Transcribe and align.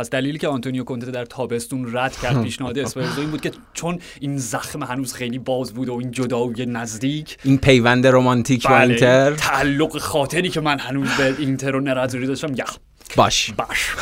پس 0.00 0.10
دلیلی 0.10 0.38
که 0.38 0.48
آنتونیو 0.48 0.84
کونته 0.84 1.10
در 1.10 1.24
تابستون 1.24 1.96
رد 1.96 2.16
کرد 2.16 2.42
پیشنهاد 2.44 2.78
اسپرز 2.78 3.06
رو 3.06 3.20
این 3.20 3.30
بود 3.30 3.40
که 3.40 3.50
چون 3.72 3.98
این 4.20 4.38
زخم 4.38 4.82
هنوز 4.82 5.14
خیلی 5.14 5.38
باز 5.38 5.72
بود 5.72 5.88
و 5.88 5.94
این 5.94 6.10
جدایی 6.10 6.66
نزدیک 6.66 7.38
این 7.44 7.58
پیوند 7.58 8.06
رمانتیک 8.06 8.66
با 8.66 8.74
بله، 8.74 8.88
اینتر؟ 8.88 9.34
تعلق 9.34 9.98
خاطری 9.98 10.48
که 10.48 10.60
من 10.60 10.78
هنوز 10.78 11.08
به 11.08 11.34
اینتر 11.38 11.76
و 11.76 11.80
نراتزوری 11.80 12.26
داشتم 12.26 12.52
یخ. 12.56 12.76
باش. 13.16 13.52
باش. 13.52 13.90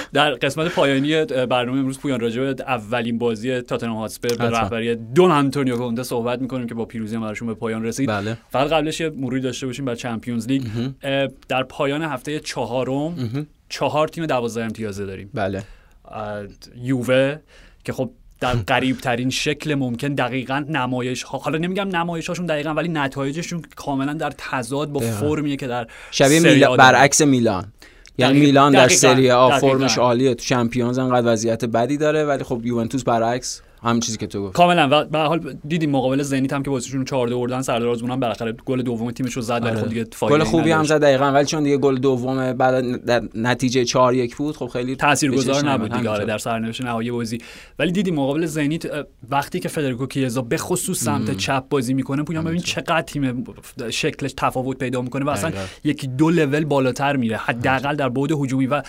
در 0.13 0.33
قسمت 0.33 0.71
پایانی 0.71 1.25
برنامه 1.25 1.79
امروز 1.79 1.99
پویان 1.99 2.19
راجع 2.19 2.41
اولین 2.41 3.17
بازی 3.17 3.61
تاتنهام 3.61 3.97
هاتسپر 3.97 4.35
به. 4.35 4.49
رهبری 4.49 4.95
دون 4.95 5.31
آنتونیو 5.31 5.77
کونته 5.77 6.03
صحبت 6.03 6.41
می‌کنیم 6.41 6.67
که 6.67 6.73
با 6.75 6.85
پیروزی 6.85 7.15
هم 7.15 7.21
براشون 7.21 7.47
به 7.47 7.53
پایان 7.53 7.83
رسید. 7.83 8.09
بله. 8.09 8.37
فقط 8.49 8.69
قبلش 8.69 8.99
یه 8.99 9.09
مروری 9.09 9.41
داشته 9.41 9.67
باشیم 9.67 9.85
بر 9.85 9.95
چمپیونز 9.95 10.47
لیگ. 10.47 10.63
در 11.47 11.63
پایان 11.63 12.01
هفته 12.01 12.39
چهارم 12.39 13.47
چهار 13.69 14.07
تیم 14.07 14.25
دوازده 14.25 14.63
امتیازه 14.63 15.05
داریم. 15.05 15.29
بله. 15.33 15.63
یووه 16.75 17.37
که 17.83 17.93
خب 17.93 18.11
در 18.39 18.53
قریب 18.67 18.97
ترین 18.97 19.29
شکل 19.29 19.75
ممکن 19.75 20.07
دقیقا 20.07 20.65
نمایش 20.69 21.23
ها 21.23 21.37
حالا 21.37 21.57
نمیگم 21.57 21.87
نمایش 21.87 22.27
هاشون 22.27 22.45
دقیقا 22.45 22.69
ولی 22.73 22.89
نتایجشون 22.89 23.61
کاملا 23.75 24.13
در 24.13 24.31
تضاد 24.37 24.89
با. 24.89 24.99
فرمیه 24.99 25.55
که 25.55 25.67
در 25.67 25.87
شبیه 26.11 26.39
میلا... 26.39 26.75
برعکس 26.75 27.21
میلان. 27.21 27.73
یعنی 28.17 28.39
میلان 28.39 28.71
در. 28.71 28.87
سری 28.87 29.31
آ. 29.31 29.49
فرمش 29.49 29.97
عالیه 29.97 30.35
تو 30.35 30.43
چمپیونز 30.43 30.97
انقدر 30.97 31.33
وضعیت 31.33 31.65
بدی 31.65 31.97
داره 31.97 32.25
ولی 32.25 32.43
خب 32.43 32.65
یوونتوس 32.65 33.03
برعکس 33.03 33.61
همین 33.83 33.99
چیزی 33.99 34.17
که 34.17 34.27
تو 34.27 34.43
گفت 34.43 34.55
کاملا. 34.55 34.87
و 34.91 35.05
به 35.05 35.19
حال 35.19 35.55
دیدیم 35.67 35.89
مقابل 35.91 36.21
زنیت 36.21 36.53
هم 36.53 36.63
که 36.63 36.69
بازیشون 36.69 37.05
4 37.05 37.27
2 37.27 37.39
بردن 37.39 37.61
سردار 37.61 37.89
آزمون 37.89 38.11
هم 38.11 38.19
بالاخره 38.19 38.51
گل 38.65 38.81
دوم 38.81 39.11
تیمش 39.11 39.33
رو 39.33 39.41
زد 39.41 39.61
ولی 39.61 39.69
آره. 39.69 39.81
خب 39.81 39.89
دیگه 39.89 40.05
فایده 40.11 40.37
گل 40.37 40.43
خوبی 40.43 40.71
هم. 40.71 40.83
زد 40.83 41.01
دقیقا 41.01 41.25
ولی 41.25 41.45
چون 41.45 41.63
دیگه 41.63 41.77
گل 41.77 41.97
دوم 41.97 42.53
بعد 42.53 43.05
در 43.05 43.23
نتیجه 43.35 43.85
4 43.85 44.13
1 44.13 44.35
بود 44.35 44.57
خب 44.57 44.67
خیلی 44.67 44.95
تاثیرگذار 44.95 45.69
نبود 45.69 45.93
دیگه. 45.93 46.09
آره 46.09 46.25
در 46.25 46.37
سرنوشت 46.37 46.81
نهایی 46.81 47.11
بازی. 47.11 47.37
ولی 47.79 47.91
دیدیم 47.91 48.15
مقابل 48.15 48.45
زنیت 48.45 48.83
وقتی 49.29 49.59
که 49.59 49.69
فدریکو 49.69 50.05
کیزا 50.05 50.41
به 50.41 50.57
خصوص 50.57 51.03
سمت 51.03 51.37
چپ 51.37 51.63
بازی 51.69 51.93
می‌کنه 51.93 52.23
پویان 52.23 52.43
ببین 52.43 52.61
چقدر 52.61 53.01
تیم 53.01 53.43
شکلش 53.89 54.33
تفاوت 54.37 54.77
پیدا 54.77 55.01
می‌کنه 55.01 55.25
و 55.25 55.29
اصلا. 55.29 55.51
یکی 55.83 56.07
دو 56.07 56.29
لول 56.29 56.65
بالاتر 56.65 57.15
میره. 57.15 57.37
حداقل 57.37 57.95
در 57.95 58.09
بعد 58.09 58.31
هجومی 58.31 58.67
و 58.67 58.81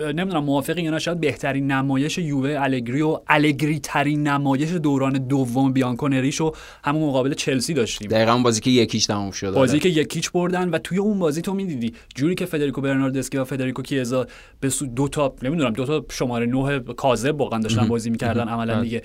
نمی‌دونم 0.00 0.44
موافقی 0.44 0.82
یا 0.82 0.90
نه 0.90 0.98
شاید 0.98 1.20
بهترین 1.20 1.70
نمایش 1.70 2.18
یووه 2.18 2.56
الگری 2.60 3.02
و 3.02 3.18
الگری 3.26 3.78
ترین 3.78 4.28
نمایش 4.40 4.70
دوران 4.72 5.12
دوم 5.12 5.72
بیانکونریش 5.72 6.36
رو 6.36 6.56
همون 6.84 7.08
مقابل 7.08 7.34
چلسی 7.34 7.74
داشتیم 7.74 8.08
دقیقا 8.08 8.32
اون 8.32 8.42
بازی 8.42 8.60
که 8.60 8.70
یکیش 8.70 9.06
تموم 9.06 9.30
شد 9.30 9.54
بازی 9.54 9.72
آره. 9.72 9.80
که 9.80 9.88
یکیچ 9.88 10.30
بردن 10.30 10.68
و 10.68 10.78
توی 10.78 10.98
اون 10.98 11.18
بازی 11.18 11.42
تو 11.42 11.54
می‌دیدی 11.54 11.94
جوری 12.14 12.34
که 12.34 12.46
فدریکو 12.46 12.80
برناردسکی 12.80 13.38
و 13.38 13.44
فدریکو 13.44 13.82
کیزا 13.82 14.26
به 14.60 14.70
دو 14.96 15.08
تا 15.08 15.34
نمی‌دونم 15.42 15.72
دو 15.72 15.84
تا 15.84 16.04
شماره 16.10 16.46
نه 16.46 16.80
کاذب 16.80 17.40
واقعا 17.40 17.58
داشتن 17.58 17.88
بازی 17.88 18.10
می‌کردن 18.10 18.48
عملا 18.48 18.74
بله. 18.74 18.82
دیگه 18.82 19.02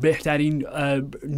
بهترین 0.00 0.66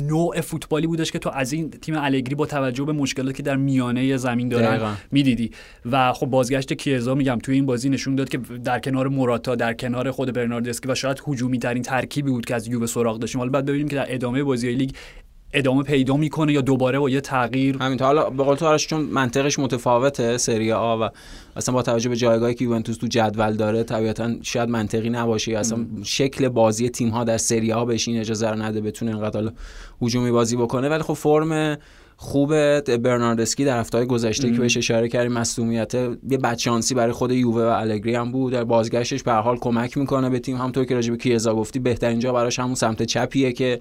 نوع 0.08 0.40
فوتبالی 0.40 0.86
بودش 0.86 1.12
که 1.12 1.18
تو 1.18 1.30
از 1.30 1.52
این 1.52 1.70
تیم 1.70 1.94
الگری 1.98 2.34
با 2.34 2.46
توجه 2.46 2.84
به 2.84 2.92
مشکلاتی 2.92 3.36
که 3.36 3.42
در 3.42 3.56
میانه 3.56 4.16
زمین 4.16 4.48
دارن. 4.48 4.96
می‌دیدی 5.10 5.50
و 5.90 6.12
خب 6.12 6.26
بازگشت 6.26 6.72
کیزا 6.72 7.14
میگم 7.14 7.38
توی 7.42 7.54
این 7.54 7.66
بازی 7.66 7.90
نشون 7.90 8.14
داد 8.14 8.28
که 8.28 8.38
در 8.38 8.78
کنار 8.78 9.08
موراتا 9.08 9.54
در 9.54 9.74
کنار 9.74 10.10
خود 10.10 10.32
برناردسکی 10.32 10.88
و 10.88 10.94
شاید 10.94 11.22
هجومی 11.26 11.58
ترین 11.58 11.82
ترکیبی 11.82 12.30
بود 12.30 12.44
که 12.44 12.54
از 12.54 12.68
یووه 12.68 12.86
سراغ 12.86 13.18
داشتیم 13.18 13.38
حالا 13.38 13.50
بعد 13.50 13.66
ببینیم 13.66 13.88
که 13.88 13.96
در 13.96 14.14
ادامه 14.14 14.42
بازی 14.42 14.72
لیگ 14.72 14.90
ادامه 15.52 15.82
پیدا 15.82 16.16
می‌کنه 16.16 16.52
یا 16.52 16.60
دوباره 16.60 16.98
با 16.98 17.10
یه 17.10 17.20
تغییر؟ 17.20 17.76
همین 17.80 18.00
حالا 18.00 18.30
به 18.30 18.42
قول 18.44 18.56
تو 18.56 18.66
آرش 18.66 18.86
چون 18.86 19.00
منطقش 19.00 19.58
متفاوته 19.58 20.36
سری 20.36 20.72
آ 20.72 20.96
و 20.96 21.08
اصلا 21.56 21.74
با 21.74 21.82
توجه 21.82 22.08
به 22.08 22.16
جایگاهی 22.16 22.54
که 22.54 22.64
یوونتوس 22.64 22.96
تو 22.96 23.06
جدول 23.06 23.52
داره 23.52 23.82
طبیعتا 23.82 24.34
شاید 24.42 24.68
منطقی 24.68 25.10
نباشه 25.10 25.52
اصلا 25.52 25.86
شکل 26.02 26.48
بازی 26.48 26.88
تیم 26.88 27.08
ها 27.08 27.24
در 27.24 27.38
سری 27.38 27.72
آ 27.72 27.84
بهش 27.84 28.08
این 28.08 28.20
اجازه 28.20 28.50
رو 28.50 28.62
نده 28.62 28.80
بتونه 28.80 29.10
اینقدر 29.14 29.52
هجومی 30.02 30.30
بازی 30.30 30.56
بکنه. 30.56 30.88
ولی 30.88 31.02
خب 31.02 31.14
فرم 31.14 31.78
خوب 32.16 32.80
برناردسکی 32.96 33.64
در 33.64 33.80
هفته 33.80 34.04
گذشته 34.04 34.50
که 34.50 34.58
بهش 34.58 34.76
اشاره 34.76 35.08
کردیم 35.08 35.32
مصونیت 35.32 35.94
یه 35.94 36.38
بدشانسی 36.38 36.94
برای 36.94 37.12
خود 37.12 37.32
یووه 37.32 37.62
و 37.62 37.66
الگری 37.66 38.14
هم 38.14 38.32
بود. 38.32 38.52
در 38.52 38.64
بازگشتش 38.64 39.22
به 39.22 39.32
حال 39.32 39.56
کمک 39.56 39.98
می‌کنه 39.98 40.30
به 40.30 40.38
تیم. 40.38 40.56
همونطور 40.56 40.84
که 40.84 40.94
راجع 40.94 41.10
به 41.10 41.16
کیزا 41.16 41.54
گفتی 41.54 41.78
بهترین 41.78 42.18
جا 42.18 42.32
براش 42.32 42.58
همون 42.58 42.74
سمت 42.74 43.02
چپیه 43.02 43.52
که 43.52 43.80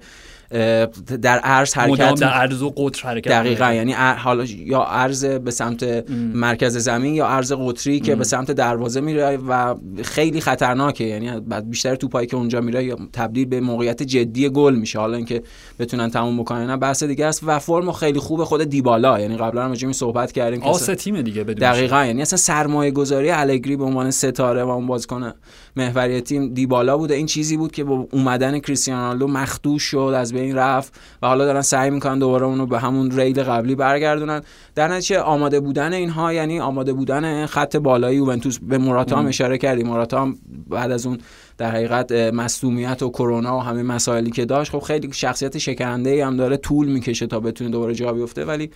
در 1.22 1.38
عرض 1.38 1.74
حرکت 1.74 2.14
در 2.14 2.28
عرض 2.28 2.62
و 2.62 2.70
قطر 2.70 3.08
حرکت 3.08 3.28
دقیقا 3.30 3.64
می‌کنه. 3.64 3.76
یعنی 3.76 3.92
حالا 4.18 4.44
یا 4.44 4.82
عرض 4.82 5.24
به 5.24 5.50
سمت 5.50 6.10
مرکز 6.34 6.76
زمین 6.76 7.14
یا 7.14 7.26
عرض 7.26 7.52
قطری 7.52 8.00
که 8.00 8.14
به 8.14 8.24
سمت 8.24 8.50
دروازه 8.50 9.00
میره 9.00 9.36
و 9.36 9.74
خیلی 10.02 10.40
خطرناکه. 10.40 11.04
یعنی 11.04 11.40
بعد 11.40 11.70
بیشتر 11.70 11.94
توپایی 11.94 12.26
که 12.26 12.36
اونجا 12.36 12.60
میره 12.60 12.84
یا 12.84 12.96
تبدیل 13.12 13.46
به 13.46 13.60
موقعیت 13.60 14.02
جدی 14.02 14.48
گل 14.48 14.74
میشه. 14.74 14.98
حالا 14.98 15.16
اینکه 15.16 15.42
بتونن 15.78 16.10
تموم 16.10 16.38
بکنن 16.38 16.76
بحث 16.76 17.02
دیگه 17.02 17.26
است. 17.26 17.40
و 17.46 17.58
فرم 17.58 17.92
خیلی 17.92 18.18
خوب 18.18 18.44
خود 18.44 18.64
دیبالا. 18.64 19.20
یعنی 19.20 19.36
قبلا 19.36 19.64
هم 19.64 19.72
این 19.72 19.92
صحبت 19.92 20.32
کردیم 20.32 20.60
که 20.60 20.66
آس 20.66 20.82
اصلا- 20.82 20.94
تیم 20.94 21.22
دیگه 21.22 21.44
بدون 21.44 21.70
دقیقا. 21.70 22.04
یعنی 22.04 22.22
اصلا 22.22 22.36
سرمایه 22.36 22.90
گذاری 22.90 23.30
الگری 23.30 23.76
به 23.76 23.84
عنوان 23.84 24.10
ستاره 24.10 24.62
و 24.64 24.68
اون 24.68 24.86
بازیکن 24.86 25.32
محوری 25.76 26.20
تیم 26.20 26.54
دیبالا 26.54 26.98
بوده. 26.98 27.14
این 27.14 27.26
چیزی 27.26 27.56
بود 27.56 27.72
که 27.72 27.84
با 27.84 28.06
اومدن 28.12 28.58
کریستیانو 28.58 29.18
رونالدو 29.18 29.26
مخدوش 29.28 29.82
شد 29.82 30.14
از 30.16 30.34
بین 30.38 30.56
رفت 30.56 31.00
و 31.22 31.26
حالا 31.26 31.44
دارن 31.44 31.62
سعی 31.62 31.90
می‌کنن 31.90 32.18
دوباره 32.18 32.46
اونو 32.46 32.66
به 32.66 32.78
همون 32.78 33.10
ریل 33.10 33.42
قبلی 33.42 33.74
برگردونن. 33.74 34.42
در 34.74 34.88
نتیجه 34.88 35.20
آماده 35.20 35.60
بودن 35.60 35.92
اینها 35.92 36.32
یعنی 36.32 36.60
آماده 36.60 36.92
بودن 36.92 37.46
خط 37.46 37.76
بالای 37.76 38.16
یوونتوس 38.16 38.58
به 38.58 38.78
موراتا 38.78 39.16
هم 39.16 39.26
اشاره 39.26 39.58
کردیم 39.58 39.86
موراتا 39.86 40.22
هم 40.22 40.38
بعد 40.68 40.90
از 40.90 41.06
اون 41.06 41.18
در 41.58 41.70
حقیقت 41.70 42.12
مصونیت 42.12 43.02
و 43.02 43.10
کرونا 43.10 43.58
و 43.58 43.60
همه 43.60 43.82
مسائلی 43.82 44.30
که 44.30 44.44
داشت 44.44 44.72
خب 44.72 44.78
خیلی 44.78 45.12
شخصیت 45.12 45.58
شکننده 45.58 46.26
هم 46.26 46.36
داره 46.36 46.56
طول 46.56 46.88
می‌کشه 46.88 47.26
تا 47.26 47.40
بتونه 47.40 47.70
دوباره 47.70 47.94
جا 47.94 48.12
بیفته. 48.12 48.44
ولی 48.44 48.70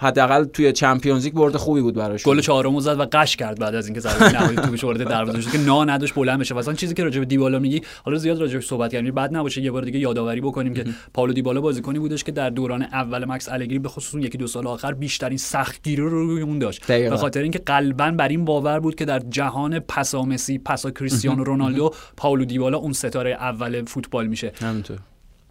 حداقل 0.00 0.44
توی 0.44 0.72
چمپیونز 0.72 1.24
لیگ 1.24 1.34
برد 1.34 1.56
خوبی 1.56 1.80
بود 1.80 1.94
براش. 1.94 2.22
گل 2.22 2.40
چهارم 2.40 2.80
زد 2.80 3.00
و 3.00 3.06
قش 3.12 3.36
کرد 3.36 3.60
بعد 3.60 3.74
از 3.74 3.86
اینکه 3.86 4.00
ضربه 4.00 4.32
نهایی 4.32 4.56
توپش 4.56 4.84
وارد 4.84 5.08
دروازه 5.08 5.40
شد 5.40 5.50
که 5.50 5.58
نا 5.58 5.84
نداشت 5.84 6.14
بلند 6.14 6.40
بشه. 6.40 6.54
مثلا 6.54 6.74
چیزی 6.74 6.94
که 6.94 7.04
راجع 7.04 7.18
به 7.18 7.26
دیبالا 7.26 7.58
میگی 7.58 7.82
حالا 8.04 8.18
زیاد 8.18 8.40
راجع 8.40 8.60
صحبت 8.60 8.92
کردیم. 8.92 9.14
بعد 9.14 9.36
نباشه 9.36 9.62
یه 9.62 9.70
بار 9.70 9.82
دیگه 9.82 9.98
یادآوری 9.98 10.40
بکنیم 10.40 10.74
که 10.74 10.84
پاولو 11.14 11.32
دیبالا 11.32 11.60
بازیکنی 11.60 11.98
بودش 11.98 12.24
که 12.24 12.32
در 12.32 12.50
دوران 12.50 12.82
اول 12.82 13.24
مکس 13.24 13.48
الگری 13.48 13.78
به 13.78 13.88
خصوص 13.88 14.24
یکی 14.24 14.38
دو 14.38 14.46
سال 14.46 14.66
آخر 14.66 14.94
بیشترین 14.94 15.38
سختگیری 15.38 16.02
رو 16.02 16.26
روی 16.26 16.42
اون 16.42 16.58
داشت. 16.58 16.86
به 16.86 17.16
خاطر 17.16 17.42
اینکه 17.42 17.58
قلبا 17.58 18.10
بر 18.10 18.28
این 18.28 18.44
باور 18.44 18.80
بود 18.80 18.94
که 18.94 19.04
در 19.04 19.18
جهان 19.18 19.78
پسا 19.78 20.22
مسی 20.22 20.58
پسا 20.58 20.90
کریستیانو 20.90 21.44
رونالدو 21.44 21.90
پاولو 22.16 22.44
دیبالا 22.44 22.78
اون 22.78 22.92
ستاره 22.92 23.30
اول 23.30 23.84
فوتبال 23.84 24.26
میشه. 24.26 24.52
همینطور. 24.60 24.98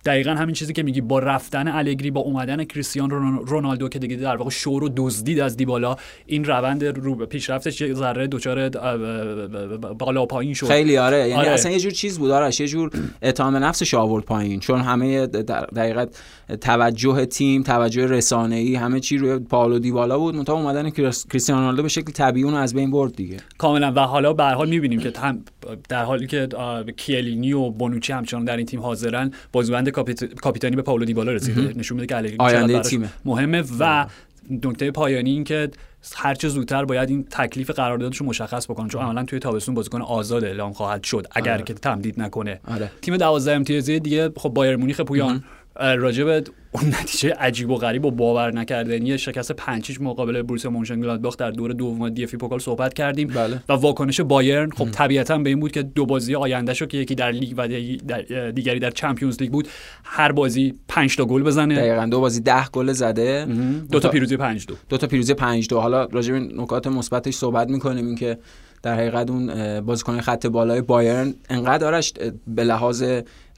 دقیقا 0.08 0.32
همین 0.32 0.56
چیزی 0.56 0.74
که 0.74 0.84
میگی 0.84 1.02
با 1.02 1.20
رفتن 1.20 1.68
الگری 1.68 2.12
با 2.12 2.22
اومدن 2.22 2.64
کریستیان 2.64 3.10
رونالدو 3.48 3.90
که 3.90 4.00
دیگه 4.00 4.16
در 4.16 4.36
واقع 4.36 4.50
شور 4.50 4.84
و 4.84 4.90
دزدید 4.96 5.40
از 5.40 5.58
دیبالا 5.58 5.96
این 6.26 6.46
روند 6.46 6.84
رو 6.84 7.16
به 7.16 7.26
پیشرفتش 7.26 7.82
یه 7.82 7.94
ذره 7.94 8.28
دچار 8.28 8.70
بالا 10.00 10.26
پایین 10.26 10.54
شد. 10.54 10.68
خیلی 10.68 10.98
آره. 10.98 11.18
یعنی 11.18 11.34
آره. 11.34 11.50
اصلا 11.50 11.72
یه 11.72 11.80
جور 11.80 11.92
چیز 11.92 12.20
بود 12.20 12.32
آرش. 12.32 12.60
یه 12.60 12.68
جور 12.68 12.92
اعتماد 13.22 13.56
نفسش 13.64 13.94
آورد 13.94 14.24
پایین 14.26 14.60
چون 14.60 14.80
همه 14.80 15.28
در 15.28 15.62
دقیقت 15.62 16.10
توجه 16.62 17.26
تیم 17.26 17.64
توجه 17.64 18.06
رسانه‌ای 18.06 18.76
همه 18.76 19.00
چی 19.00 19.18
روی 19.18 19.40
پاولو 19.40 19.80
دیبالا 19.80 20.18
بود. 20.20 20.36
منتها 20.36 20.56
اومدن 20.56 20.90
کریس- 20.90 21.28
کریستیانو 21.28 21.62
رونالدو 21.62 21.84
به 21.84 21.90
شکل 21.90 22.12
طبیعی 22.12 22.46
اون 22.46 22.54
از 22.54 22.74
بین 22.74 22.92
برد 22.92 23.16
دیگه. 23.16 23.38
کاملا. 23.58 23.92
و 23.96 24.00
حالا 24.00 24.34
به 24.34 24.44
هر 24.44 24.54
حال 24.54 24.70
می‌بینیم 24.70 25.00
که 25.00 25.14
در 25.90 26.04
حالی 26.04 26.28
که 26.28 26.48
کیه‌لینی 26.98 27.54
و 27.54 27.70
بونوچی 27.70 28.14
همچنان 28.14 28.46
در 28.46 28.58
این 28.58 28.66
تیم 28.66 28.80
حاضرن 28.80 29.32
بازوبند 29.52 29.90
کاپیت... 29.98 30.24
کاپیتانی 30.24 30.76
به 30.76 30.82
پاولو 30.82 31.06
دیبالا 31.06 31.32
رسیده. 31.32 31.74
نشون 31.78 31.96
میده 31.96 32.08
که 32.08 32.18
الگری 32.18 32.36
آینده 32.40 32.80
تیمه. 32.80 33.10
مهمه 33.26 33.64
و 33.80 34.06
نکته 34.50 34.92
پایانی 34.92 35.32
این 35.32 35.44
که 35.44 35.70
هر 36.16 36.36
چه 36.36 36.50
زودتر 36.50 36.86
باید 36.86 37.10
این 37.10 37.24
تکلیف 37.32 37.70
قراردادش 37.70 38.18
رو 38.18 38.26
مشخص 38.26 38.66
بکنن 38.66 38.88
چون 38.88 39.02
عملا 39.02 39.24
توی 39.24 39.40
تابستون 39.40 39.76
بازیکن 39.76 40.02
آزاد 40.02 40.44
اعلام 40.44 40.74
خواهد 40.74 41.04
شد 41.04 41.28
اگر 41.32 41.54
آره. 41.54 41.64
که 41.64 41.74
تمدید 41.74 42.22
نکنه. 42.22 42.60
آره. 42.68 42.92
تیم 43.02 43.18
12 43.18 43.52
امتیازی 43.52 44.00
دیگه 44.00 44.32
خب 44.36 44.50
بایرن 44.50 44.76
مونیخ 44.76 45.02
پویان 45.02 45.44
راجع 45.80 46.09
به 46.09 46.28
اون 46.72 46.88
نتیجه 47.02 47.34
عجیب 47.34 47.70
و 47.70 47.76
غریب 47.76 48.06
و 48.06 48.12
باور 48.12 48.54
نکردنی 48.54 49.18
شکست 49.18 49.52
پنج 49.52 49.73
هیچ 49.73 50.02
مقابل 50.02 50.42
بروسیا 50.42 50.72
مونشن‌گلادباخ 50.72 51.38
در 51.38 51.52
دور 51.52 51.74
دوم 51.74 52.10
دی 52.10 52.24
اف 52.24 52.36
پوکال 52.36 52.60
صحبت 52.60 52.94
کردیم 52.94 53.28
بله. 53.28 53.64
و 53.70 53.74
واکنش 53.74 54.22
بایرن 54.22 54.70
خب 54.70 54.92
طبیعتا 54.92 55.38
به 55.38 55.50
این 55.50 55.60
بود 55.60 55.72
که 55.72 55.84
دو 55.84 56.06
بازی 56.06 56.36
آیندهشو 56.36 56.86
که 56.86 56.98
یکی 56.98 57.16
در 57.16 57.32
لیگ 57.32 57.54
و 57.58 57.68
دیگری 58.52 58.80
در 58.80 58.92
چمپیونز 58.92 59.42
لیگ 59.42 59.52
بود 59.52 59.68
هر 60.04 60.32
بازی 60.32 60.74
5 60.88 61.16
تا 61.16 61.26
گل 61.26 61.44
بزنه. 61.44 61.76
دقیقاً 61.76 62.06
دو 62.06 62.20
بازی 62.20 62.42
10 62.42 62.68
گل 62.74 62.92
زده. 62.92 63.48
دو 63.92 64.00
تا 64.00 64.10
پیروزی 64.10 64.38
5 64.38 64.66
دو. 64.66 64.76
دو 64.90 64.98
تا 64.98 65.08
پیروزی 65.08 65.34
5 65.34 65.68
دو. 65.68 65.80
حالا 65.80 66.06
راجع 66.06 66.34
به 66.34 66.40
نکات 66.40 66.88
مثبتش 66.88 67.34
صحبت 67.34 67.70
می‌کنیم 67.70 68.06
اینکه 68.06 68.38
در 68.84 68.94
حقیقت 68.94 69.30
اون 69.30 69.82
بازیکن 69.82 70.22
خط 70.22 70.48
بالای 70.48 70.82
بایرن 70.82 71.34
انقدر 71.50 71.88
آرش 71.88 72.14
به 72.48 72.64
لحاظ 72.64 73.04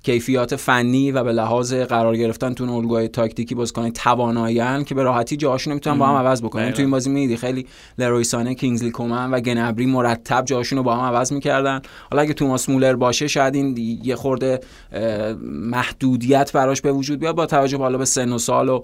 کیفیات 0.03 0.55
فنی 0.55 1.11
و 1.11 1.23
به 1.23 1.31
لحاظ 1.31 1.73
قرار 1.73 2.17
گرفتن 2.17 2.53
تو 2.53 2.73
الگوهای 2.73 3.07
تاکتیکی 3.07 3.55
بازیکن 3.55 3.89
تواناییان 3.89 4.83
که 4.83 4.95
به 4.95 5.03
راحتی 5.03 5.37
جاهاشون 5.37 5.73
می‌تونن 5.73 5.97
با 5.97 6.05
هم 6.07 6.15
عوض 6.15 6.41
بکنن. 6.41 6.71
تو 6.71 6.81
این 6.81 6.91
بازی 6.91 7.09
میدی 7.09 7.37
خیلی 7.37 7.65
لرویسانه 7.97 8.55
کینگزلی 8.55 8.91
کومن 8.91 9.31
و 9.31 9.39
گنبری 9.39 9.85
مرتب 9.85 10.45
جاهاشون 10.45 10.77
رو 10.77 10.83
با 10.83 10.95
هم 10.95 11.15
عوض 11.15 11.33
می‌کردن. 11.33 11.81
حالا 12.11 12.21
اگه 12.21 12.33
توماس 12.33 12.69
مولر 12.69 12.95
باشه 12.95 13.27
شاید 13.27 13.55
این 13.55 13.77
یه 14.03 14.15
خورده 14.15 14.59
محدودیت 15.43 16.51
براش 16.53 16.81
به 16.81 16.91
وجود 16.91 17.19
بیاد 17.19 17.35
با 17.35 17.45
توجه 17.45 17.77
حالا 17.77 17.97
به 17.97 18.05
سن 18.05 18.33
و 18.33 18.37
سال 18.37 18.69
و 18.69 18.81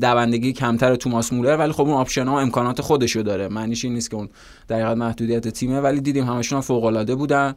دوندگی 0.00 0.52
کمتر 0.52 0.96
توماس 0.96 1.32
مولر. 1.32 1.56
ولی 1.56 1.72
خب 1.72 1.80
اون 1.80 1.92
option 1.92 2.26
ها 2.26 2.40
امکانات 2.40 2.80
خودشو 2.80 3.22
داره. 3.22 3.48
معنیش 3.48 3.84
این 3.84 3.94
نیست 3.94 4.10
که 4.10 4.16
اون 4.16 4.28
در 4.68 4.94
محدودیت 4.94 5.48
تیمه. 5.48 5.80
ولی 5.80 6.00
دیدیم 6.00 6.24
همشون 6.24 6.60
فوق 6.60 6.84
العاده 6.84 7.14
بودن. 7.14 7.54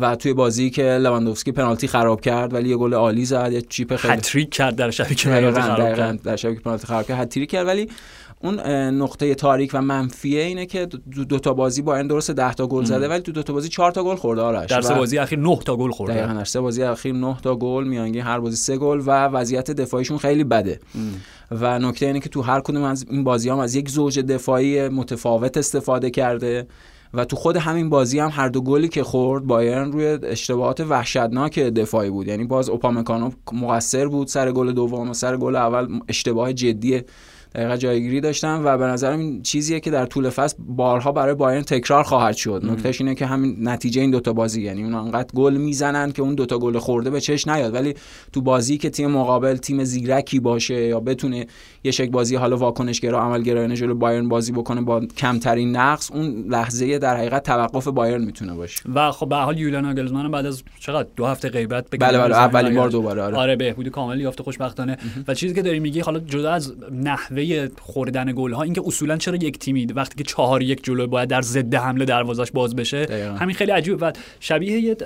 و 0.00 0.16
توی 0.16 0.32
بازی 0.32 0.70
که 0.70 0.82
لواندوفسکی 0.82 1.52
پنالتی 1.52 1.88
خراب 1.88 2.20
کرد 2.20 2.54
ولی 2.54 2.68
یه 2.68 2.76
گل 2.76 2.94
عالی 2.94 3.24
زد 3.24 3.52
یه 3.52 3.62
chip 3.62 3.96
خیلی 3.96 4.14
هتریک 4.14 4.50
کرد 4.50 4.76
در 4.76 4.90
شبی 4.90 5.14
که 5.14 5.28
پنالتی 5.28 5.60
خراب 5.60 5.96
کرد. 5.96 6.22
در 6.22 6.36
شبی 6.36 6.54
که 6.54 6.60
پنالتی 6.60 6.86
خراب 6.86 7.06
کرد 7.06 7.20
هتریک 7.20 7.50
کرد. 7.50 7.66
ولی 7.66 7.88
اون 8.40 8.60
نقطه 8.90 9.34
تاریک 9.34 9.70
و 9.74 9.82
منفیه 9.82 10.42
اینه 10.42 10.66
که 10.66 10.86
دو, 10.86 11.24
دو 11.24 11.38
تا 11.38 11.54
بازی 11.54 11.82
با 11.82 11.96
این 11.96 12.06
درست 12.06 12.30
10 12.30 12.54
تا 12.54 12.66
گل 12.66 12.84
زده 12.84 13.08
ولی 13.08 13.20
تو 13.20 13.32
دو 13.32 13.42
تا 13.42 13.52
بازی 13.52 13.68
4 13.68 13.90
تا 13.90 14.04
گل 14.04 14.14
خورده 14.14 14.42
آرش 14.42 14.70
در 14.70 14.80
سه 14.80 14.94
بازی 14.94 15.18
اخیر 15.18 15.38
9 15.38 15.58
تا 15.64 15.76
گل 15.76 15.90
خورده. 15.90 16.14
دقیقاً 16.14 16.32
در 16.32 16.44
سه 16.44 16.60
بازی 16.60 16.82
اخیر 16.82 17.14
9 17.14 17.36
تا 17.42 17.56
گل 17.56 17.84
میانگین 17.84 18.22
هر 18.22 18.40
بازی 18.40 18.56
سه 18.56 18.76
گل 18.76 19.02
و 19.06 19.10
وضعیت 19.24 19.70
دفاعیشون 19.70 20.18
خیلی 20.18 20.44
بده. 20.44 20.80
ام. 20.94 21.14
و 21.50 21.78
نکته 21.78 22.06
اینه 22.06 22.20
که 22.20 22.28
تو 22.28 22.42
هر 22.42 22.60
کدوم 22.60 22.82
از 22.82 23.06
این 23.10 23.24
بازی 23.24 23.50
هم 23.50 23.58
از 23.58 23.74
یک 23.74 23.88
زوج 23.88 24.18
دفاعی 24.18 24.88
متفاوت 24.88 25.56
استفاده 25.56 26.10
کرده. 26.10 26.66
و 27.14 27.24
تو 27.24 27.36
خود 27.36 27.56
همین 27.56 27.90
بازی 27.90 28.18
هم 28.18 28.30
هر 28.32 28.48
دو 28.48 28.60
گلی 28.60 28.88
که 28.88 29.02
خورد 29.02 29.44
بایرن 29.44 29.92
روی 29.92 30.18
اشتباهات 30.22 30.80
وحشتناک 30.80 31.58
دفاعی 31.58 32.10
بود. 32.10 32.28
یعنی 32.28 32.44
باز 32.44 32.68
اوپامکانو 32.68 33.30
مقصر 33.52 34.08
بود 34.08 34.28
سر 34.28 34.52
گل 34.52 34.72
دوم 34.72 35.10
و 35.10 35.14
سر 35.14 35.36
گل 35.36 35.56
اول 35.56 36.00
اشتباه 36.08 36.52
جدی 36.52 37.02
دقیقا 37.54 37.76
جایگیری 37.76 38.20
داشتن 38.20 38.60
و 38.64 38.78
به 38.78 38.84
نظرم 38.84 39.18
این 39.18 39.42
چیزیه 39.42 39.80
که 39.80 39.90
در 39.90 40.06
طول 40.06 40.30
فصل 40.30 40.56
بارها 40.68 41.12
برای 41.12 41.34
بایرن 41.34 41.62
تکرار 41.62 42.04
خواهد 42.04 42.36
شد. 42.36 42.62
نکتهش 42.64 43.00
اینه 43.00 43.14
که 43.14 43.26
همین 43.26 43.68
نتیجه 43.68 44.00
این 44.00 44.10
دوتا 44.10 44.32
بازی. 44.32 44.62
یعنی 44.62 44.82
اون 44.82 44.94
انقدر 44.94 45.28
گل 45.34 45.56
می‌زنن 45.56 46.12
که 46.12 46.22
اون 46.22 46.34
دوتا 46.34 46.58
گل 46.58 46.78
خورده 46.78 47.10
به 47.10 47.20
چش 47.20 47.48
نیاد. 47.48 47.74
ولی 47.74 47.94
تو 48.32 48.40
بازی 48.40 48.78
که 48.78 48.90
تیم 48.90 49.10
مقابل 49.10 49.56
تیم 49.56 49.84
زیرکی 49.84 50.40
باشه 50.40 50.86
یا 50.86 51.00
بتونه 51.00 51.46
یه 51.84 51.90
شک 51.90 52.10
بازی 52.10 52.36
حالا 52.36 52.56
واکنشگرا 52.56 53.22
عملگرایانه 53.22 53.76
جلو 53.76 53.94
بایرن 53.94 54.28
بازی 54.28 54.52
بکنه 54.52 54.80
با 54.80 55.00
کمترین 55.00 55.76
نقص 55.76 56.10
اون 56.10 56.44
لحظه 56.48 56.98
در 56.98 57.16
حقیقت 57.16 57.42
توقف 57.42 57.88
بایرن 57.88 58.24
می‌تونه 58.24 58.54
باشه. 58.54 58.82
و 58.94 59.10
خب 59.10 59.28
به 59.28 59.36
حال 59.36 59.58
یولیان 59.58 59.84
آگلزمان 59.84 60.30
بعد 60.30 60.46
از 60.46 60.62
چقدر 60.80 61.08
دو 61.16 61.26
هفته 61.26 61.48
غیبت 61.48 61.86
بله 61.90 62.18
بله 62.18 62.36
اولین 62.36 62.74
بار 62.74 62.88
دوباره 62.88 63.22
آره. 63.22 63.36
آره 63.36 63.56
بهبود 63.56 63.88
کامل 63.88 64.20
یافته 64.20 64.42
خوشبختانه. 64.42 64.96
و 65.28 65.34
چیزی 65.34 65.54
که 65.54 65.62
داری 65.62 65.80
میگی 65.80 66.00
حالا 66.00 66.18
جدا 66.18 66.52
از 66.52 66.74
نحوه 66.92 67.68
خوردن 67.80 68.32
گل 68.36 68.52
ها 68.52 68.62
اینکه 68.62 68.82
اصولا 68.86 69.16
چرا 69.16 69.36
یک 69.36 69.58
تیمی 69.58 69.86
وقتی 69.86 70.14
که 70.16 70.24
چهار 70.24 70.62
یک 70.62 70.84
جلو 70.84 71.06
باید 71.06 71.28
در 71.28 71.42
ضد 71.42 71.74
حمله 71.74 72.04
دروازش 72.04 72.50
باز 72.50 72.76
بشه 72.76 73.04
دقیقا. 73.04 73.34
همین 73.34 73.54
خیلی 73.54 73.70
عجیبه. 73.70 74.06
و 74.06 74.12
شبیه 74.40 74.80
یه 74.80 74.96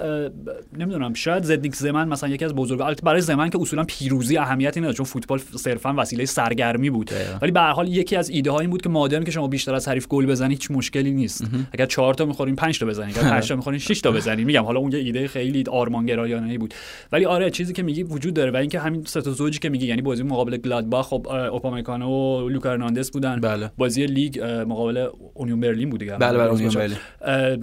نمی‌دونم 0.79 1.15
شاید 1.15 1.43
زدنیک 1.43 1.77
زمن 1.77 2.09
مثلا 2.09 2.31
یکی 2.31 2.45
از 2.45 2.55
بزرگ 2.55 3.03
برای 3.03 3.21
زمن 3.21 3.51
که 3.51 3.61
اصولا 3.61 3.85
پیروزی 3.85 4.39
اهمیتی 4.39 4.81
نداره 4.81 4.95
چون 4.97 5.07
فوتبال 5.07 5.39
صرفا 5.39 5.95
وسیله 5.99 6.25
سرگرمی 6.25 6.68
بود. 6.77 7.07
دقیقا. 7.07 7.39
ولی 7.43 7.53
به 7.53 7.61
هر 7.61 7.73
حال 7.73 7.89
یکی 7.89 8.17
از 8.17 8.31
ایده 8.31 8.51
ها 8.51 8.61
این 8.61 8.71
بود 8.71 8.83
که 8.83 8.89
مادام 8.89 9.25
که 9.25 9.31
شما 9.31 9.49
بیشتر 9.49 9.75
از 9.75 9.89
حریف 9.89 10.09
گل 10.09 10.27
بزنید 10.27 10.59
هیچ 10.59 10.71
مشکلی 10.71 11.11
نیست. 11.11 11.45
اگر 11.73 11.87
4 11.87 12.15
تا 12.15 12.25
می‌خورین 12.25 12.57
5 12.57 12.79
تا 12.79 12.87
بزنید 12.87 13.19
اگر 13.19 13.31
5 13.31 13.49
تا 13.49 13.57
می‌خورین 13.57 13.81
6 13.81 14.01
تا 14.01 14.11
بزنید 14.11 14.47
میگم 14.47 14.65
حالا 14.65 14.81
اون 14.81 14.93
یه 14.93 14.99
ایده 14.99 15.29
خیلی 15.29 15.65
آرمانگرایانه 15.71 16.59
بود. 16.59 16.75
ولی 17.13 17.25
آره 17.25 17.51
چیزی 17.51 17.73
که 17.73 17.83
میگی 17.83 18.03
وجود 18.03 18.35
داره 18.35 18.51
و 18.51 18.57
اینکه 18.57 18.81
همین 18.81 19.05
سه 19.05 19.21
تا 19.21 19.31
زوجی 19.31 19.59
که 19.59 19.69
میگی 19.69 19.87
یعنی 19.87 20.03
بازی 20.03 20.23
مقابل 20.23 20.57
گلادباخ 20.57 21.07
خب 21.07 21.29
اوپامکانو 21.29 22.09
و 22.09 22.49
لوکا 22.49 22.71
هرناندز 22.71 23.11
بودن. 23.11 23.41
بله. 23.41 23.71
بازی 23.79 24.07
لیگ 24.07 24.41
مقابل 24.69 25.07
اونیون 25.35 25.61
برلین 25.61 25.91
بود 25.91 26.01
دیگه. 26.01 26.17
بله 26.17 26.39
بله 26.39 26.51
اونیون 26.51 26.75
برلین. 26.75 26.99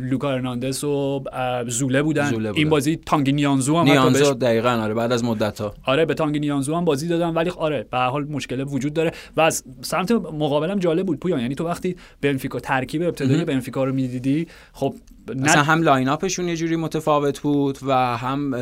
لوکا 0.10 0.32
هرناندز 0.32 0.84
و 0.84 1.24
زوله 1.68 2.02
بودن. 2.02 2.30
زوله 2.30 2.50
بودن. 2.50 2.60
این 2.60 2.70
بازی 2.70 3.00
تانگی 3.06 3.32
نیانزو 3.32 3.78
هم 3.78 3.86
نیانزو 3.86 4.34
دقیقاً 4.34 4.70
آره 4.70 4.94
بعد 4.94 5.12
از 5.12 5.24
مدت 5.24 5.62
ها 5.62 5.74
آره 5.84 6.06
به 6.06 6.14
تانگی 6.14 6.40
نیانزو 6.40 6.76
هم 6.76 6.86
بازی 6.86 7.08
دادن. 7.08 7.30
ولی 7.30 7.50
آره 7.50 7.86
به 7.92 7.98
هر 7.98 8.10
حال 8.10 8.24
مشکل 8.24 8.64
وجود 8.68 8.94
داره 8.96 9.12
و 9.38 9.42
از 9.42 9.64
سمت 9.82 10.12
مقابلم 10.12 10.80
جالب 10.80 11.06
بود. 11.06 11.20
پویان 11.20 11.40
یعنی 11.40 11.56
تو 11.56 11.66
وقتی 11.66 11.96
بنفیکا 12.22 12.60
ترکیب 12.60 13.02
ابتدایی 13.02 13.46
بنفیکا 13.46 13.84
رو 13.84 13.94
می‌دیدی 13.94 14.48
خب 14.74 14.96
مثلا 15.36 15.64
هم 15.64 15.82
line-up 15.82 16.08
شون 16.08 16.48
یه 16.48 16.56
جوری 16.56 16.76
متفاوت 16.76 17.40
بود 17.40 17.78
و 17.88 18.18
هم 18.18 18.56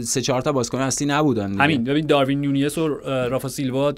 سه 0.00 0.20
چهار 0.20 0.40
تا 0.40 0.52
بازیکن 0.52 0.78
اصلی 0.78 1.06
نبودن 1.06 1.50
دیگه. 1.50 1.62
همین 1.62 1.84
ببین 1.84 2.06
داروین 2.06 2.40
نونیز 2.40 2.78
و 2.78 2.88
رافا 3.04 3.48
سیلوا 3.48 3.92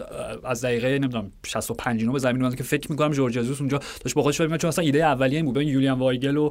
از 0.44 0.64
دقیقه 0.64 0.98
نمی‌دونم 0.98 1.32
65 1.46 2.00
اینا 2.00 2.12
به 2.12 2.18
زمین 2.18 2.42
اومدن 2.42 2.56
که 2.56 2.62
فکر 2.62 2.90
می‌کنم 2.90 3.10
جورج 3.10 3.32
جزوس 3.32 3.60
اونجا 3.60 3.80
داشت 4.04 4.14
با 4.14 4.22
خودش 4.22 4.38
فکر 4.38 4.56
چون 4.56 4.68
اصلا 4.68 4.84
ایده 4.84 5.04
اولیه 5.04 5.36
این 5.36 5.44
بود. 5.44 5.54
ببین 5.54 5.68
یولیان 5.68 5.98
وایگل 5.98 6.36
و 6.36 6.50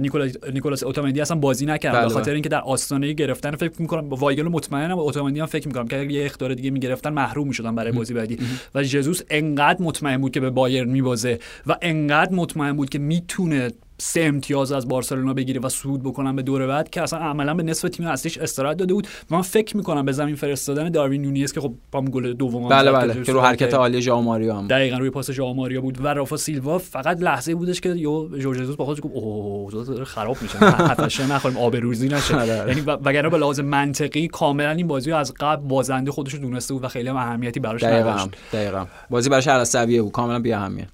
نیکولاس 0.00 0.32
نیکولاس 0.52 0.82
اوتامندی 0.82 1.20
اصلا 1.20 1.36
بازی 1.36 1.66
نکردن. 1.66 1.98
بله 1.98 2.08
به 2.08 2.14
خاطر 2.14 2.32
اینکه 2.32 2.48
در 2.48 2.60
آستانه 2.60 3.12
گرفتن 3.12 3.50
فکر 3.50 3.82
می‌کنم 3.82 4.08
با 4.08 4.16
وایگل 4.16 4.48
مطمئنم 4.48 4.98
اوتامندی 4.98 5.40
هم 5.40 5.46
فکر 5.46 5.68
می‌کنم 5.68 5.88
که 5.88 5.96
یه 5.96 6.24
اخطار 6.24 6.54
دیگه 6.54 6.70
می‌گرفتن 6.70 7.12
محروم 7.12 7.48
می‌شدن 7.48 7.74
برای 7.74 7.92
بازی 7.92 8.14
بعدی. 8.14 8.38
و 8.74 8.82
جزوس 8.82 9.20
انقدر 9.30 9.82
مطمئن 9.82 10.16
بود 10.16 10.32
که 10.32 10.40
به 10.40 10.50
بایرن 10.50 10.88
میبازه 10.88 11.38
و 11.66 11.76
انقدر 11.82 12.34
مطمئن 12.34 12.72
بود 12.72 12.90
که 12.90 12.98
می‌تونه 12.98 13.70
سه 13.98 14.20
امتیاز 14.20 14.72
از 14.72 14.88
بارسلونا 14.88 15.34
بگیره 15.34 15.60
و 15.60 15.68
صعود 15.68 16.02
بکنن 16.02 16.36
به 16.36 16.42
دور 16.42 16.66
بعد 16.66 16.90
که 16.90 17.02
اصلا 17.02 17.18
عملا 17.18 17.54
به 17.54 17.62
نصف 17.62 17.88
تیم 17.88 18.06
اصلیش 18.06 18.38
استراحت 18.38 18.76
داده 18.76 18.94
بود. 18.94 19.06
و 19.30 19.34
من 19.34 19.42
فکر 19.42 19.76
می‌کنم 19.76 20.04
به 20.04 20.12
زمین 20.12 20.34
فرستادن 20.34 20.88
داروین 20.88 21.22
نونیز 21.22 21.52
که 21.52 21.60
خب 21.60 21.74
با 21.92 22.00
گل 22.02 22.32
دوم 22.32 22.68
بله 22.68 22.92
بله 22.92 23.22
که 23.22 23.32
رو 23.32 23.40
حرکت 23.40 23.74
عالی 23.74 24.02
ژائو 24.02 24.20
ماریا 24.20 24.56
هم 24.56 24.68
دقیقاً 24.68 24.98
روی 24.98 25.10
پاس 25.10 25.30
ژائو 25.30 25.54
ماریا 25.54 25.80
بود 25.80 26.04
و 26.04 26.08
رافا 26.08 26.36
سیلوا 26.36 26.78
فقط 26.78 27.22
لحظه 27.22 27.54
بودش 27.54 27.80
که 27.80 27.88
یهو 27.88 28.38
جورج 28.38 28.58
جزوس 28.58 28.76
با 28.76 28.84
خودش 28.84 29.00
گفت 29.00 29.14
اوه 29.14 30.04
خراب 30.04 30.36
میشه 30.42 30.58
حتما 30.58 31.34
نخوریم 31.34 31.58
آبروریزی 31.58 32.08
نشه. 32.08 32.46
یعنی 32.68 32.80
وگرنه 32.80 33.28
به 33.28 33.38
لحاظ 33.38 33.60
منطقی 33.60 34.28
کاملا 34.28 34.70
این 34.70 34.86
بازی 34.86 35.12
از 35.12 35.34
قبل 35.40 35.68
بازنده 35.68 36.10
خودش 36.10 36.34
رو 36.34 36.40
دونسته 36.40 36.74
بود 36.74 36.84
و 36.84 36.88
خیلی 36.88 37.08
هم 37.08 37.16
اهمیتی 37.16 37.60
براش 37.60 37.82
نداشت. 37.82 38.28
دقیقاً. 38.52 38.86
بازی 39.10 39.28
براش 39.28 39.48
على 39.48 40.00
بود 40.00 40.12
کاملا 40.12 40.38
بی 40.38 40.52
اهمیت 40.52 40.88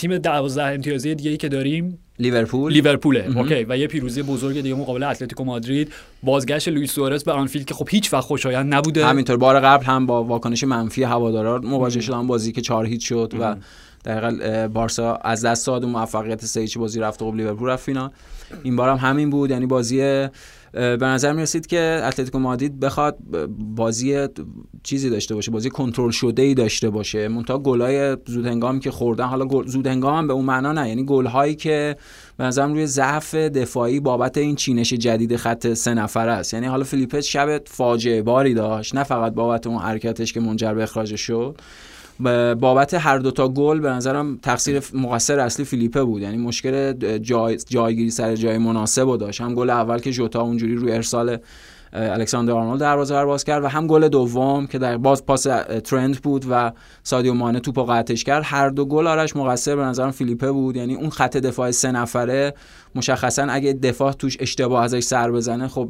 تیم 0.00 0.18
12 0.18 0.62
امتیازی 0.62 1.14
دیگه 1.14 1.30
ای 1.30 1.36
که 1.36 1.48
داریم 1.48 1.98
لیورپول. 2.18 2.72
لیورپوله. 2.72 3.38
OK 3.38 3.66
و 3.68 3.76
یه 3.76 3.86
پیروزی 3.86 4.22
بزرگ 4.22 4.60
دیگه 4.60 4.74
مقابل 4.74 5.02
اتلتیکو 5.02 5.44
مادرید. 5.44 5.92
بازگشت 6.22 6.68
لوئیس 6.68 6.92
سوارز 6.92 7.24
به 7.24 7.32
آنفیلد 7.32 7.64
که 7.64 7.74
خب 7.74 7.88
هیچ 7.90 8.12
وقت 8.12 8.24
خوشایند 8.24 8.74
نبوده. 8.74 9.06
همینطور 9.06 9.36
بار 9.36 9.60
قبل 9.60 9.84
هم 9.84 10.06
با 10.06 10.24
واکنش 10.24 10.64
منفی 10.64 11.02
هوادارا 11.02 11.58
مواجه 11.58 12.00
شدن 12.00 12.26
بازی 12.26 12.52
که 12.52 12.60
4 12.60 12.86
هیچ 12.86 13.08
شد 13.08 13.34
و 13.40 13.56
در 14.04 14.68
بارسا 14.68 15.14
از 15.14 15.44
دست 15.44 15.66
داد 15.66 15.84
موفقیت 15.84 16.44
سه 16.44 16.66
بازی 16.76 17.00
رفت 17.00 17.22
و 17.22 17.32
لیورپول 17.32 17.68
رفت 17.68 17.84
فینال. 17.84 18.10
این 18.62 18.76
بار 18.76 18.88
هم 18.88 18.96
همین 18.96 19.30
بود 19.30 19.50
یعنی 19.50 19.66
بازی 19.66 20.26
به 20.72 21.06
نظر 21.06 21.32
می 21.32 21.42
رسید 21.42 21.66
که 21.66 22.00
اتلتیکو 22.04 22.38
مادرید 22.38 22.80
بخواد 22.80 23.18
بازی 23.58 24.28
چیزی 24.82 25.10
داشته 25.10 25.34
باشه 25.34 25.50
بازی 25.50 25.70
کنترل 25.70 26.10
شده 26.10 26.42
ای 26.42 26.54
داشته 26.54 26.90
باشه. 26.90 27.28
مونتا 27.28 27.58
گلای 27.58 28.16
زود 28.26 28.80
که 28.80 28.90
خوردن 28.90 29.24
حالا 29.24 29.44
گل 29.44 29.66
زود 29.66 29.86
هنگام 29.86 30.14
هم 30.14 30.26
به 30.26 30.32
اون 30.32 30.44
معنا 30.44 30.72
نه. 30.72 30.88
یعنی 30.88 31.04
گل 31.04 31.26
هایی 31.26 31.54
که 31.54 31.96
به 32.36 32.44
نظرم 32.44 32.72
روی 32.72 32.86
ضعف 32.86 33.34
دفاعی 33.34 34.00
بابت 34.00 34.38
این 34.38 34.56
چینش 34.56 34.92
جدید 34.92 35.36
خط 35.36 35.72
سه 35.72 35.94
نفر 35.94 36.28
است. 36.28 36.54
یعنی 36.54 36.66
حالا 36.66 36.84
فیلیپس 36.84 37.24
شب 37.24 37.62
فاجعه 37.66 38.22
باری 38.22 38.54
داشت 38.54 38.94
نه 38.94 39.04
فقط 39.04 39.32
بابت 39.32 39.66
اون 39.66 39.78
حرکتش 39.78 40.32
که 40.32 40.40
منجر 40.40 40.74
به 40.74 40.82
اخراجش 40.82 41.20
شد. 41.20 41.60
بابت 42.60 42.94
هر 42.94 43.18
دوتا 43.18 43.48
گل 43.48 43.80
به 43.80 43.90
نظرم 43.90 44.38
تقصیر 44.42 44.82
مقصر 44.94 45.38
اصلی 45.38 45.64
فیلیپه 45.64 46.02
بود. 46.02 46.22
یعنی 46.22 46.36
مشکل 46.36 46.92
جای 47.18 47.56
جایگیری 47.56 48.10
سر 48.10 48.36
جای 48.36 48.58
مناسب 48.58 49.08
و 49.08 49.16
داشت. 49.16 49.40
هم 49.40 49.54
گل 49.54 49.70
اول 49.70 49.98
که 49.98 50.12
جوتا 50.12 50.40
اونجوری 50.40 50.74
روی 50.74 50.92
ارسال 50.92 51.38
الکساندر 51.92 52.52
آرنولد 52.52 52.80
دروازه 52.80 53.20
رو 53.20 53.26
باز 53.26 53.44
کرد 53.44 53.64
و 53.64 53.68
هم 53.68 53.86
گل 53.86 54.08
دوم 54.08 54.66
که 54.66 54.78
در 54.78 54.96
باز 54.96 55.26
پاس 55.26 55.46
ترند 55.84 56.22
بود 56.22 56.44
و 56.50 56.72
سادیو 57.02 57.34
مانه 57.34 57.60
توپو 57.60 57.84
قطعش 57.84 58.24
کرد. 58.24 58.42
هر 58.46 58.68
دو 58.68 58.84
گل 58.84 59.06
آرش 59.06 59.36
مقصر 59.36 59.76
به 59.76 59.82
نظرم 59.82 60.10
فیلیپه 60.10 60.52
بود. 60.52 60.76
یعنی 60.76 60.94
اون 60.94 61.10
خط 61.10 61.36
دفاع 61.36 61.70
سه 61.70 61.92
نفره 61.92 62.54
مشخصا 62.94 63.42
اگه 63.42 63.72
دفاع 63.72 64.12
توش 64.12 64.36
اشتباه 64.40 64.84
ازش 64.84 65.02
سر 65.02 65.30
بزنه 65.30 65.68
خب 65.68 65.88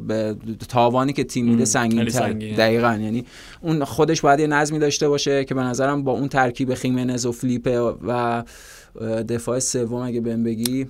تاوانی 0.69 1.13
که 1.13 1.23
تیم 1.23 1.45
میده 1.45 1.65
سنگین 1.65 2.05
تر 2.05 2.33
دقیقا. 2.33 2.99
یعنی 3.01 3.25
اون 3.61 3.83
خودش 3.83 4.21
باید 4.21 4.39
یه 4.39 4.47
نظمی 4.47 4.79
داشته 4.79 5.09
باشه 5.09 5.45
که 5.45 5.55
به 5.55 5.61
نظرم 5.61 6.03
با 6.03 6.11
اون 6.11 6.27
ترکیب 6.27 6.73
خیمنز 6.73 7.25
و 7.25 7.31
فلیپه 7.31 7.79
و 7.79 8.43
دفاع 9.29 9.59
سوم 9.59 10.01
اگه 10.01 10.21
بهم 10.21 10.43
بگی. 10.43 10.87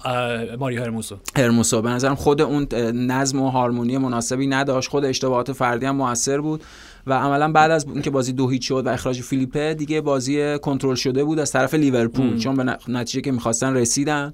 ماریو 0.60 0.82
هرموسو. 0.82 1.16
هرموسو. 1.38 1.82
به 1.82 1.90
نظرم 1.90 2.16
خود 2.16 2.42
اون 2.42 2.68
نظم 2.94 3.42
و 3.42 3.50
هارمونی 3.50 3.98
مناسبی 3.98 4.48
نداشت. 4.48 4.90
خود 4.90 5.06
اشتباهات 5.06 5.52
فردی 5.52 5.86
هم 5.86 5.96
موثر 5.96 6.42
بود 6.42 6.64
و 7.08 7.14
عملا 7.14 7.52
بعد 7.52 7.72
از 7.72 7.86
اینکه 7.94 8.10
بازی 8.10 8.34
دو 8.34 8.50
هیچ 8.50 8.68
شد 8.68 8.86
و 8.86 8.90
اخراج 8.90 9.22
فیلیپه 9.22 9.74
دیگه 9.74 10.02
بازی 10.02 10.60
کنترل 10.60 10.96
شده 10.96 11.24
بود 11.24 11.40
از 11.40 11.52
طرف 11.52 11.74
لیورپول. 11.74 12.38
چون 12.38 12.56
به 12.56 12.78
نتیجه 12.88 13.22
که 13.22 13.32
می‌خواستن 13.32 13.74
رسیدن. 13.74 14.34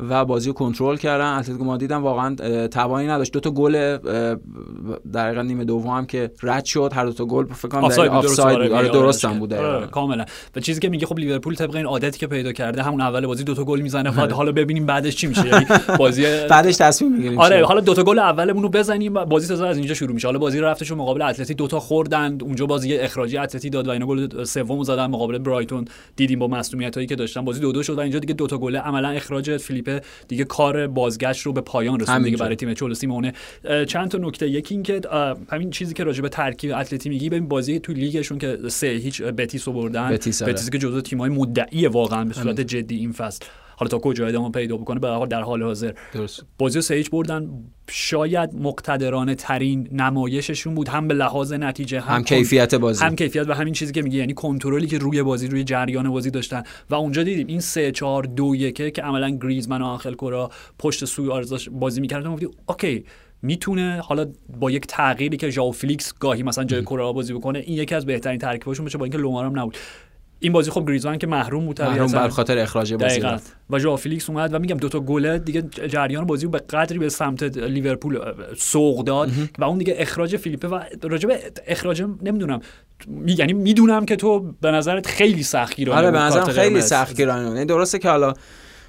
و 0.00 0.24
بازی 0.24 0.48
رو 0.48 0.52
کنترل 0.52 0.96
کردن. 0.96 1.38
اتلتیکو 1.38 1.64
مادرید 1.64 1.92
هم 1.92 2.02
واقعا 2.02 2.36
توانی 2.66 3.06
نداشت. 3.06 3.32
دو 3.32 3.40
تا 3.40 3.50
گل 3.50 3.98
در 5.12 5.42
نیمه 5.42 5.64
دوم 5.64 5.86
هم 5.86 6.06
که 6.06 6.30
رد 6.42 6.64
شد. 6.64 6.90
هر 6.94 7.04
دو 7.04 7.12
تا 7.12 7.24
گل 7.24 7.46
فکر 7.46 7.68
کنم 7.68 7.84
آفساید 7.84 8.12
بود 8.12 8.40
آره 8.72 8.88
درست 8.88 9.24
هم 9.24 9.38
بود 9.38 9.52
آره 9.52 9.86
کاملا. 9.86 10.24
و 10.56 10.60
چیزی 10.60 10.80
که 10.80 10.88
میگه 10.88 11.06
خب 11.06 11.18
لیورپول 11.18 11.54
طبق 11.54 11.76
این 11.76 11.86
عادتی 11.86 12.18
که 12.18 12.26
پیدا 12.26 12.52
کرده 12.52 12.82
همون 12.82 13.00
اول 13.00 13.26
بازی 13.26 13.44
دو 13.44 13.54
تا 13.54 13.64
گل 13.64 13.80
می‌زنه 13.80 14.10
بعد 14.10 14.32
حالا 14.32 14.52
ببینیم 14.52 14.86
بعدش 14.86 15.16
چی 15.16 15.26
میشه. 15.26 15.46
یعنی 15.46 15.66
بازی 15.98 16.22
بعدش 16.50 16.76
تصمیم 16.76 17.12
می‌گیریم 17.12 17.38
آره 17.38 17.64
حالا 17.64 17.80
دو 17.80 17.94
تا 17.94 18.02
گل 18.02 18.18
اولمون 18.18 18.62
رو 18.62 18.68
بزنیم 18.68 19.14
بازی 19.14 19.48
تازه 19.48 19.66
از 19.66 19.76
اینجا 19.76 19.94
شروع 19.94 20.12
میشه. 20.14 20.28
حالا 20.28 20.38
بازی 20.38 20.60
رفتش 20.60 20.92
مقابل 20.92 21.22
اتلتی 21.22 21.54
دو 21.54 21.66
تا 21.66 21.80
خوردن 21.80 22.38
اونجا 22.42 22.66
بازی 22.66 22.96
اخراجی 22.96 23.38
اتلتی 23.38 23.70
داد 23.70 23.88
و 23.88 23.90
اینا 23.90 24.06
گل 24.06 24.44
سومو 24.44 24.84
زدن 24.84 25.06
مقابل 25.06 25.38
برایتون. 25.38 25.84
دیدیم 26.16 26.38
با 26.38 26.48
مسئولیتایی 26.48 27.06
که 27.06 27.16
داشتن. 27.16 27.44
بازی 27.44 27.60
دو 27.60 27.72
دو 27.72 27.82
شد 27.82 27.98
و 27.98 28.00
اینجا 28.00 28.18
دیگه 28.18 28.34
دو 28.34 28.46
تا 28.46 28.58
گل 28.58 28.76
عملا 28.76 29.08
اخراج 29.08 29.56
فیلیپ 29.56 29.81
دیگه 30.28 30.44
کار 30.44 30.86
بازگشت 30.86 31.42
رو 31.42 31.52
به 31.52 31.60
پایان 31.60 32.00
رسوند 32.00 32.24
دیگه 32.24 32.36
برای 32.36 32.56
تیم 32.56 32.74
چولو 32.74 32.94
سیمونه 32.94 33.32
چند 33.88 34.08
تا 34.08 34.18
نکته 34.18 34.48
یکی 34.48 34.74
اینکه 34.74 35.00
همین 35.50 35.70
چیزی 35.70 35.94
که 35.94 36.04
راجع 36.04 36.22
به 36.22 36.28
ترکیب 36.28 36.72
اتلتی 36.74 37.08
میگی 37.08 37.28
ببین 37.28 37.48
بازی 37.48 37.78
تو 37.78 37.92
لیگشون 37.92 38.38
که 38.38 38.58
سه 38.68 38.86
هیچ 38.86 39.22
بتیس 39.22 39.68
بردن. 39.68 40.10
بتیس, 40.10 40.42
آره. 40.42 40.52
بتیس 40.52 40.70
که 40.70 40.78
جزو 40.78 41.00
تیم‌های 41.00 41.30
مدعی 41.30 41.86
واقعا 41.86 42.24
به 42.24 42.34
صورت 42.34 42.60
جدی 42.60 42.96
این 42.96 43.12
فصل. 43.12 43.44
حالا 43.82 43.88
تا 43.88 43.98
کجا 43.98 44.26
ادامه 44.26 44.50
پیدا 44.50 44.76
بکنه 44.76 45.00
به 45.00 45.08
حال 45.08 45.28
در 45.28 45.42
حال 45.42 45.62
حاضر. 45.62 45.92
درست. 46.14 46.44
بازی 46.58 46.80
سه 46.80 46.94
هیچ 46.94 47.10
بردن. 47.10 47.50
شاید 47.90 48.54
مقتدرانه 48.54 49.34
ترین 49.34 49.88
نمایششون 49.92 50.74
بود 50.74 50.88
هم 50.88 51.08
به 51.08 51.14
لحاظ 51.14 51.52
نتیجه 51.52 52.00
هم, 52.00 52.16
هم 52.16 52.24
کیفیت 52.24 52.74
بازی. 52.74 53.04
هم 53.04 53.16
کیفیت 53.16 53.48
و 53.48 53.54
همین 53.54 53.74
چیزی 53.74 53.92
که 53.92 54.02
میگه 54.02 54.18
یعنی 54.18 54.34
کنترلی 54.34 54.86
که 54.86 54.98
روی 54.98 55.22
بازی 55.22 55.48
روی 55.48 55.64
جریان 55.64 56.10
بازی 56.10 56.30
داشتن. 56.30 56.62
و 56.90 56.94
اونجا 56.94 57.22
دیدیم 57.22 57.46
این 57.46 57.60
3 57.60 57.92
4 57.92 58.24
2 58.24 58.54
1 58.54 58.94
که 58.94 59.02
عملا 59.02 59.30
گریزمن 59.30 59.82
و 59.82 59.84
آنخل 59.84 60.14
کوره‌آ 60.14 60.50
پشت 60.78 61.04
سوارز 61.04 61.68
بازی 61.68 62.00
می‌کردن. 62.00 62.32
گفتیم 62.32 62.50
OK 62.68 63.04
می‌تونه 63.42 64.00
حالا 64.04 64.26
با 64.60 64.70
یک 64.70 64.86
تغییری 64.86 65.36
که 65.36 65.50
ژائو 65.50 65.72
فلیکس 65.72 66.14
گاهی 66.20 66.42
مثلا 66.42 66.64
جای 66.64 66.82
کوره‌آ 66.82 67.12
بازی 67.12 67.32
بکنه 67.32 67.58
این 67.58 67.76
یکی 67.76 67.94
از 67.94 68.06
بهترین 68.06 68.38
ترکیباشون 68.38 68.86
بشه 68.86 68.98
با 68.98 69.04
اینکه 69.04 69.18
لمارم 69.18 69.58
نبود. 69.58 69.76
این 70.42 70.52
بازی 70.52 70.70
خب 70.70 70.88
گریزمان 70.88 71.18
که 71.18 71.26
محروم 71.26 71.66
بود 71.66 71.82
محروم 71.82 72.12
به 72.12 72.28
خاطر 72.28 72.58
اخراج 72.58 72.94
بازی 72.94 73.22
و 73.70 73.78
ژائو 73.78 73.96
فلیکس 73.96 74.30
اومد 74.30 74.54
و 74.54 74.58
میگم 74.58 74.76
دو 74.76 74.88
تا 74.88 75.00
گل 75.00 75.38
دیگه 75.38 75.62
جریان 75.62 76.26
بازی 76.26 76.46
به 76.46 76.58
قدری 76.58 76.98
به 76.98 77.08
سمت 77.08 77.42
لیورپول 77.42 78.18
سوق 78.56 79.04
داد 79.04 79.30
و 79.58 79.64
اون 79.64 79.78
دیگه 79.78 79.94
اخراج 79.98 80.36
فیلیپه 80.36 80.68
و 80.68 80.80
راجع 81.02 81.28
به 81.28 81.40
اخراج 81.66 82.02
نمی‌دونم. 82.22 82.60
یعنی 83.26 83.52
می‌دونم 83.52 84.04
که 84.04 84.16
تو 84.16 84.52
به 84.60 84.70
نظرت 84.70 85.06
خیلی 85.06 85.42
سختگیرانه 85.42 85.98
آره 85.98 86.10
به 86.10 86.18
نظرم 86.18 86.44
خیلی 86.44 86.80
سختگیرانه 86.80 87.48
یعنی 87.48 87.64
درسته 87.64 87.98
که 87.98 88.08
حالا 88.08 88.34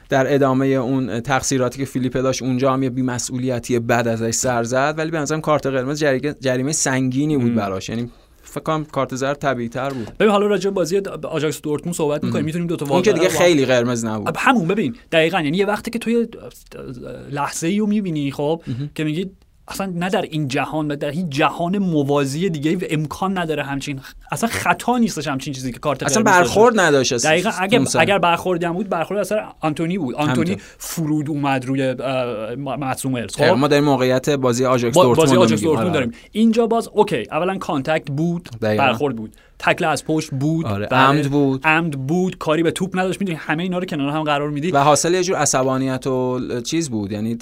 در 0.10 0.34
ادامه 0.34 0.66
اون 0.66 1.20
تقصیراتی 1.20 1.80
که 1.80 1.86
فیلیپ 1.86 2.14
داشت 2.14 2.42
اونجا 2.42 2.74
هم 2.74 2.84
یه 2.84 2.90
بی‌مسئولیتی 2.90 3.80
بد 3.80 4.08
ازش 4.08 4.32
سر 4.32 4.64
زد 4.64 4.96
ولی 4.98 5.12
به 5.12 5.20
نظرم 5.20 5.42
کارت 5.42 5.66
قرمز 5.66 6.04
جریمه 6.42 6.72
سنگینی 6.72 7.38
بود 7.38 7.56
براش. 7.56 7.90
یعنی 7.90 8.12
فکر 8.44 8.64
کنم 8.64 8.86
کارت 8.86 9.16
زرد 9.16 9.38
طبیعی 9.38 9.70
تر 9.70 9.90
بود. 9.90 10.12
ببین 10.20 10.32
حالا 10.32 10.48
راجع 10.48 10.70
بازی 10.70 11.02
آژاکس 11.24 11.62
دورتموند 11.62 11.96
صحبت 11.96 12.24
می‌کنیم 12.24 12.46
می‌تونیم 12.46 12.68
دو 12.68 12.76
تا 12.76 13.02
که 13.02 13.14
دیگه 13.14 13.30
خیلی 13.30 13.66
قرمز 13.66 14.06
نبود. 14.06 14.38
همون 14.38 14.68
ببین 14.68 14.96
دقیقاً 15.12 15.42
یعنی 15.42 15.58
یه 15.58 15.66
وقتی 15.66 15.92
که 15.92 16.00
توی 16.00 16.28
لحظه 17.32 17.68
ای 17.68 17.80
رو 17.80 17.88
می‌بینی 17.88 18.32
خب 18.32 18.62
که 18.96 19.04
میگی 19.04 19.32
اصلا 19.68 19.94
نه 19.96 20.10
در 20.10 20.22
این 20.22 20.48
جهان 20.48 20.92
و 20.92 20.96
در 20.96 21.12
این 21.12 21.30
جهان 21.30 21.78
موازی 21.78 22.50
دیگه 22.50 22.88
امکان 22.90 23.38
نداره 23.38 23.64
همچین 23.64 24.00
اصلا 24.32 24.50
خطا 24.50 24.98
نیستش 24.98 25.28
همچین 25.28 25.54
چیزی 25.54 25.72
که 25.72 25.80
کارت 25.80 26.04
اصلا 26.04 26.24
برخورد 26.24 26.80
نداشت 26.80 27.14
دقیقا 27.14 27.52
اگر 27.60 27.82
اگر 28.00 28.20
برخوردی 28.20 28.66
هم 28.66 28.74
بود 28.74 28.90
برخورد 28.90 29.20
اثر 29.20 29.46
آنتونی 29.60 29.98
بود. 29.98 30.16
آنتونی 30.16 30.58
فرود 30.78 31.30
اومد 31.30 31.66
روی 31.66 31.96
معصوم 32.58 33.28
خب. 33.28 33.44
ما 33.44 33.68
در 33.68 33.80
موقعیت 33.80 34.30
بازی 34.30 34.66
آژاکس 34.66 34.94
دورتموند 34.96 35.18
بازی 35.18 35.36
آژاکس 35.36 35.62
دورتموند 35.62 35.96
آره. 35.96 36.06
داریم. 36.06 36.12
اینجا 36.32 36.68
باز 36.68 36.90
okay. 36.94 37.24
اولا 37.32 37.58
contact 37.58 38.12
بود 38.12 38.50
دقیقا. 38.62 38.84
برخورد 38.84 39.16
بود. 39.16 39.36
تکل 39.60 39.86
از 39.86 40.06
پشت 40.06 40.32
بود 40.32 40.66
آره. 40.66 40.88
بله. 40.88 41.00
عمد 41.00 41.30
بود. 41.30 41.68
عمد 41.68 42.08
بود. 42.08 42.38
کاری 42.38 42.64
به 42.64 42.72
توپ 42.72 43.00
نداشت. 43.00 43.22
می‌دونی 43.22 43.40
همه 43.42 43.64
اینا 43.64 43.78
رو 43.78 43.86
کنار 43.86 44.10
هم 44.10 44.24
قرار 44.24 44.50
میدی. 44.50 44.72
و 44.72 44.78
حاصل 44.78 45.14
یه 45.14 45.24
جور 45.24 45.38
عصبانیت 45.38 46.08
و 46.08 46.40
چیز 46.62 46.90
بود. 46.90 47.12
یعنی 47.12 47.38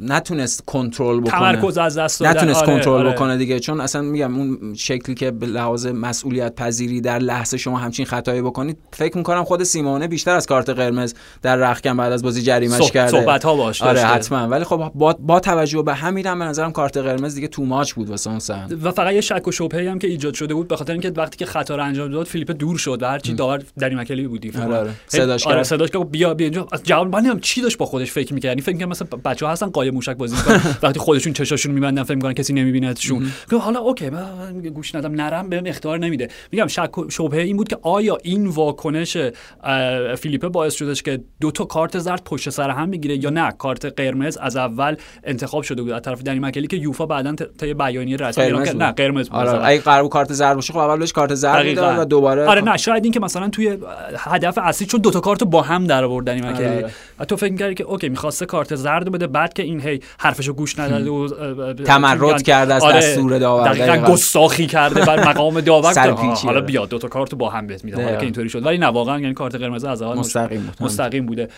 نتونست 0.00 0.62
کنترل 0.66 1.20
بکنه. 1.20 1.30
تمرکز 1.30 1.78
از 1.78 1.98
دست 1.98 2.22
نتونست 2.22 2.62
آره، 2.62 2.74
کنترل 2.74 3.06
آره. 3.06 3.12
بکنه 3.12 3.36
دیگه. 3.36 3.60
چون 3.60 3.80
اصلا 3.80 4.02
میگم 4.02 4.36
اون 4.36 4.74
شکلی 4.74 5.14
که 5.14 5.30
به 5.30 5.46
لحاظ 5.46 5.86
مسئولیت 5.86 6.54
پذیری 6.54 7.00
در 7.00 7.18
لحظه 7.18 7.56
شما 7.56 7.78
همچین 7.78 8.06
خطایی 8.06 8.42
بکنید 8.42 8.78
فکر 8.92 9.16
می‌کنم 9.16 9.44
خود 9.44 9.62
سیمونه 9.62 10.08
بیشتر 10.08 10.36
از 10.36 10.46
کارت 10.46 10.70
قرمز 10.70 11.14
در 11.42 11.56
رخکن 11.56 11.96
بعد 11.96 12.12
از 12.12 12.22
بازی 12.22 12.42
جریمش 12.42 12.82
صح... 12.82 12.90
کرده. 12.90 13.10
صحبت 13.10 13.44
ها 13.44 13.56
باش 13.56 13.82
آره 13.82 14.00
حتما. 14.00 14.48
ولی 14.48 14.64
خب 14.64 14.92
با, 14.94 15.12
با 15.12 15.40
توجه 15.40 15.82
به 15.82 15.94
همین 15.94 16.26
هم 16.26 16.38
به 16.38 16.44
نظرم 16.44 16.72
کارت 16.72 16.96
قرمز 16.96 17.34
دیگه 17.34 17.48
تو 17.48 17.64
ماچ 17.64 17.92
بود 17.92 18.10
واسه 18.10 18.30
اون 18.30 18.38
سن 18.38 18.68
و 18.82 18.90
فقط 18.90 19.12
یه 19.12 19.20
شک 19.20 19.48
و 19.48 19.52
شبهه 19.52 19.90
هم 19.90 19.98
که 19.98 20.08
ایجاد 20.08 20.34
شده 20.34 20.54
بود 20.54 20.68
به 20.68 20.76
خاطر 20.76 20.92
اینکه 20.92 21.12
وقتی 21.16 21.36
که 21.36 21.46
خطا 21.46 21.76
رو 21.76 21.84
انجام 21.84 22.10
داد 22.10 22.26
فیلیپ 22.26 22.50
دور 22.50 22.78
شد 22.78 23.02
و 23.02 23.06
هرچی 23.06 23.34
داور 23.34 23.62
در 23.78 23.88
این 23.88 23.98
مکلی 23.98 24.26
بودی 24.26 24.52
آره 24.58 24.76
آره. 24.76 24.90
صداش 25.06 25.46
آره 25.46 25.62
صداش 25.62 25.90
که 25.90 25.98
بیا 25.98 26.34
بیا 26.34 26.66
جواب 26.84 27.40
چی 27.40 27.60
داشت 27.62 27.78
با 27.78 27.86
خودش 27.86 28.12
فکر 28.12 28.34
می‌کرد. 28.34 28.50
یعنی 28.50 28.60
فکر 28.60 28.76
کنم 28.76 28.88
مثلا 28.88 29.08
بچه‌ها 29.26 29.52
هستن 29.52 29.66
قایم 29.66 29.94
موشک 29.94 30.16
بازی 30.16 30.36
می‌کنن. 30.36 30.60
وقتی 30.82 31.00
خودشون 31.00 31.32
چشاشون 31.32 31.72
میبندن 31.72 32.02
فکر 32.02 32.14
می‌کنن 32.14 32.32
کسی 32.32 32.52
نمیبینتشون 32.52 33.26
حالا 33.60 33.80
okay 33.80 34.10
من 34.10 34.52
گوش 34.74 34.94
ندم 34.94 35.12
نرم 35.12 35.48
بهم 35.48 35.62
اختیار 35.66 35.98
نمیده. 35.98 36.28
میگم 36.52 36.66
شک 36.66 36.90
شبهه 37.08 37.40
این 37.40 37.56
بود 37.56 37.68
که 37.68 37.78
آیا 37.82 38.18
این 38.22 38.46
واکنش 38.46 39.16
فیلیپه 40.18 40.48
باعث 40.48 40.74
شدش 40.74 41.02
که 41.02 41.20
دو 41.40 41.50
تا 41.50 41.64
کارت 41.64 41.98
زرد 41.98 42.22
پشت 42.24 42.50
سر 42.50 42.70
هم 42.70 42.90
بگیره 42.90 43.24
یا 43.24 43.30
نه؟ 43.30 43.50
کارت 43.58 43.84
قرمز 43.84 44.36
از 44.36 44.56
اول 44.56 44.96
انتخاب 45.24 45.62
شده 45.62 45.82
بود 45.82 45.92
از 45.92 46.02
طرف 46.02 46.22
دنی 46.22 46.38
مکلی 46.38 46.66
که 46.66 46.76
یوفا 46.76 47.06
بعدا 47.06 47.34
تا 47.34 47.74
بیانیه 47.74 48.16
رسمی 48.16 48.44
اعلام 48.44 48.64
کرد. 48.64 48.82
نه 48.82 48.92
قرمز 48.92 49.28
بود. 49.28 49.38
آره 49.38 49.66
اگه 49.66 49.80
قرار 49.80 50.08
کارت 50.08 50.32
زرد 50.32 50.54
باشه 50.54 50.72
خب 50.72 50.78
اول 50.78 50.98
بهش 50.98 51.12
کارت 51.12 51.34
زرد 51.34 51.66
می‌داد 51.66 51.98
و 51.98 52.04
دوباره 52.04 52.46
آره 52.46 52.60
نه 52.60 52.76
شاید 52.76 53.04
این 53.04 53.12
که 53.12 53.20
مثلا 53.20 53.48
توی 53.48 53.78
هدف 54.18 54.58
اصلی 54.62 54.86
چون 54.86 55.00
دو 55.00 55.10
تا 55.10 55.20
کارت 55.20 55.44
با 55.44 55.62
هم 55.62 55.84
در 55.84 56.04
آوردنی 56.04 56.40
مکلی. 56.40 56.66
آره، 56.66 56.76
آره. 57.18 57.26
تو 57.26 57.36
فکر 57.36 57.52
می‌کردی 57.52 57.74
که 57.74 57.84
okay 57.84 58.08
می‌خواسته 58.08 58.46
کارت 58.46 58.74
زرد 58.74 59.12
بده 59.16 59.26
بعد 59.26 59.52
که 59.52 59.62
این 59.62 59.80
هی 59.80 60.00
حرفشو 60.18 60.52
گوش 60.52 60.78
نداده 60.78 61.10
و 61.10 61.72
تمرد 61.72 62.42
کرده 62.42 62.74
از 62.74 62.82
آره 62.82 62.96
دستور 62.96 63.38
داور 63.38 63.72
دقیقاً 63.72 64.12
گستاخی 64.12 64.66
کرده 64.66 65.04
بر 65.04 65.28
مقام 65.28 65.60
داور. 65.70 66.10
حالا 66.44 66.60
بیا 66.60 66.86
دو 66.86 66.98
تا 66.98 67.08
کارت 67.08 67.34
با 67.34 67.50
هم 67.50 67.66
بهت 67.66 67.84
میدم 67.84 68.04
حالا 68.04 68.16
که 68.16 68.24
اینطوری 68.24 68.48
شد. 68.48 68.66
ولی 68.66 68.78
نه 68.78 68.86
واقعا 68.86 69.20
یعنی 69.20 69.34
کارت 69.34 69.54
قرمز 69.54 69.84
از 69.84 70.02
اول 70.02 70.18
مستقیم 70.18 70.72
مستقیم 70.80 71.26
بوده. 71.26 71.48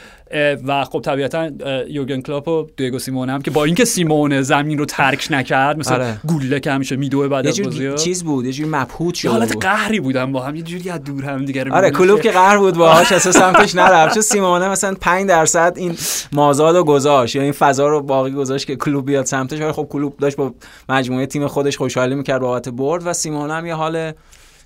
و 0.66 0.84
خب 0.84 1.00
طبیعتا 1.00 1.50
یوگن 1.88 2.20
کلاپ 2.20 2.48
و 2.48 2.66
دیگو 2.76 2.98
سیمون 2.98 3.30
هم 3.30 3.42
که 3.42 3.50
با 3.50 3.64
اینکه 3.64 3.84
سیمون 3.84 4.42
زمین 4.42 4.78
رو 4.78 4.84
ترک 4.84 5.28
نکرد 5.30 5.78
مثلا 5.78 5.94
آره. 5.94 6.20
گوله 6.26 6.60
که 6.60 6.72
همیشه 6.72 6.96
میدوه 6.96 7.28
بعد 7.28 7.46
از 7.46 7.60
بازی 7.60 7.94
چیز 7.94 8.24
بود 8.24 8.46
یه 8.46 8.52
جوری 8.52 8.68
مبهوت 8.68 9.14
شده 9.14 9.30
حالت 9.30 9.56
قهری 9.60 10.00
بودن 10.00 10.32
با 10.32 10.40
هم 10.40 10.56
یه 10.56 10.62
جوری 10.62 10.90
از 10.90 11.04
دور 11.04 11.24
هم 11.24 11.44
دیگه 11.44 11.70
آره 11.70 11.90
کلوب 11.90 12.20
که 12.20 12.30
قهر 12.30 12.58
بود 12.58 12.74
باهاش 12.74 13.12
اساسا 13.12 13.38
سمتش 13.52 13.74
نرفت. 13.80 14.14
چون 14.14 14.22
سیمونه 14.22 14.68
مثلا 14.68 14.94
5 15.00 15.28
درصد 15.28 15.72
این 15.76 15.96
مازاد 16.32 16.76
و 16.76 16.84
گذاشت. 16.84 17.36
یا 17.36 17.42
این 17.48 17.52
فضا 17.52 17.88
رو 17.88 18.02
باقی 18.02 18.30
گذاشت 18.30 18.66
که 18.66 18.76
کلوب 18.76 19.06
بیاد 19.06 19.24
سمتش 19.24 19.60
ولی 19.60 19.72
خب 19.72 19.86
کلوب 19.90 20.16
داشت 20.16 20.36
با 20.36 20.54
مجموعه 20.88 21.26
تیم 21.26 21.46
خودش 21.46 21.76
خوشحالی 21.76 22.14
می‌کرد 22.14 22.40
بابت 22.40 22.68
برد 22.68 23.06
و 23.06 23.12
سیمون 23.12 23.50
هم 23.50 23.66
یه 23.66 23.74
حال 23.74 24.12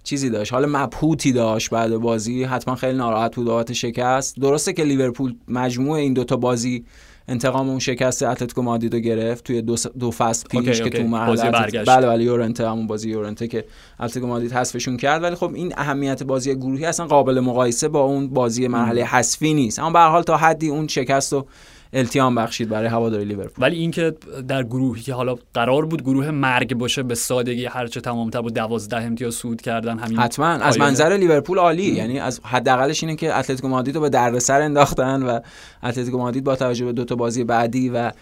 چیزی 0.04 0.30
داشت 0.30 0.52
حال 0.52 0.66
مبهوتی 0.66 1.32
داشت 1.32 1.70
بعد 1.70 1.96
بازی. 1.96 2.44
حتما 2.44 2.74
خیلی 2.74 2.98
ناراحت 2.98 3.36
بود 3.36 3.46
بابت 3.46 3.72
شکست. 3.72 4.40
درسته 4.40 4.72
که 4.72 4.84
لیورپول 4.84 5.34
مجموعه 5.48 6.00
این 6.00 6.12
دوتا 6.12 6.36
بازی 6.36 6.84
انتقام 7.28 7.68
اون 7.68 7.78
شکست 7.78 8.22
اتلتیکو 8.22 8.62
مادرید 8.62 8.94
رو 8.94 9.00
گرفت 9.00 9.44
توی 9.44 9.62
دو, 9.62 9.76
دو 9.98 10.10
فصل 10.10 10.48
پیش 10.48 10.82
که 10.82 10.90
تو 10.90 11.02
مرحله 11.02 11.50
بله 11.86 12.06
بله 12.06 12.24
یورنته 12.24 12.70
همون 12.70 12.86
بازی 12.86 13.10
یورنته 13.10 13.48
که 13.48 13.64
اتلتیکو 14.00 14.26
مادرید 14.26 14.52
حذفشون 14.52 14.96
کرد. 14.96 15.22
ولی 15.22 15.34
خب 15.34 15.54
این 15.54 15.72
اهمیت 15.76 16.22
بازی 16.22 16.54
گروهی 16.54 16.84
اصلا 16.84 17.06
قابل 17.06 17.40
مقایسه 17.40 17.88
با 17.88 18.00
اون 18.00 18.28
بازی 18.28 18.68
مرحله 18.68 19.04
حذفی 19.04 19.54
نیست. 19.54 19.78
اما 19.78 19.90
به 19.90 19.98
حال 19.98 20.22
تا 20.22 20.36
حدی 20.36 20.68
اون 20.68 20.88
شکست 20.88 21.32
رو 21.32 21.46
التیام 21.92 22.34
بخشید 22.34 22.68
برای 22.68 22.88
هواداری 22.88 23.24
لیورپول. 23.24 23.64
ولی 23.64 23.76
اینکه 23.76 24.14
در 24.48 24.62
گروهی 24.62 25.02
که 25.02 25.14
حالا 25.14 25.36
قرار 25.54 25.86
بود 25.86 26.02
گروه 26.02 26.30
مرگ 26.30 26.74
باشه 26.74 27.02
به 27.02 27.14
سادگی 27.14 27.66
هرچه 27.66 28.00
تمامتر 28.00 28.40
بود 28.40 28.54
12 28.54 28.96
امتیاز 28.96 29.34
صعود 29.34 29.62
کردن 29.62 29.98
همین 29.98 30.18
حتما. 30.18 30.46
از 30.46 30.78
منظر 30.78 31.16
لیورپول 31.16 31.58
عالی. 31.58 31.82
یعنی 31.82 32.18
از 32.18 32.40
حداقلش 32.44 33.02
اینه 33.02 33.16
که 33.16 33.38
اتلتیکو 33.38 33.68
مادرید 33.68 33.94
رو 33.94 34.00
به 34.00 34.08
دردسر 34.08 34.60
انداختن 34.60 35.22
و 35.22 35.40
اتلتیکو 35.82 36.18
مادرید 36.18 36.44
با 36.44 36.56
توجه 36.56 36.84
به 36.84 36.92
دو 36.92 37.04
تا 37.04 37.14
بازی 37.14 37.44
بعدی 37.44 37.88
و 37.88 38.12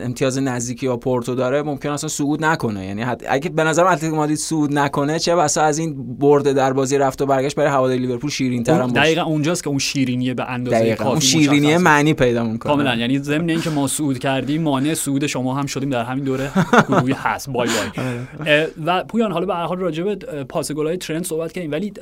امتیاز 0.00 0.38
نزدیکی 0.38 0.88
با 0.88 0.96
پورتو 0.96 1.34
داره 1.34 1.62
ممکن 1.62 1.88
اصلا 1.88 2.08
صعود 2.08 2.44
نکنه. 2.44 2.86
یعنی 2.86 3.02
حد... 3.02 3.24
اگه 3.28 3.50
به 3.50 3.64
نظرم 3.64 3.86
اتلتیکو 3.86 4.16
مادرید 4.16 4.38
صعود 4.38 4.78
نکنه 4.78 5.18
چه 5.18 5.36
بسا 5.36 5.62
از 5.62 5.78
این 5.78 6.16
برد 6.16 6.52
در 6.52 6.72
بازی 6.72 6.98
رفت 6.98 7.22
و 7.22 7.26
برگشت 7.26 7.56
برای 7.56 7.70
هواداری 7.70 7.98
لیورپول 7.98 8.30
شیرین 8.30 8.62
تر 8.62 8.82
باشه. 8.82 8.92
دقیقا 8.92 9.22
اونجاست 9.22 9.62
که 9.64 9.68
اون 9.68 9.78
شیرینیه 9.78 10.34
به 10.34 10.50
اندازه 10.50 10.78
دقیقاً. 10.78 11.04
اون 11.04 11.14
کافی 11.14 11.26
شیرینی. 11.26 11.76
معنی 11.76 12.14
پیدا 12.14 12.44
می‌کنه. 12.44 12.58
کاملا. 12.58 12.94
یعنی 12.94 13.18
ضمن 13.18 13.50
اینکه 13.50 13.70
ما 13.70 13.86
صعود 13.86 14.18
کردیم 14.18 14.62
مانع 14.62 14.94
صعود 14.94 15.26
شما 15.26 15.54
هم 15.54 15.66
شدیم 15.66 15.90
در 15.90 16.04
همین 16.04 16.24
دوره 16.24 16.50
گروهی 16.88 17.12
هست. 17.12 17.50
bye 17.50 17.68
bye. 17.68 18.04
اه، 18.46 18.66
و 18.84 19.04
پویان 19.04 19.32
حالا 19.32 19.46
به 19.46 19.54
هر 19.54 19.64
حال 19.64 19.78
راجع 19.78 20.04
به 20.04 20.14
پاس 20.44 20.72
گل‌های 20.72 20.96
ترنت 20.96 21.24
صحبت 21.24 21.52
کردیم. 21.52 21.72
ولی 21.72 21.92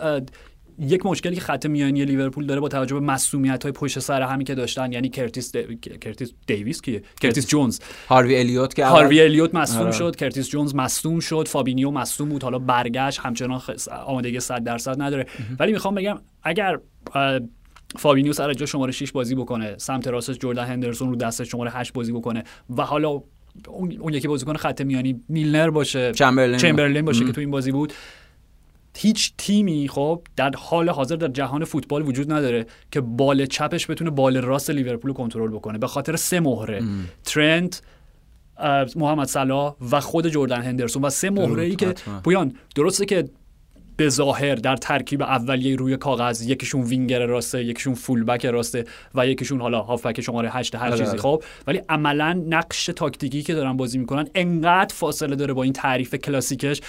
یک 0.81 1.07
مشکلی 1.07 1.35
که 1.35 1.41
خط 1.41 1.67
میانی 1.67 2.05
لیورپول 2.05 2.47
داره 2.47 2.61
با 2.61 2.69
توجه 2.69 2.95
به 2.95 3.01
مسئولیت 3.01 3.63
های 3.63 3.73
پشت 3.73 3.99
سر 3.99 4.23
همین 4.23 4.45
که 4.47 4.55
داشتن 4.55 4.93
یعنی 4.93 5.09
کرتیس 5.09 5.57
دی... 5.57 5.77
کرتیس 5.77 6.33
دیویس 6.47 6.83
کیه 6.83 7.03
کرتیس 7.21 7.47
جونز. 7.47 7.79
هاروی 8.09 8.37
الیوت 8.37 8.75
که 8.75 8.85
هاروی 8.85 9.21
الیوت 9.21 9.55
مصدوم 9.55 9.83
آره. 9.83 9.93
شد 9.93 10.17
کرتیس 10.17 10.49
جونز 10.49 10.75
مصدوم 10.75 11.21
شد 11.21 11.49
فابینیو 11.49 11.91
مصدوم 11.91 12.29
بود 12.29 12.43
حالا 12.43 12.59
برگشت 12.59 13.21
همچنان 13.21 13.61
خ- 13.61 13.89
آمادگی 13.89 14.41
100 14.41 14.65
درصد 14.65 15.03
نداره. 15.03 15.27
ولی 15.59 15.73
می‌خوام 15.73 15.95
بگم 15.95 16.21
اگر 16.43 16.79
فابینیو 17.99 18.33
سر 18.33 18.55
جا 18.55 18.67
شماره 18.67 18.93
6 18.93 19.13
بازی 19.13 19.35
بکنه 19.35 19.75
سمت 19.79 20.09
راستش 20.09 20.39
جردن 20.39 20.65
هندرسون 20.65 21.09
رو 21.09 21.17
دست 21.17 21.45
شماره 21.45 21.71
8 21.71 21.93
بازی 21.93 22.13
بکنه 22.13 22.45
و 22.77 22.83
حالا 22.83 23.23
اون, 23.69 23.97
اون 24.01 24.15
یکی 24.15 24.29
بازیکن 24.29 24.57
خط 24.57 24.81
میانی 24.81 25.21
میلنر 25.29 25.71
باشه 25.71 26.13
چمبرلین 26.13 26.57
چمبرلین 26.57 27.05
باشه 27.05 27.25
که 27.25 27.33
تو 27.33 27.41
این 27.41 27.51
بازی 27.51 27.73
بود 27.73 27.93
هیچ 29.03 29.33
تیمی 29.39 29.89
خب 29.89 30.23
در 30.37 30.51
حال 30.57 30.89
حاضر 30.89 31.17
در 31.17 31.29
جهان 31.29 31.65
فوتبال 31.65 32.09
وجود 32.09 32.33
نداره 32.33 32.67
که 32.93 33.01
بال 33.01 33.47
چپش 33.47 33.91
بتونه 33.91 34.11
بال 34.11 34.37
راست 34.37 34.71
لیورپول 34.71 35.09
رو 35.09 35.15
کنترل 35.15 35.51
بکنه. 35.51 35.79
به 35.79 35.87
خاطر 35.87 36.17
سه 36.17 36.41
مهره. 36.41 36.83
ترنت 37.25 37.83
محمد 38.97 39.27
صلاح 39.27 39.75
و 39.91 40.01
خود 40.01 40.29
جردن 40.29 40.63
هندرسون 40.63 41.05
و 41.05 41.11
سه 41.11 41.31
مهره 41.31 41.63
ای 41.63 41.77
که. 41.77 41.95
پویان 42.25 42.55
درسته 42.75 43.07
که 43.07 43.25
به 43.97 44.09
ظاهر 44.09 44.55
در 44.55 44.77
ترکیب 44.77 45.23
اولیه 45.23 45.77
روی 45.77 45.97
کاغذ 45.97 46.43
یکیشون 46.43 46.83
وینگر 46.83 47.27
راسته 47.27 47.65
یکیشون 47.65 47.95
فول 47.95 48.25
بک 48.25 48.47
راسته 48.47 48.85
و 49.15 49.27
یکیشون 49.27 49.61
حالا 49.61 49.81
هافبک 49.81 50.21
شماره 50.21 50.51
8 50.51 50.75
هر 50.75 50.87
آره، 50.87 50.99
چیزی 50.99 51.11
آره. 51.11 51.21
خب. 51.21 51.43
ولی 51.67 51.81
عملا 51.89 52.33
نقش 52.33 52.87
تاکتیکی 52.87 53.43
که 53.43 53.55
دارن 53.55 53.77
بازی 53.77 53.99
می‌کنن 53.99 54.29
انقدر 54.35 54.95
فاصله 54.95 55.37
داره 55.37 55.55
با 55.55 55.63
این 55.63 55.73
تعریف 55.73 56.15
کلاسیکش. 56.15 56.81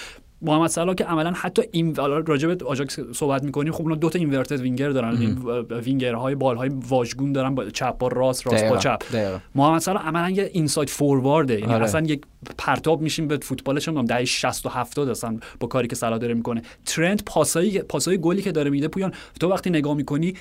محمد 0.42 0.70
صلاح 0.70 0.94
که 0.94 1.04
عملا 1.04 1.32
حتی 1.32 1.62
این 1.72 1.94
راجع 2.26 2.54
به 2.54 2.64
آژاکس 2.64 3.00
صحبت 3.00 3.42
می‌کنیم 3.44 3.72
خب 3.72 3.82
اونا 3.82 3.94
دو 3.94 4.10
تا 4.10 4.18
inverted 4.18 4.60
winger 4.60 4.90
دارن. 4.90 5.16
این 5.16 5.38
وینگرهای 5.70 6.34
بالهای 6.34 6.70
واژگون 6.88 7.32
دارن 7.32 7.54
با 7.54 7.70
چپ 7.70 7.98
با 7.98 8.08
راست 8.08 8.46
راست 8.46 8.64
با 8.64 8.76
چپ. 8.76 9.02
دقیقاً. 9.12 9.38
محمد 9.54 9.80
صلاح 9.80 10.06
عملا 10.06 10.30
یه 10.30 10.50
inside 10.52 10.90
forward 10.90 11.51
ه 11.51 11.60
یعنی 11.60 11.74
آره. 11.74 11.84
اصلا 11.84 12.06
یک 12.06 12.22
پرتاب 12.58 13.00
میشیم 13.00 13.28
به 13.28 13.38
فوتبال 13.42 13.80
چه 13.80 13.90
می‌دونم 13.90 14.06
دهه 14.06 14.24
60 14.24 14.66
و 14.66 14.68
70 14.68 15.08
اصلا 15.08 15.38
با 15.60 15.68
کاری 15.68 15.88
که 15.88 15.96
صلاح 15.96 16.18
داره 16.18 16.34
می‌کنه. 16.34 16.62
ترند 16.86 17.22
پاسایی 17.26 17.78
پاسای 17.78 18.18
گلی 18.18 18.42
که 18.42 18.52
داره 18.52 18.70
میده 18.70 18.88
پویان 18.88 19.12
تو 19.40 19.48
وقتی 19.48 19.70
نگاه 19.70 19.94
می‌کنی 19.94 20.34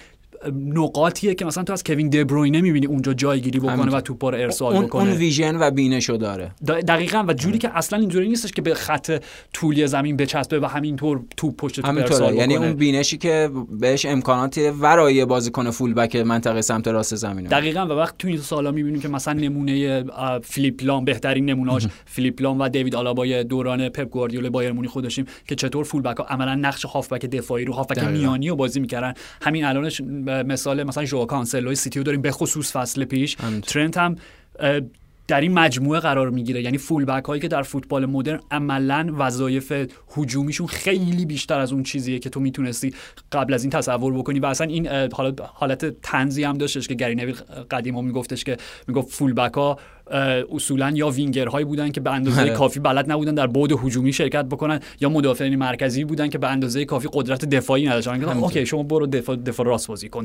نقاطیه 0.65 1.35
که 1.35 1.45
مثلا 1.45 1.63
تو 1.63 1.73
از 1.73 1.83
کوین 1.83 2.09
دبروینه 2.09 2.61
می‌بینی 2.61 2.85
اونجا 2.85 3.13
جایگیری 3.13 3.59
بکنه. 3.59 3.95
و 3.95 4.01
توپا 4.01 4.29
رو 4.29 4.37
ارسال 4.37 4.75
اون, 4.75 4.85
بکنه. 4.85 5.01
اون 5.01 5.11
ویژن 5.11 5.55
و 5.55 5.71
بینشو 5.71 6.17
داره. 6.17 6.51
دقیقا 6.67 7.25
و 7.27 7.33
جوری 7.33 7.57
که 7.57 7.77
اصلا 7.77 7.99
اینجوری 7.99 8.27
نیستش 8.29 8.51
که 8.51 8.61
به 8.61 8.73
خط 8.73 9.21
طولی 9.53 9.87
زمین 9.87 10.17
بچسبه 10.17 10.59
و 10.59 10.65
همینطور 10.65 11.21
توپ 11.37 11.55
پشت 11.55 11.75
توپ 11.75 11.97
ارسال 11.97 12.35
یعنی 12.35 12.55
اون 12.55 12.73
بینشی 12.73 13.17
که 13.17 13.49
بهش 13.79 14.05
امکانات 14.05 14.73
ورای 14.79 15.25
بازیکن 15.25 15.71
فول 15.71 15.93
بک 15.93 16.15
منطقه 16.15 16.61
سمت 16.61 16.87
راست 16.87 17.15
زمینه. 17.15 17.49
دقیقا 17.49 17.85
و 17.85 17.89
وقت 17.89 18.17
تو 18.17 18.27
این 18.27 18.37
سالا 18.37 18.71
می‌بینیم 18.71 19.01
که 19.01 19.07
مثلا 19.07 19.33
نمونه 19.33 20.05
اه، 20.15 20.39
فیلیپ 20.39 20.83
لام 20.83 21.05
بهترین 21.05 21.45
نمونهاش 21.45 21.87
فیلیپ 22.05 22.41
لام 22.41 22.59
و 22.59 22.69
دیوید 22.69 22.95
آلابای 22.95 23.43
دوران 23.43 23.89
پپ 23.89 24.09
گواردیولا 24.09 24.49
بایرن 24.49 24.71
مونیخ 24.71 24.91
خودشیم 24.91 25.25
که 25.47 25.55
چطور 25.55 25.83
فول 25.83 26.01
بک 26.01 26.17
ها 26.17 26.23
عملا 26.23 26.55
نقش 26.55 26.85
هافبک 26.85 27.25
دفاعی 27.25 27.65
رو 27.65 27.73
هافبک. 27.73 28.03
میانی 28.03 28.49
رو 28.49 28.55
بازی 28.55 28.79
می‌کردن. 28.79 29.13
همین 29.41 29.65
الانش 29.65 30.01
مثال 30.45 30.83
مثلا 30.83 31.05
ژوائو 31.05 31.25
کانسلوی 31.25 31.75
سیتی 31.75 31.99
رو 31.99 32.03
داریم 32.03 32.21
به 32.21 32.31
خصوص 32.31 32.75
فصل 32.75 33.05
پیش. 33.05 33.35
همینطور. 33.39 33.73
ترنت 33.73 33.97
هم 33.97 34.15
در 35.27 35.41
این 35.41 35.53
مجموعه 35.53 35.99
قرار 35.99 36.29
می‌گیره. 36.29 36.61
یعنی 36.61 36.77
فول 36.77 37.05
بک 37.05 37.25
هایی 37.25 37.41
که 37.41 37.47
در 37.47 37.61
فوتبال 37.61 38.05
مدرن 38.05 38.39
عملا 38.51 39.13
وظایف 39.17 39.73
هجومیشون 40.17 40.67
خیلی 40.67 41.25
بیشتر 41.25 41.59
از 41.59 41.73
اون 41.73 41.83
چیزیه 41.83 42.19
که 42.19 42.29
تو 42.29 42.39
می‌تونستی 42.39 42.93
قبل 43.31 43.53
از 43.53 43.63
این 43.63 43.71
تصور 43.71 44.13
بکنی. 44.13 44.39
و 44.39 44.45
اصلا 44.45 44.67
این 44.67 44.87
حالت 45.53 46.01
طنزی 46.01 46.43
هم 46.43 46.57
داشتش 46.57 46.87
که 46.87 46.93
گری 46.93 47.15
نویل 47.15 47.35
قدیم 47.71 47.95
ها 47.95 48.01
میگفتش 48.01 48.43
که 48.43 48.57
می‌گفت 48.87 49.09
فول 49.09 49.33
بک 49.33 49.53
ها 49.53 49.79
اصولا 50.55 50.91
یا 50.95 51.09
وینگرهایی 51.09 51.65
بودن 51.65 51.91
که 51.91 52.01
به 52.01 52.11
اندازه 52.11 52.41
آره. 52.41 52.49
کافی 52.53 52.79
بلد 52.79 53.11
نبودن 53.11 53.35
در 53.35 53.47
بعد 53.47 53.71
هجومی 53.71 54.13
شرکت 54.13 54.45
بکنن 54.45 54.79
یا 55.01 55.09
مدافعین 55.09 55.55
مرکزی 55.55 56.03
بودن 56.03 56.29
که 56.29 56.37
به 56.37 56.47
اندازه 56.47 56.85
کافی 56.85 57.09
قدرت 57.13 57.45
دفاعی 57.45 57.85
نداشتن. 57.87 58.23
okay 58.23 58.65
شما 58.65 58.83
برو 58.83 59.07
دفاع 59.07 59.35
دفاع 59.35 59.65
راست 59.65 59.87
بازی 59.87 60.09
کن 60.09 60.23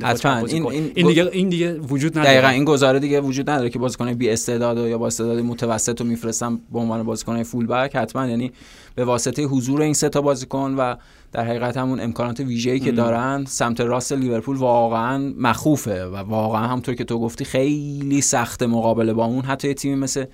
این-. 0.55 0.67
این- 0.73 0.93
این 0.95 1.07
دیگه 1.07 1.29
این 1.33 1.49
دیگه 1.49 1.73
وجود 1.75 2.19
نداره 2.19 2.35
دقیقا 2.35 2.49
این 2.49 2.65
گزاره 2.65 2.99
دیگه 2.99 3.21
وجود 3.21 3.51
نداره 3.51 3.71
که 3.71 3.79
بازیکن 3.79 4.15
بی 4.15 4.31
استعداد 4.31 4.79
و 4.79 4.89
یا 4.89 4.99
با 4.99 5.07
استعداد 5.07 5.39
متوسط 5.39 6.01
رو 6.01 6.07
میفرستم 6.07 6.61
به 6.73 6.79
عنوان 6.79 7.03
بازیکن 7.03 7.43
فول 7.43 7.67
بک 7.67 7.97
حتما 7.97 8.27
یعنی 8.27 8.53
به 8.97 9.05
واسطه 9.05 9.43
حضور 9.43 9.83
این 9.83 9.95
سه 9.95 10.09
تا 10.09 10.21
بازیکن 10.21 10.75
و 10.79 10.95
در 11.33 11.45
حقیقت 11.45 11.77
همون 11.77 12.01
امکانات 12.01 12.41
ویژه‌ای 12.41 12.81
که 12.81 12.93
دارن 12.93 13.45
سمت 13.45 13.81
راست 13.81 14.13
لیورپول 14.13 14.57
واقعا 14.57 15.35
مخوفه 15.39 16.05
و 16.05 16.17
واقعا 16.17 16.67
همونطور 16.67 16.95
که 16.95 17.05
تو 17.05 17.19
گفتی 17.19 17.45
خیلی 17.45 18.21
سخت 18.21 18.63
مقابله 18.63 19.13
با 19.13 19.25
اون. 19.25 19.45
حتی 19.45 19.69
یه 19.69 19.75
تیمی 19.75 19.95
مثل 19.95 20.25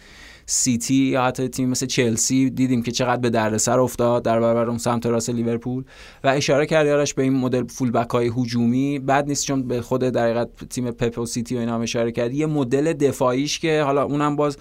سیتی 0.47 0.95
یا 0.95 1.25
حتی 1.25 1.49
تیم 1.49 1.69
مثل 1.69 1.87
چلسی 1.87 2.51
دیدیم 2.51 2.83
که 2.83 2.93
چقدر 2.93 3.21
به 3.21 3.31
دردسر 3.31 3.81
افتاد 3.81 4.23
در 4.23 4.41
برابر 4.41 4.69
اون 4.69 4.79
سمت 4.79 5.07
راست 5.07 5.31
لیورپول 5.31 5.85
و 6.25 6.29
اشاره 6.29 6.67
کردی 6.67 6.91
آرش 6.91 7.15
به 7.15 7.23
این 7.23 7.33
مدل 7.33 7.67
فول 7.67 7.91
بک 7.91 8.11
های 8.11 8.33
هجومی. 8.37 8.99
بد 8.99 9.27
نیست 9.27 9.47
چون 9.47 9.69
به 9.69 9.81
خود 9.81 10.01
در 10.01 10.25
حقیقت 10.25 10.49
تیم 10.71 10.91
پپ 10.91 11.19
و 11.19 11.27
سیتی 11.27 11.57
و 11.57 11.59
اینا 11.59 11.75
هم 11.75 11.81
اشاره 11.81 12.13
کردی 12.13 12.37
یه 12.37 12.47
مدل 12.47 12.93
دفاعیش 12.93 13.59
که 13.59 13.83
حالا 13.83 14.05
اونم 14.05 14.37
باز 14.37 14.57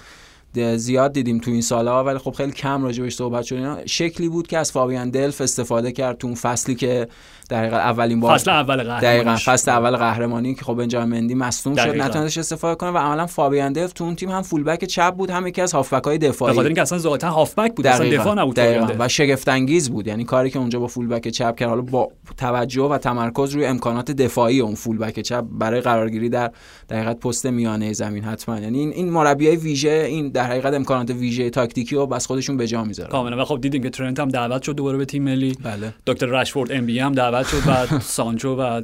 زیاد 0.78 1.14
دیدیم 1.14 1.38
تو 1.38 1.52
این 1.52 1.62
سالها 1.62 2.04
ولی 2.04 2.18
خب 2.18 2.32
خیلی 2.32 2.52
کم 2.52 2.84
راجبش 2.84 3.16
صحبت 3.16 3.44
شد. 3.44 3.56
اینا 3.56 3.78
شکلی 3.86 4.30
بود 4.30 4.48
که 4.48 4.58
از 4.58 4.72
فابیان 4.72 5.10
دلف 5.10 5.42
استفاده 5.42 5.92
کرد 5.92 6.18
تو 6.18 6.28
اون 6.28 6.36
فصلی 6.36 6.76
که 6.76 7.08
در 7.50 7.60
حقیقت 7.60 7.80
اولین 7.80 8.20
بار 8.20 8.38
فصل 8.38 8.52
اول 8.52 8.76
قهرمانیش 8.76 9.04
دقیقا 9.04 9.38
فصل 9.46 9.72
اول 9.72 9.96
قهرمانی 9.96 10.56
که 10.56 10.66
خب 10.66 10.74
بنجامین 10.74 11.20
مندی 11.20 11.36
مصدوم 11.36 11.76
شد. 11.76 11.82
دقیقاً. 11.82 12.06
نتونستش 12.06 12.38
استفاده 12.38 12.76
کنه 12.76 12.90
و 12.90 12.98
عملا 12.98 13.26
فابیان 13.26 13.74
دلف 13.74 13.94
تو 13.94 14.04
اون 14.04 14.16
تیم 14.16 14.30
هم 14.30 14.42
فول 14.42 14.64
بک 14.64 14.86
چپ 14.86 15.16
بود 15.16 15.30
هم 15.30 15.48
یکی 15.48 15.62
از 15.62 15.72
هافبک 15.74 16.04
های 16.04 16.18
به 16.18 16.28
دفاعی 16.28 16.56
خاطر 16.56 16.68
اینکه 16.68 16.82
اصلا 16.82 16.98
ذاتا 16.98 17.30
هافبک 17.30 17.76
بود 17.76 17.88
اصلا 17.88 18.06
دقیقاً. 18.06 18.24
دفاع 18.24 18.36
نبود 18.36 18.56
دقیقاً. 18.56 18.94
و 19.00 19.08
شگفت 19.08 19.50
انگیز 19.50 19.90
بود. 19.90 20.08
یعنی 20.08 20.24
کاری 20.24 20.50
که 20.50 20.60
اونجا 20.60 20.80
با 20.80 20.88
فول 20.88 21.08
بک 21.08 21.28
چپ 21.28 21.56
کرد 21.56 21.70
حالا 21.70 21.82
با 21.82 22.12
توجه 22.38 22.84
و 22.84 22.98
تمرکز 22.98 23.52
روی 23.52 23.66
امکانات 23.66 24.12
دفاعی 24.12 24.60
اون 24.60 24.76
فول 24.76 24.98
بک 24.98 25.20
چپ 25.20 25.44
برای 25.52 25.82
قرارگیری 25.82 26.30
در 26.30 26.52
در 26.88 26.98
حقیقت 26.98 27.20
پست 27.20 27.46
میانه 27.46 27.94
زمین 27.94 28.24
حتما. 28.24 28.60
یعنی 28.60 28.80
این 28.80 28.92
این 28.92 29.10
مربیای 29.10 29.56
ویژه 29.56 30.06
این 30.10 30.30
در 30.42 30.48
حقیقت 30.48 30.74
امکانات 30.74 31.10
ویژه 31.10 31.50
تاکتیکی 31.50 31.96
رو 31.96 32.08
بس 32.08 32.28
خودشون 32.28 32.58
به 32.58 32.68
جا 32.68 32.84
می‌ذارن. 32.84 33.10
کاملا. 33.10 33.42
و 33.42 33.46
خب 33.46 33.62
دیدیم 33.62 33.84
که 33.84 33.90
ترنت 33.90 34.20
هم 34.20 34.30
دعوت 34.30 34.64
شد 34.64 34.76
دوباره 34.76 34.98
به 34.98 35.06
تیم 35.06 35.24
ملی. 35.24 35.58
بله. 35.64 35.94
دکتر 36.08 36.26
رشفورد 36.26 36.72
ام 36.72 36.86
بی 36.86 37.00
هم 37.00 37.14
دعوت 37.14 37.48
شد 37.48 37.68
و 37.68 38.00
سانچو 38.18 38.56
و 38.56 38.82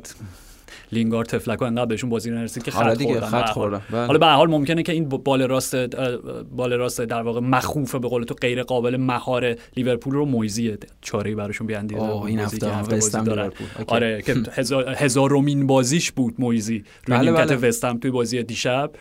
لینگار 0.91 1.25
تفلکو 1.25 1.65
انقدر 1.65 1.85
بهشون 1.85 2.09
بازی 2.09 2.31
نرسید 2.31 2.63
که 2.63 2.71
خط 2.71 2.97
دیگه 2.97 3.11
خوردن 3.11 3.27
خط. 3.27 3.49
خوردن. 3.49 3.81
بله. 3.91 4.05
حالا 4.05 4.19
به 4.19 4.25
حال 4.25 4.49
ممکنه 4.49 4.83
که 4.83 4.91
این 4.91 5.09
بال 5.09 5.41
راست 5.41 5.75
بال 6.55 6.73
راست 6.73 7.01
در 7.01 7.21
واقع 7.21 7.39
مخوفه 7.39 7.99
به 7.99 8.07
قول 8.07 8.23
تو 8.23 8.33
غیر 8.33 8.63
قابل 8.63 8.97
مهار 8.97 9.55
لیورپول 9.77 10.13
رو 10.13 10.25
مویزی 10.25 10.77
چاره 11.01 11.35
براشون 11.35 11.67
بیاندیزه 11.67 12.01
اوه، 12.01 12.25
این 12.25 12.39
هفته 12.39 12.69
هم. 12.69 12.85
لیورپول. 13.23 13.67
آره 13.87 14.21
که 14.21 14.35
هزار 14.59 14.95
هزارمین 14.97 15.67
بازیش 15.67 16.11
بود 16.11 16.35
مویزی 16.39 16.83
روی 17.05 17.17
بله، 17.17 17.31
نیمکت 17.31 17.53
بله. 17.53 17.67
وستهم 17.67 17.97
توی 17.99 18.11
بازی 18.11 18.43
دیشب 18.43 18.91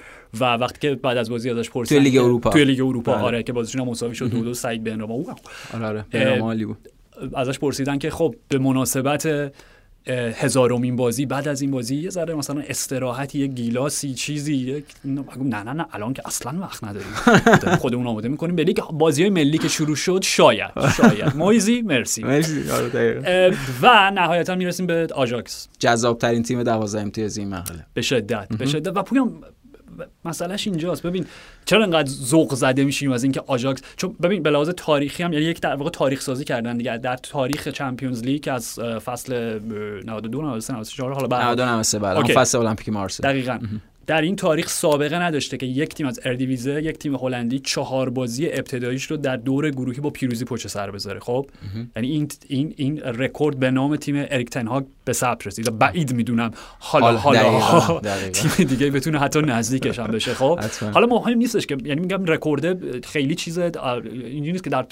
و 0.41 0.45
وقتی 0.45 0.79
که 0.81 0.95
بعد 0.95 1.17
از 1.17 1.31
بازی 1.31 1.51
ازش 1.51 1.71
پرسیدن 1.71 2.01
توی 2.01 2.11
لیگ 2.11 2.21
اروپا. 2.21 2.51
توی 2.51 2.65
لیگ 2.65 2.81
اروپا 2.81 3.13
بله. 3.13 3.23
آره 3.23 3.43
که 3.43 3.53
بازیشون 3.53 3.89
مساوی 3.89 4.15
شد 4.15 4.31
دو 4.31 4.41
دو 4.45 4.55
سعید 4.55 4.85
بنراما. 4.85 5.15
آره 5.75 6.05
آره 6.43 6.67
بود 6.67 6.89
ازش 7.35 7.59
پرسیدن 7.59 7.99
که 7.99 8.11
خب 8.11 8.35
به 8.49 8.59
مناسبت 8.59 9.53
هزارمین 10.13 10.97
بازی 10.97 11.27
بعد 11.27 11.49
از 11.49 11.61
این 11.63 11.71
بازی 11.71 11.97
یه 11.97 12.11
ذره 12.11 12.35
مثلا 12.35 12.61
استراحتی 12.69 13.39
یه 13.39 13.47
گیلاسی 13.47 14.15
چیزی 14.15 14.55
یک 14.55 14.85
نه 15.05 15.25
نه 15.37 15.63
نه, 15.63 15.73
نه 15.73 15.87
الان 15.93 16.13
که 16.13 16.23
اصلا 16.27 16.61
وقت 16.61 16.85
نداریم. 16.85 17.09
داریم 17.63 17.77
خودمون 17.79 18.07
آماده 18.07 18.29
می‌کنیم. 18.29 18.57
به 18.57 18.65
لیگ 18.65 18.81
بازی 18.93 19.23
های 19.23 19.31
ملی 19.31 19.59
که 19.59 19.69
شروع 19.69 19.97
شد 19.97 20.21
شاید 20.25 20.71
شاید. 20.97 21.37
مویزی 21.37 21.83
مرسی. 21.83 22.23
مرسی. 22.25 22.71
آره 22.71 23.57
و 23.83 24.11
نهایتا 24.15 24.55
می‌رسیم 24.55 24.87
به 24.87 25.09
آژاکس. 25.15 25.69
جذاب 25.79 26.19
ترین 26.19 26.43
تیم 26.43 26.63
12 26.63 27.01
امتیازی 27.01 27.41
این 27.41 27.51
مرحله 27.51 27.87
به 27.95 28.03
شدت 28.03 28.49
به 28.59 28.67
شدت. 28.67 28.97
و 28.97 29.03
پویان 29.03 29.33
مسئلهش 30.25 30.67
اینجاست. 30.67 31.03
ببین 31.03 31.27
چرا 31.65 31.83
انقدر 31.83 32.09
ذوق 32.09 32.55
زده 32.55 32.85
میشیم 32.85 33.13
از 33.13 33.23
اینکه 33.23 33.43
آژاکس؟ 33.47 33.83
چون 33.97 34.17
ببین 34.23 34.43
به 34.43 34.51
لحاظ 34.51 34.71
تاریخی 34.71 35.23
هم 35.23 35.33
یعنی 35.33 35.45
یک 35.45 35.61
در 35.61 35.75
واقع 35.75 35.91
تاریخ 35.91 36.21
سازی 36.21 36.45
کردن 36.45 36.77
دیگه. 36.77 36.99
در 36.99 37.17
تاریخ 37.17 37.69
Champions 37.69 38.23
League 38.23 38.49
از 38.53 38.79
فصل 38.79 39.59
92 40.05 40.43
93 40.43 40.75
94 40.75 41.13
حالا 41.13 41.27
بعد 41.27 41.43
92 41.43 41.65
93 41.65 41.99
بعد. 41.99 42.33
فصل 42.33 42.59
المپیک 42.59 42.89
مارسی 42.89 43.23
دقیقاً. 43.23 43.59
در 44.07 44.21
این 44.23 44.37
تاریخ 44.37 44.69
سابقه 44.69 45.19
نداشته 45.19 45.57
که 45.57 45.67
یک 45.67 45.95
تیم 45.95 46.07
از 46.07 46.21
اردیویزه 46.25 46.83
یک 46.83 46.99
تیم 46.99 47.15
هلندی 47.17 47.59
چهار 47.59 48.11
بازی 48.11 48.47
ابتداییش 48.47 49.05
رو 49.05 49.17
در 49.17 49.37
دور 49.37 49.71
گروهی 49.71 50.01
با 50.01 50.11
پیروزی 50.11 50.45
پشت 50.45 50.67
سر 50.69 50.91
بذاره 50.91 51.21
خب 51.21 51.47
یعنی 51.97 52.09
این 52.11 52.29
این 52.49 52.75
این 52.77 53.01
رکورد 53.01 53.59
به 53.59 53.71
نام 53.71 53.97
تیم 53.97 54.15
اریک 54.31 54.51
تنهاگ 54.51 54.85
به 55.05 55.13
ثبت 55.13 55.47
رسید 55.47 55.79
بعید 55.79 56.13
می‌دونم 56.13 56.51
حالا 56.79 57.17
حال- 57.17 57.37
حالا 57.37 58.01
دقیقاً، 58.01 58.01
دقیقاً. 58.15 58.31
تیم 58.57 58.67
دیگه 58.67 58.91
بتونه 58.91 59.19
حتی 59.19 59.41
نزدیکش 59.43 59.99
هم 59.99 60.07
بشه 60.07 60.35
خب. 60.35 60.59
حالا 60.95 61.07
مهم 61.07 61.39
نیستش 61.39 61.67
که 61.67 61.77
یعنی 61.85 62.01
میگم 62.01 62.25
رکورد 62.25 63.05
خیلی 63.07 63.35
چیز 63.35 63.59
اینجوری 63.59 64.53
نیست 64.53 64.65
که 64.65 64.71
در 64.71 64.87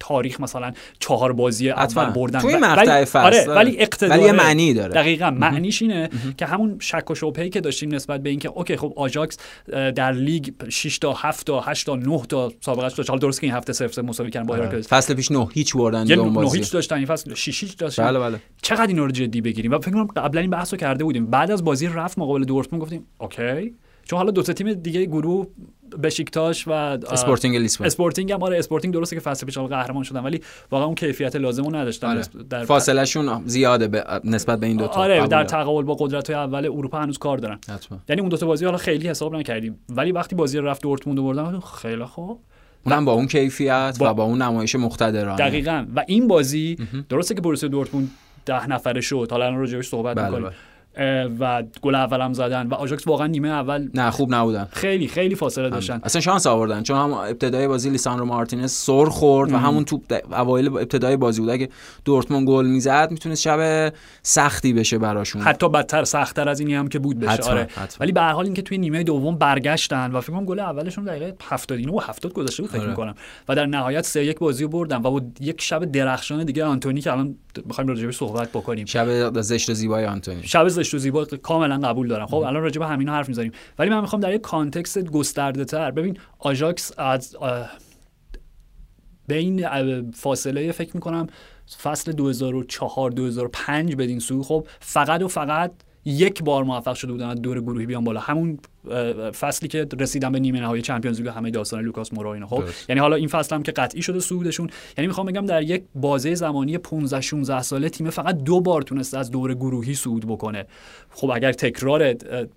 تاریخ 0.00 0.40
مثلا 0.40 0.72
چهار 0.98 1.32
بازی. 1.32 1.70
اول 1.70 2.10
بردن 2.10 2.38
توی 2.38 2.56
مقطع 2.56 3.04
ولی- 3.24 3.38
آره. 3.38 3.44
ولی 3.54 3.76
اقتدار 3.78 4.18
ولی 4.18 4.32
معنی 4.32 4.74
داره. 4.74 4.92
دقیقا 4.94 5.30
معنیش 5.30 5.82
اینه 5.82 6.08
که 6.38 6.46
همون 6.46 6.76
شک 6.80 7.10
و 7.10 7.14
شبهه‌ای 7.14 7.50
که 7.50 7.60
داشتیم 7.60 7.94
نسبت 7.94 8.22
به 8.22 8.30
اینکه 8.30 8.48
okay 8.58 8.76
خب 8.76 8.92
آژاکس 8.96 9.36
در 9.68 10.12
لیگ 10.12 10.48
6 10.68 10.98
تا 10.98 11.12
7 11.12 11.46
تا 11.46 11.60
8 11.60 11.86
تا 11.86 11.96
9 11.96 12.22
تا 12.28 12.52
سابقش 12.60 12.94
داشت. 12.94 13.10
حالا 13.10 13.20
درست 13.20 13.40
که 13.40 13.46
این 13.46 13.56
هفته 13.56 13.72
0 13.72 13.88
0 13.88 14.02
مساوی 14.02 14.30
کردن 14.30 14.46
با 14.46 14.56
هراکلس 14.56 14.88
فصل 14.88 15.14
پیش 15.14 15.30
نه 15.30 15.48
هیچ 15.52 15.76
بردن 15.76 16.06
یه 16.06 16.16
دو 16.16 16.22
اون 16.22 16.30
نه 16.30 16.34
بازی. 16.34 16.58
هیچ 16.58 16.72
داشتن 16.72 16.96
این 16.96 17.06
فصل 17.06 17.34
6 17.34 17.62
هیچ 17.62 17.76
داشتن 17.76 18.04
بله 18.04 18.18
بله. 18.18 18.40
چقدر 18.62 18.86
اینا 18.86 19.04
رو 19.04 19.10
جدی 19.10 19.40
بگیریم؟ 19.40 19.72
و 19.72 19.78
فکر 19.78 19.90
کنم 19.90 20.06
قبلا 20.06 20.40
این 20.40 20.50
بحث 20.50 20.74
رو 20.74 20.78
کرده 20.78 21.04
بودیم. 21.04 21.26
بعد 21.26 21.50
از 21.50 21.64
بازی 21.64 21.86
رفت 21.86 22.18
مقابل 22.18 22.44
دورتموند 22.44 22.82
گفتیم 22.82 23.06
okay. 23.18 23.74
چون 24.08 24.16
حالا 24.16 24.30
دو 24.30 24.42
تا 24.42 24.52
تیم 24.52 24.72
دیگه 24.72 25.04
گروه 25.06 25.46
بشیکتاش 26.02 26.68
و 26.68 26.70
اسپورتینگ 26.70 27.56
لیسبون. 27.56 27.86
اسپورتینگ 27.86 28.32
هم 28.32 28.42
آره 28.42 28.58
اسپورتینگ 28.58 28.94
درسته 28.94 29.16
که 29.16 29.20
فصل 29.20 29.46
پیش 29.46 29.58
قهرمان 29.58 30.02
شدن 30.02 30.20
ولی 30.20 30.40
واقعا 30.70 30.86
اون 30.86 30.94
کیفیت 30.94 31.36
لازم 31.36 31.62
رو 31.64 31.76
نداشتن. 31.76 32.06
آره. 32.08 32.22
در 32.50 32.64
فاصله 32.64 33.04
شون 33.04 33.42
زیاده 33.46 33.88
به- 33.88 34.04
نسبت 34.24 34.60
به 34.60 34.66
این 34.66 34.76
دوتا 34.76 35.00
آره 35.00 35.14
قبوله. 35.14 35.28
در 35.28 35.44
تقابل 35.44 35.82
با 35.84 35.94
قدرت 35.94 36.30
های 36.30 36.38
اول 36.38 36.64
اروپا 36.66 36.98
هنوز 36.98 37.18
کار 37.18 37.38
دارن. 37.38 37.58
حتما. 37.68 37.98
یعنی 38.08 38.20
اون 38.20 38.28
دو 38.30 38.36
تا 38.36 38.46
بازی 38.46 38.64
حالا 38.64 38.76
خیلی 38.76 39.08
حساب 39.08 39.34
نکردیم. 39.36 39.78
ولی 39.88 40.12
وقتی 40.12 40.36
بازی 40.36 40.58
رفت 40.58 40.82
دورتموند 40.82 41.18
بردن 41.20 41.56
گفتم 41.56 41.76
خیلی 41.88 42.04
خوب. 42.04 42.40
اونم 42.86 43.04
با 43.04 43.12
اون 43.12 43.26
کیفیت 43.26 43.96
با- 44.00 44.10
و 44.10 44.14
با 44.14 44.22
اون 44.24 44.42
نمایش 44.42 44.74
مقتدرانه 44.74 45.36
دقیقا. 45.38 45.86
و 45.96 46.04
این 46.08 46.28
بازی 46.28 46.76
درسته 47.08 47.34
که 47.34 47.40
بروسیا 47.40 47.68
دورتموند 47.68 48.10
ده 48.46 48.66
نفره 48.66 49.00
شد. 49.00 49.28
حالا 49.30 49.44
الان 49.46 49.58
راجعش 49.58 49.88
صحبت 49.88 50.16
بله، 50.16 50.26
می‌کنیم. 50.26 50.44
بله. 50.46 50.54
و 51.40 51.62
گل 51.82 51.94
اول 51.94 52.20
هم 52.20 52.32
زدن 52.32 52.66
و 52.66 52.74
آژاکس 52.74 53.06
واقعا 53.06 53.26
نیمه 53.26 53.48
اول 53.48 53.88
نه 53.94 54.10
خوب 54.10 54.34
نبودن. 54.34 54.68
خیلی 54.72 55.08
خیلی 55.08 55.34
فاصله 55.34 55.70
داشتن. 55.70 56.00
اصلا 56.04 56.20
شانس 56.20 56.46
آوردن 56.46 56.82
چون 56.82 56.96
هم 56.96 57.12
ابتدای 57.12 57.68
بازی 57.68 57.90
لیساندرو 57.90 58.24
مارتینز 58.24 58.72
سر 58.72 59.04
خورد 59.04 59.52
و 59.52 59.56
همون 59.56 59.84
توپ 59.84 60.02
اوایل 60.32 60.68
ابتدای 60.68 61.16
بازی 61.16 61.40
بود. 61.40 61.50
اگه 61.50 61.68
دورتموند 62.04 62.46
گل 62.48 62.66
می‌زد 62.66 63.08
می‌تونست 63.10 63.42
شب 63.42 63.92
سختی 64.22 64.72
بشه 64.72 64.98
براشون. 64.98 65.42
حتی 65.42 65.68
بدتر 65.68 66.04
سختتر 66.04 66.48
از 66.48 66.60
اینی 66.60 66.74
هم 66.74 66.88
که 66.88 66.98
بود 66.98 67.18
بشه. 67.18 67.30
حتما، 67.30 67.50
آره. 67.50 67.62
حتما. 67.62 67.86
ولی 68.00 68.12
به 68.12 68.20
هر 68.20 68.32
حال 68.32 68.44
اینکه 68.44 68.62
توی 68.62 68.78
نیمه 68.78 69.02
دوم 69.02 69.38
برگشتن 69.38 70.12
و 70.12 70.20
فکر 70.20 70.32
کنم 70.32 70.44
گل 70.44 70.60
اولشون 70.60 71.04
دقیقه 71.04 71.34
70 71.42 71.78
اینو 71.78 71.92
و 71.92 72.00
70 72.00 72.32
گذشته 72.32 72.62
بود 72.62 72.70
فکر 72.70 72.80
آره. 72.80 72.90
می‌کنم. 72.90 73.14
و 73.48 73.54
در 73.54 73.66
نهایت 73.66 74.04
3 74.04 74.24
1 74.24 74.38
بازی 74.38 74.62
رو 74.64 74.68
بردن 74.68 74.96
و 74.96 75.10
با 75.10 75.22
یک 75.40 75.62
شب 75.62 75.84
درخشان 75.84 76.44
دیگه 76.44 76.64
آنتونی 76.64 77.00
که 77.00 77.12
الان 77.12 77.34
بخوایم 77.68 77.88
راجع 77.88 78.10
صحبت 78.10 78.48
بکنیم. 78.48 78.86
شب 78.86 79.40
زشت 79.40 79.72
زیبای 79.72 80.06
آنتونی. 80.06 80.42
شب 80.42 80.68
زشت 80.68 80.87
و 80.94 80.98
زیبا 80.98 81.24
کاملا 81.24 81.78
قبول 81.88 82.08
دارم. 82.08 82.26
خب 82.26 82.34
الان 82.34 82.62
راجع 82.62 82.78
به 82.78 82.86
همینا 82.86 83.12
حرف 83.12 83.28
می‌زنیم. 83.28 83.52
ولی 83.78 83.90
من 83.90 84.00
می‌خوام 84.00 84.22
در 84.22 84.34
یک 84.34 84.40
context 84.40 85.10
گسترده 85.10 85.64
تر 85.64 85.90
ببین 85.90 86.18
آژاکس 86.38 86.92
از 86.98 87.36
بین 89.28 90.10
فاصله 90.10 90.72
فکر 90.72 90.90
می‌کنم 90.94 91.26
فصل 91.82 92.12
2004 92.12 93.10
2005 93.10 93.96
بدین 93.96 94.18
سو 94.18 94.42
خب 94.42 94.66
فقط 94.80 95.22
و 95.22 95.28
فقط 95.28 95.72
یک 96.04 96.42
بار 96.42 96.64
موفق 96.64 96.94
شده 96.94 97.12
بودن 97.12 97.28
از 97.28 97.42
دور 97.42 97.60
گروهی 97.60 97.86
بیان 97.86 98.04
بالا. 98.04 98.20
همون 98.20 98.58
فصلی 99.40 99.68
که 99.68 99.86
رسیدن 100.00 100.32
به 100.32 100.38
نیمه 100.40 100.60
نهایی 100.60 100.82
چمپیونز 100.82 101.20
لیگ 101.20 101.28
همه 101.28 101.50
داستان 101.50 101.80
لوکاس 101.80 102.12
مورا 102.12 102.34
اینا. 102.34 102.46
خب. 102.46 102.62
یعنی 102.88 103.00
حالا 103.00 103.16
این 103.16 103.28
فصل 103.28 103.54
هم 103.54 103.62
که 103.62 103.72
قطعی 103.72 104.02
شده 104.02 104.20
صعودشون 104.20 104.70
یعنی 104.98 105.08
می‌خوام 105.08 105.26
بگم 105.26 105.46
در 105.46 105.62
یک 105.62 105.82
بازه 105.94 106.34
زمانی 106.34 106.78
15 106.78 107.20
16 107.20 107.62
ساله 107.62 107.88
تیم 107.88 108.10
فقط 108.10 108.36
دو 108.36 108.60
بار 108.60 108.82
تونسته 108.82 109.18
از 109.18 109.30
دور 109.30 109.54
گروهی 109.54 109.94
صعود 109.94 110.26
بکنه. 110.26 110.66
خب 111.10 111.30
اگر 111.30 111.52
تکرار 111.52 112.02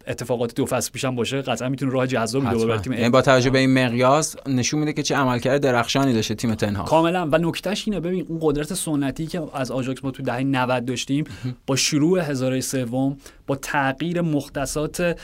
اتفاقات 0.08 0.56
دو 0.56 0.66
فصل 0.66 0.92
پیشم 0.92 1.16
باشه 1.16 1.42
قطعا 1.42 1.70
می‌تونه 1.70 1.92
راه 1.92 2.08
جذابی 2.08 2.48
دوباره 2.48 2.68
برای 2.68 2.80
تیم 2.80 2.94
یعنی 2.94 3.10
با 3.10 3.22
توجه 3.22 3.50
به 3.50 3.60
این 3.60 3.86
مقیاس 3.86 4.36
نشون 4.48 4.80
میده 4.80 4.94
که 4.94 5.04
چه 5.04 5.16
عملکرد 5.16 5.62
درخشانی 5.62 6.14
داشته 6.14 6.36
تیم 6.36 6.56
تنها 6.56 6.84
کاملا. 6.84 7.30
و 7.32 7.38
نکتهش 7.38 7.84
اینه 7.88 8.00
ببین 8.00 8.26
اون 8.30 8.40
قدرت 8.42 8.74
سنتی 8.74 9.28
که 9.28 9.42
از 9.54 9.72
آژاکس 9.72 10.04
ما 10.04 10.12
تو 10.12 10.24
دهه 10.24 10.44
90 10.44 10.86
داشتیم 10.86 11.24
با 11.68 11.76
شروع 11.76 12.20
هزاره 12.20 12.62
سوم 12.62 13.18
با 13.52 13.56
تغییر 13.56 14.22
مختصات 14.22 15.18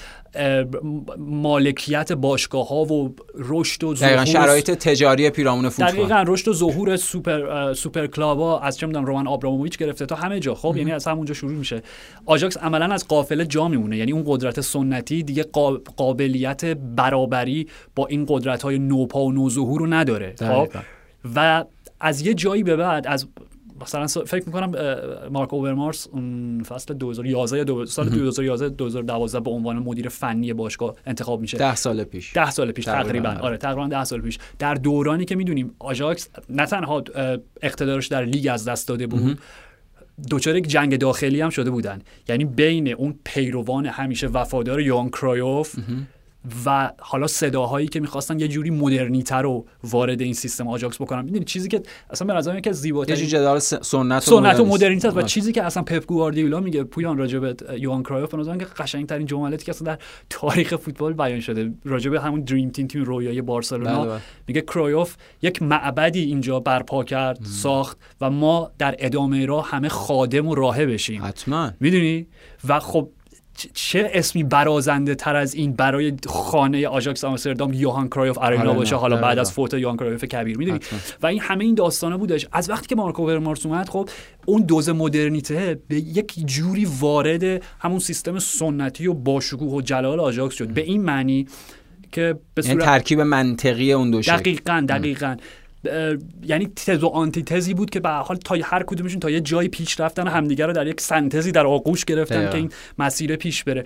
مالکیت 1.17 2.11
باشگاه 2.11 2.67
ها 2.67 2.75
و 2.75 3.15
رشد 3.35 3.83
و 3.83 3.95
ظهور 3.95 4.25
شرایط 4.25 4.71
تجاری 4.71 5.29
پیرامون 5.29 5.69
فوتبال. 5.69 5.91
دقیقا 5.91 6.23
رشد 6.27 6.47
و 6.47 6.53
ظهور 6.53 6.95
super 6.95 7.73
super 7.73 8.07
club 8.07 8.49
ا 8.49 8.59
از 8.59 8.77
چه 8.77 8.87
می‌دونم 8.87 9.05
رومان 9.05 9.27
آبراموویچ 9.27 9.77
گرفته 9.77 10.05
تا 10.05 10.15
همه 10.15 10.39
جا. 10.39 10.55
خب 10.55 10.77
یعنی 10.77 10.91
از 10.91 11.07
همونجا 11.07 11.33
شروع 11.33 11.51
میشه. 11.51 11.81
آژاکس 12.25 12.57
عملا 12.57 12.93
از 12.93 13.07
قافله 13.07 13.45
جا 13.45 13.67
میمونه. 13.67 13.97
یعنی 13.97 14.11
اون 14.11 14.23
قدرت 14.25 14.61
سنتی 14.61 15.23
دیگه 15.23 15.43
قا- 15.43 15.91
قابلیت 15.95 16.65
برابری 16.65 17.67
با 17.95 18.07
این 18.07 18.25
قدرت 18.29 18.63
های 18.63 18.79
نوپا 18.79 19.23
و 19.23 19.31
نوظهور 19.31 19.79
رو 19.79 19.87
نداره. 19.87 20.35
خب. 20.39 20.67
و 21.35 21.65
از 21.99 22.21
یه 22.21 22.33
جایی 22.33 22.63
به 22.63 22.75
بعد 22.75 23.07
از 23.07 23.27
مثلا 23.81 24.07
فکر 24.07 24.43
می‌کنم 24.45 24.71
مارک 25.31 25.53
اوورمارس 25.53 26.07
اون 26.11 26.63
فصل 26.63 26.93
2011 26.93 27.57
یا 27.57 27.63
دو- 27.63 27.85
سال 27.85 28.09
2011 28.09 28.69
2012 28.69 29.39
به 29.39 29.49
عنوان 29.49 29.79
مدیر 29.79 30.09
فنی 30.09 30.53
باشگاه 30.53 30.95
انتخاب 31.05 31.41
میشه. 31.41 31.57
ده 31.57 31.75
سال 31.75 32.03
پیش. 32.03 32.33
ده 32.33 32.51
سال 32.51 32.71
پیش 32.71 32.85
تقریباً، 32.85 33.03
تقریبا. 33.09 33.29
آره. 33.29 33.39
آره 33.39 33.57
تقریبا 33.57 33.87
ده 33.87 34.03
سال 34.03 34.21
پیش. 34.21 34.37
در 34.59 34.73
دورانی 34.73 35.25
که 35.25 35.35
می‌دونیم 35.35 35.75
آژاکس 35.79 36.29
نه 36.49 36.65
تنها 36.65 37.03
اقتدارش 37.61 38.07
در 38.07 38.25
لیگ 38.25 38.47
از 38.51 38.67
دست 38.67 38.87
داده 38.87 39.07
بود 39.07 39.39
دوچار 40.29 40.55
یک 40.55 40.67
جنگ 40.67 40.97
داخلی 40.97 41.41
هم 41.41 41.49
شده 41.49 41.69
بودن. 41.71 42.01
یعنی 42.29 42.45
بین 42.45 42.93
اون 42.93 43.19
پیروان 43.23 43.85
همیشه 43.85 44.27
وفادار 44.27 44.81
یوان 44.81 45.09
کرایوف 45.09 45.75
و 46.65 46.91
حالا 46.99 47.27
صداهایی 47.27 47.87
که 47.87 47.99
می‌خواستن 47.99 48.39
یه 48.39 48.47
جوری 48.47 48.69
مدرنیته 48.69 49.41
رو 49.41 49.65
وارد 49.83 50.21
این 50.21 50.33
سیستم 50.33 50.67
آژاکس 50.67 51.01
بکنن 51.01 51.25
می‌دونی 51.25 51.45
چیزی 51.45 51.69
که 51.69 51.81
اصلا 52.09 52.27
به 52.27 52.33
نظر 52.33 52.61
یه 52.65 52.71
زیباترین 52.71 53.19
جور 53.19 53.27
جدال 53.27 53.59
سنت 53.59 54.27
و 54.27 54.41
سنت 54.41 54.59
و. 54.59 54.65
مدرنیته 54.65 55.09
و 55.09 55.17
آره. 55.17 55.23
چیزی 55.23 55.51
که 55.51 55.63
اصلا 55.63 55.83
پپ 55.83 56.05
گواردیولا 56.05 56.59
میگه 56.59 56.83
پویان 56.83 57.17
راجع 57.17 57.39
به 57.39 57.55
یوان 57.79 58.03
کرایوف 58.03 58.31
به 58.31 58.37
نظرم 58.37 58.57
که 58.57 58.65
قشنگترین 58.65 59.27
جملاتی 59.27 59.65
که 59.65 59.71
اصلا 59.71 59.93
در 59.93 59.99
تاریخ 60.29 60.75
فوتبال 60.75 61.13
بیان 61.13 61.39
شده 61.39 61.73
راجع 61.85 62.09
به 62.09 62.21
همون 62.21 62.41
dream 62.41 62.69
team 62.69 62.87
تیم 62.87 63.03
رویای 63.03 63.41
بارسلونا 63.41 63.99
بله، 63.99 64.09
بله. 64.09 64.21
میگه 64.47 64.61
کرایوف 64.61 65.15
یک 65.41 65.61
معبدی 65.61 66.23
اینجا 66.23 66.59
برپا 66.59 67.03
کرد 67.03 67.39
ساخت 67.43 67.97
و 68.21 68.29
ما 68.29 68.71
در 68.77 68.95
ادامه 68.99 69.45
راه 69.45 69.69
همه 69.69 69.89
خادم 69.89 70.47
و 70.47 70.55
راهبه‌شیم 70.55 71.25
حتما 71.25 71.71
می‌دونی 71.79 72.27
و 72.67 72.79
خب 72.79 73.09
چه 73.73 74.11
اسمی 74.13 74.43
برازنده 74.43 75.15
تر 75.15 75.35
از 75.35 75.55
این 75.55 75.73
برای 75.73 76.13
خانه 76.27 76.87
آژاکس 76.87 77.23
آمستردام 77.23 77.73
یوهان 77.73 78.07
کرایوف 78.07 78.37
ارینا 78.41 78.63
آره، 78.63 78.73
باشه 78.73 78.95
حالا 78.95 79.15
بعد. 79.15 79.39
از 79.39 79.51
فوت 79.51 79.73
یوهان 79.73 79.97
کرایوف 79.97 80.23
کبیر 80.23 80.57
می‌دونی. 80.57 80.79
و 81.21 81.27
این 81.27 81.39
همه 81.41 81.63
این 81.65 81.75
داستانه 81.75 82.17
بودش. 82.17 82.47
از 82.51 82.69
وقتی 82.69 82.87
که 82.87 82.95
مارکو 82.95 83.27
ورمارس 83.27 83.65
اومد 83.65 83.89
خب 83.89 84.09
اون 84.45 84.61
دوز 84.61 84.89
مدرنیته 84.89 85.79
به 85.87 85.95
یک 85.95 86.33
جوری 86.45 86.87
وارد 86.99 87.63
همون 87.79 87.99
سیستم 87.99 88.39
سنتی 88.39 89.07
و 89.07 89.13
باشکوه 89.13 89.73
و 89.73 89.81
جلال 89.81 90.19
آژاکس 90.19 90.55
شد. 90.55 90.67
به 90.67 90.81
این 90.81 91.01
معنی 91.01 91.47
که 92.11 92.39
به 92.53 92.61
یعنی 92.65 92.73
صورت 92.73 92.85
ترکیب 92.85 93.21
منطقی 93.21 93.93
اون 93.93 94.11
دو 94.11 94.21
شکل. 94.21 94.35
دقیقا 94.35 94.85
دقیقا. 94.89 95.35
یعنی 96.43 96.67
تز 96.75 97.03
و 97.03 97.07
آنتی 97.07 97.43
تزی 97.43 97.73
بود 97.73 97.89
که 97.89 97.99
به 97.99 98.09
هر 98.09 98.21
حال 98.21 98.37
تا 98.37 98.57
هر 98.63 98.83
کدومشون 98.83 99.19
تا 99.19 99.29
یه 99.29 99.41
جایی 99.41 99.69
پیش 99.69 99.99
رفتن 99.99 100.27
و 100.27 100.29
همدیگه 100.29 100.65
رو 100.65 100.73
در 100.73 100.87
یک 100.87 101.01
سنتزی 101.01 101.51
در 101.51 101.65
آغوش 101.65 102.05
گرفتن 102.05 102.35
دقیقاً. 102.35 102.51
که 102.51 102.57
این 102.57 102.71
مسیر 102.99 103.35
پیش 103.35 103.63
بره 103.63 103.83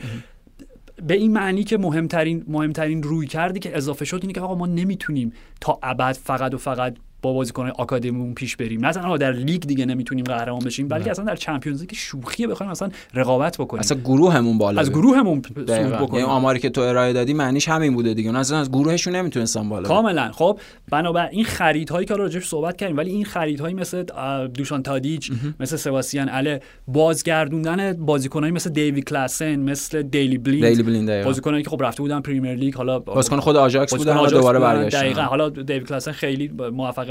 به 1.08 1.14
این 1.14 1.34
معنی 1.34 1.64
که 1.64 1.78
مهمترین 1.78 2.46
مهمترین 2.48 3.04
روی 3.04 3.28
کردی 3.28 3.60
که 3.60 3.78
اضافه 3.78 4.06
شد 4.06 4.20
اینه 4.22 4.34
که 4.34 4.42
آقا 4.42 4.56
ما 4.56 4.66
نمی‌تونیم 4.66 5.34
تا 5.62 5.80
ابد 5.84 6.18
فقط 6.24 6.54
و 6.54 6.58
فقط 6.58 6.96
با 7.22 7.34
بازیکن 7.34 7.70
آکادمیمون 7.70 8.34
پیش 8.34 8.56
بریم. 8.56 8.86
نه 8.86 8.94
تنها 8.94 9.18
در 9.18 9.32
لیگ 9.32 9.62
دیگه 9.62 9.86
نمی‌تونیم 9.86 10.26
قهرمان 10.26 10.60
بشیم 10.60 10.88
بلکه 10.88 11.12
اصلا 11.12 11.26
در 11.26 11.36
چمپیونز 11.36 11.82
لیگ 11.82 11.94
شوخی 11.94 12.48
بخوایم 12.48 12.72
اصلا 12.72 12.90
رقابت 13.14 13.58
بکنیم. 13.58 13.80
اصلا 13.80 13.98
گروهمون 13.98 14.58
بالا 14.58 14.82
از 14.82 14.92
گروهمون 14.92 15.42
صعود 15.68 15.94
بکنیم. 15.94 16.20
یعنی 16.20 16.32
آماری 16.32 16.60
که 16.60 16.70
تو 16.70 16.82
ارائه 16.82 17.14
دادی 17.14 17.34
معنیش 17.34 17.70
همین 17.70 17.94
بوده 17.94 18.14
دیگه. 18.14 18.38
اصلا 18.38 18.60
از 18.60 18.72
گروهشون 18.72 19.16
نمی‌تونستن 19.16 19.70
بالا 19.70 19.88
کاملا. 19.88 20.32
خب 20.32 20.60
بنابر 20.92 21.28
این 21.28 21.46
خریدهایی 21.46 22.06
که 22.06 22.14
راجعش 22.14 22.48
صحبت 22.48 22.78
کردیم 22.78 22.98
ولی 22.98 23.12
این 23.12 23.26
خریدهایی 23.26 23.74
مثل 23.74 24.04
دوشان 24.48 24.84
تادیچ 24.84 25.32
مثل 25.60 25.76
سباستین 25.76 26.30
هالر 26.30 26.60
بازگردوندن 26.88 27.94
بازیکنایی 27.94 28.54
مثل 28.54 28.70
دیوی 28.70 29.02
کلاسن 29.02 29.56
مثل 29.56 30.02
دیلی 30.02 30.38
بلیند, 30.38 30.66
دیلی 30.66 30.84
بلیند 30.84 31.24
بازیکنایی 31.24 31.64
که 31.64 31.70
خب 31.70 31.84
رفته 31.84 32.02
بودن 32.02 32.22
پریمیر 32.22 32.56
لیگ 32.56 32.76
حالا 32.76 33.00
بازیکن 33.00 33.40
خود 33.40 33.56
آژاکس 33.56 33.96
بودن 33.96 34.28
دوباره 34.28 34.60
برگشتن. 34.60 35.00
دقیقاً. 35.00 35.22
حالا 35.22 35.50
دیوی 35.50 35.80
کلاسن 35.80 36.12
خیلی 36.12 36.48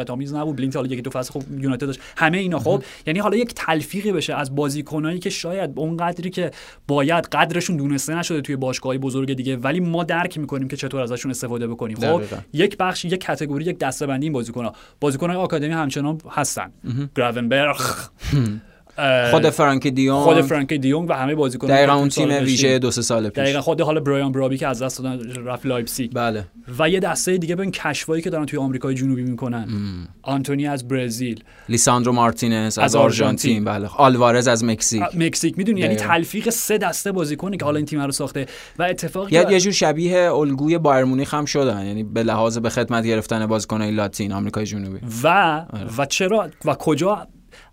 موفقیت 0.01 0.11
آمیز 0.11 0.35
نبود 0.35 0.57
بلیند 0.57 0.75
حالا 0.75 0.89
یکی 0.89 1.03
دو 1.03 1.11
فصل 1.11 1.33
خب 1.33 1.43
یونایتد 1.61 1.87
داشت 1.87 2.01
همه 2.17 2.39
اینا 2.39 2.59
خب 2.59 2.83
یعنی 3.07 3.19
حالا 3.19 3.37
یک 3.37 3.53
تلفیقی 3.55 4.13
بشه 4.13 4.35
از 4.35 4.55
بازیکنایی 4.55 5.19
که 5.19 5.31
شاید 5.31 5.71
اون 5.77 5.97
قدری 5.97 6.31
که 6.31 6.51
باید 6.89 7.27
قدرشون 7.27 7.77
دونسته 7.77 8.15
نشده 8.15 8.41
توی 8.41 8.57
باشگاهی 8.57 8.99
بزرگ 8.99 9.35
دیگه 9.35 9.57
ولی 9.57 9.81
ما 9.81 10.05
درک 10.05 10.39
می‌کنیم 10.39 10.69
که 10.69 10.77
چطور 10.77 11.01
ازشون 11.01 11.31
استفاده 11.31 11.67
بکنیم. 11.67 11.97
خب 11.97 12.23
یک 12.53 12.77
بخش 12.77 13.05
یک 13.05 13.27
category 13.27 13.65
یک 13.65 13.79
دسته‌بندی 13.79 14.27
این 14.27 14.33
بازیکن‌ها. 14.33 14.73
بازیکن‌های 15.01 15.39
آکادمی 15.39 15.73
همچنان 15.73 16.19
هستن. 16.31 16.73
گراونبرگ 17.17 17.77
خود 19.31 19.51
فرانک 19.51 19.87
دیونگ. 19.87 20.23
خود 20.25 20.41
فرانک 20.41 20.73
دیونگ 20.73 21.11
و 21.11 21.13
همه 21.13 21.35
بازیکن 21.35 21.69
دقیقاً 21.69 21.93
اون 21.93 22.09
تیم 22.09 22.29
ویژه 22.29 22.79
دو 22.79 22.91
سه 22.91 23.03
سال 23.03 23.29
پیش. 23.29 23.39
دقیقاً 23.39 23.61
خود 23.61 23.81
حالا 23.81 24.01
برایان 24.01 24.33
بروبی 24.33 24.59
که 24.59 24.67
از 24.67 24.83
دست 24.83 25.03
دادن 25.03 25.45
رفت 25.45 25.67
لایپزیگ. 25.67 26.13
بله. 26.15 26.45
و 26.79 26.89
یه 26.89 27.01
دسته 27.01 27.39
دیگه 27.39 27.57
ببین 27.57 27.71
کشفایی 27.71 28.23
که 28.23 28.31
دارن 28.31 28.47
توی 28.47 28.59
آمریکای 28.59 28.95
جنوبی 28.95 29.23
می‌کنن. 29.23 29.67
ام. 29.69 30.09
آنتونی 30.23 30.67
از 30.67 30.89
برزیل. 30.89 31.45
لیساندرو 31.69 32.13
مارتینز 32.13 32.79
از, 32.79 32.79
از 32.79 32.97
آرژانتین. 32.97 33.65
بله. 33.65 33.89
آلوارز 33.97 34.49
از 34.49 34.65
مکزیک. 34.65 35.03
مکزیک. 35.17 35.59
می‌دونی 35.59 35.81
یعنی 35.81 35.97
تلفیق 35.97 36.51
سه 36.51 36.79
دسته 36.79 37.13
بازیکنی 37.13 37.57
که 37.57 37.65
حالا 37.65 37.77
این 37.77 37.87
تیم 37.87 38.01
رو 38.01 38.13
ساخته. 38.13 38.47
و 38.79 38.83
اتفاقا 38.83 39.37
یه 39.37 39.47
یه 39.51 39.61
جور 39.61 39.73
شبیه 39.73 40.33
الگوی 40.33 40.79
بایرن 40.79 41.05
مونیخ 41.05 41.35
هم 41.35 41.45
شدن. 41.45 41.87
یعنی 41.87 42.05
به 42.05 42.23
لحاظ 42.23 42.59
به 42.59 42.71
خدمت 42.71 43.05
گرفتن 43.05 43.47
بازیکنای 43.47 43.91
لاتین 43.91 44.33
آمریکای 44.33 44.67
جنوبی. 44.67 44.99
و 45.23 45.29
آره. 45.29 45.89
و 45.99 46.07
چرا؟ 46.07 46.49
و 46.65 46.75
کجا 46.75 47.27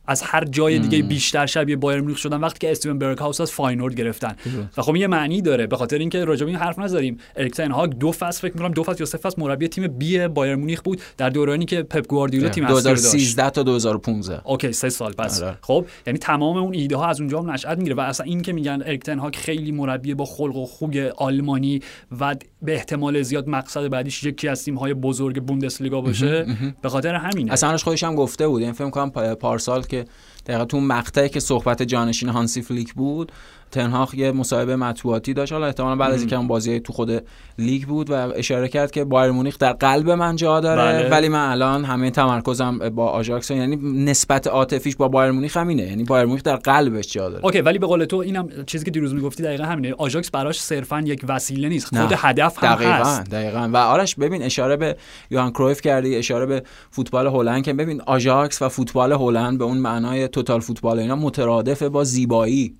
از 0.07 0.21
هر 0.21 0.43
جای 0.45 0.79
دیگه 0.79 1.01
بیشتر 1.01 1.45
شبیه 1.45 1.75
بایرن 1.75 2.01
مونیخ 2.01 2.17
شدن. 2.17 2.39
وقتی 2.39 2.59
که 2.59 2.71
استیون 2.71 2.99
برگ 2.99 3.17
هاوس 3.17 3.41
از 3.41 3.51
فاینورد 3.51 3.95
گرفتن. 3.95 4.35
و 4.77 4.81
خب 4.81 4.95
یه 4.95 5.07
معنی 5.07 5.41
داره. 5.41 5.67
به 5.67 5.77
خاطر 5.77 5.97
اینکه 5.97 6.25
راجع 6.25 6.45
به 6.45 6.51
این 6.51 6.59
حرف 6.59 6.79
نزدیم. 6.79 7.17
اریک 7.35 7.51
تن 7.51 7.59
هاگ 7.59 7.91
دو 7.91 8.11
فصل 8.11 8.41
فکر 8.41 8.53
می‌کنم 8.53 8.71
دو 8.71 8.83
فصل 8.83 8.99
یا 8.99 9.05
سه 9.05 9.17
فصل 9.17 9.41
مربی 9.41 9.67
تیم 9.67 9.87
بی 9.87 10.27
بایرن 10.27 10.55
مونیخ 10.55 10.81
بود 10.81 11.01
در 11.17 11.29
دورانی 11.29 11.65
که 11.65 11.83
پپ 11.83 12.07
گواردیولا 12.07 12.49
تیم 12.49 12.67
2013 12.67 13.49
تا 13.49 13.63
2015 13.63 14.41
okay 14.43 14.71
سه 14.71 14.89
سال 14.89 15.13
پس. 15.13 15.41
آره. 15.41 15.57
خب 15.61 15.85
یعنی 16.07 16.19
تمام 16.19 16.57
اون 16.57 16.73
ایده 16.73 16.95
ها 16.97 17.07
از 17.07 17.19
اونجا 17.19 17.39
هم 17.39 17.51
نشأت 17.51 17.77
می‌گیره. 17.77 17.95
و 17.95 17.99
اصلا 17.99 18.25
این 18.25 18.41
که 18.41 18.53
میگن 18.53 18.81
اریک 18.85 19.01
تن 19.01 19.09
هاگ 19.09 19.35
خیلی 19.35 19.71
مربی 19.71 20.13
با 20.13 20.25
خلق 20.25 20.55
و 20.55 20.65
خوی 20.65 21.07
آلمانی 21.07 21.81
و 22.19 22.35
به 22.61 22.73
احتمال 22.73 23.21
زیاد 23.21 23.49
مقصد 23.49 23.87
بعدیش 23.87 24.23
یکی 24.23 24.47
از 24.47 24.63
تیم 24.63 24.75
های 24.75 24.93
بزرگ 24.93 25.43
بوندسلیگا 25.43 26.01
باشه. 26.01 26.45
به 26.81 26.89
خاطر 26.89 27.13
همینه. 27.15 27.53
اصلا 27.53 27.77
خودش 27.77 28.03
هم 28.03 28.15
گفته 28.15 28.47
بود 28.47 28.61
این 28.61 28.71
فکر 28.71 28.89
کنم 28.89 29.09
پارسال 29.35 29.83
که 29.83 30.05
دقیقا 30.47 30.65
تو 30.65 30.79
مقطعی 30.79 31.29
که 31.29 31.39
صحبت 31.39 31.83
جانشین 31.83 32.29
هانسی 32.29 32.61
فلیک 32.61 32.93
بود 32.93 33.31
تن‌هاخ 33.71 34.13
یه 34.13 34.31
مصاحبه 34.31 34.75
مطبوعاتی 34.75 35.33
داشت. 35.33 35.53
حالا 35.53 35.65
احتمالاً 35.65 35.95
بعد 35.95 36.13
از 36.13 36.19
اینکه 36.19 36.35
اون 36.35 36.47
بازی 36.47 36.79
تو 36.79 36.93
خود 36.93 37.23
لیگ 37.59 37.85
بود 37.85 38.09
و 38.09 38.13
اشاره 38.13 38.67
کرد 38.67 38.91
که 38.91 39.03
بایرن 39.03 39.31
مونیخ 39.31 39.57
در 39.57 39.73
قلب 39.73 40.09
من 40.09 40.35
جا 40.35 40.59
داره 40.59 40.81
بله. 40.81 41.09
ولی 41.09 41.29
من 41.29 41.49
الان 41.49 41.85
همه 41.85 42.11
تمرکزم 42.11 42.89
با 42.89 43.09
آژاکس. 43.09 43.51
یعنی 43.51 43.75
نسبت 44.05 44.47
عاطفیش 44.47 44.95
با 44.95 45.07
بایرن 45.07 45.31
مونیخ 45.31 45.57
همینه. 45.57 45.83
یعنی 45.83 46.03
بایرن 46.03 46.25
مونیخ 46.25 46.43
در 46.43 46.55
قلبش 46.55 47.13
جا 47.13 47.29
داره. 47.29 47.45
okay 47.45 47.61
ولی 47.61 47.79
به 47.79 47.87
قول 47.87 48.05
تو 48.05 48.17
اینم 48.17 48.49
چیزی 48.65 48.85
که 48.85 48.91
دیروز 48.91 49.13
می‌گفتی 49.13 49.43
دقیقا 49.43 49.63
همینه. 49.63 49.93
آژاکس 49.97 50.31
براش 50.31 50.61
صرفا 50.61 51.01
یک 51.05 51.25
وسیله 51.27 51.69
نیست. 51.69 51.97
خود 51.97 52.13
هدف 52.17 52.63
هم 52.63 52.75
دقیقاً 52.75 52.91
هست. 52.91 53.23
دقیقاً. 53.23 53.69
و 53.73 53.77
آرش 53.77 54.15
ببین 54.15 54.43
اشاره 54.43 54.75
به 54.75 54.97
یوهان 55.31 55.51
کرویف 55.51 55.81
کردی 55.81 56.15
اشاره 56.15 56.45
به 56.45 56.63
فوتبال 56.91 57.27
هلند 57.27 57.63
که 57.63 57.73
ببین 57.73 58.01
آژاکس 58.01 58.61
و 58.61 58.69
فوتبال 58.69 59.11
هلند 59.11 59.57
به 59.57 59.63
اون 59.63 59.77
معنای 59.77 60.27
total 60.37 60.59
football 60.59 60.99
اینا 60.99 61.15
مترادف 61.15 61.83
با 61.83 62.03
زیبایی. 62.03 62.75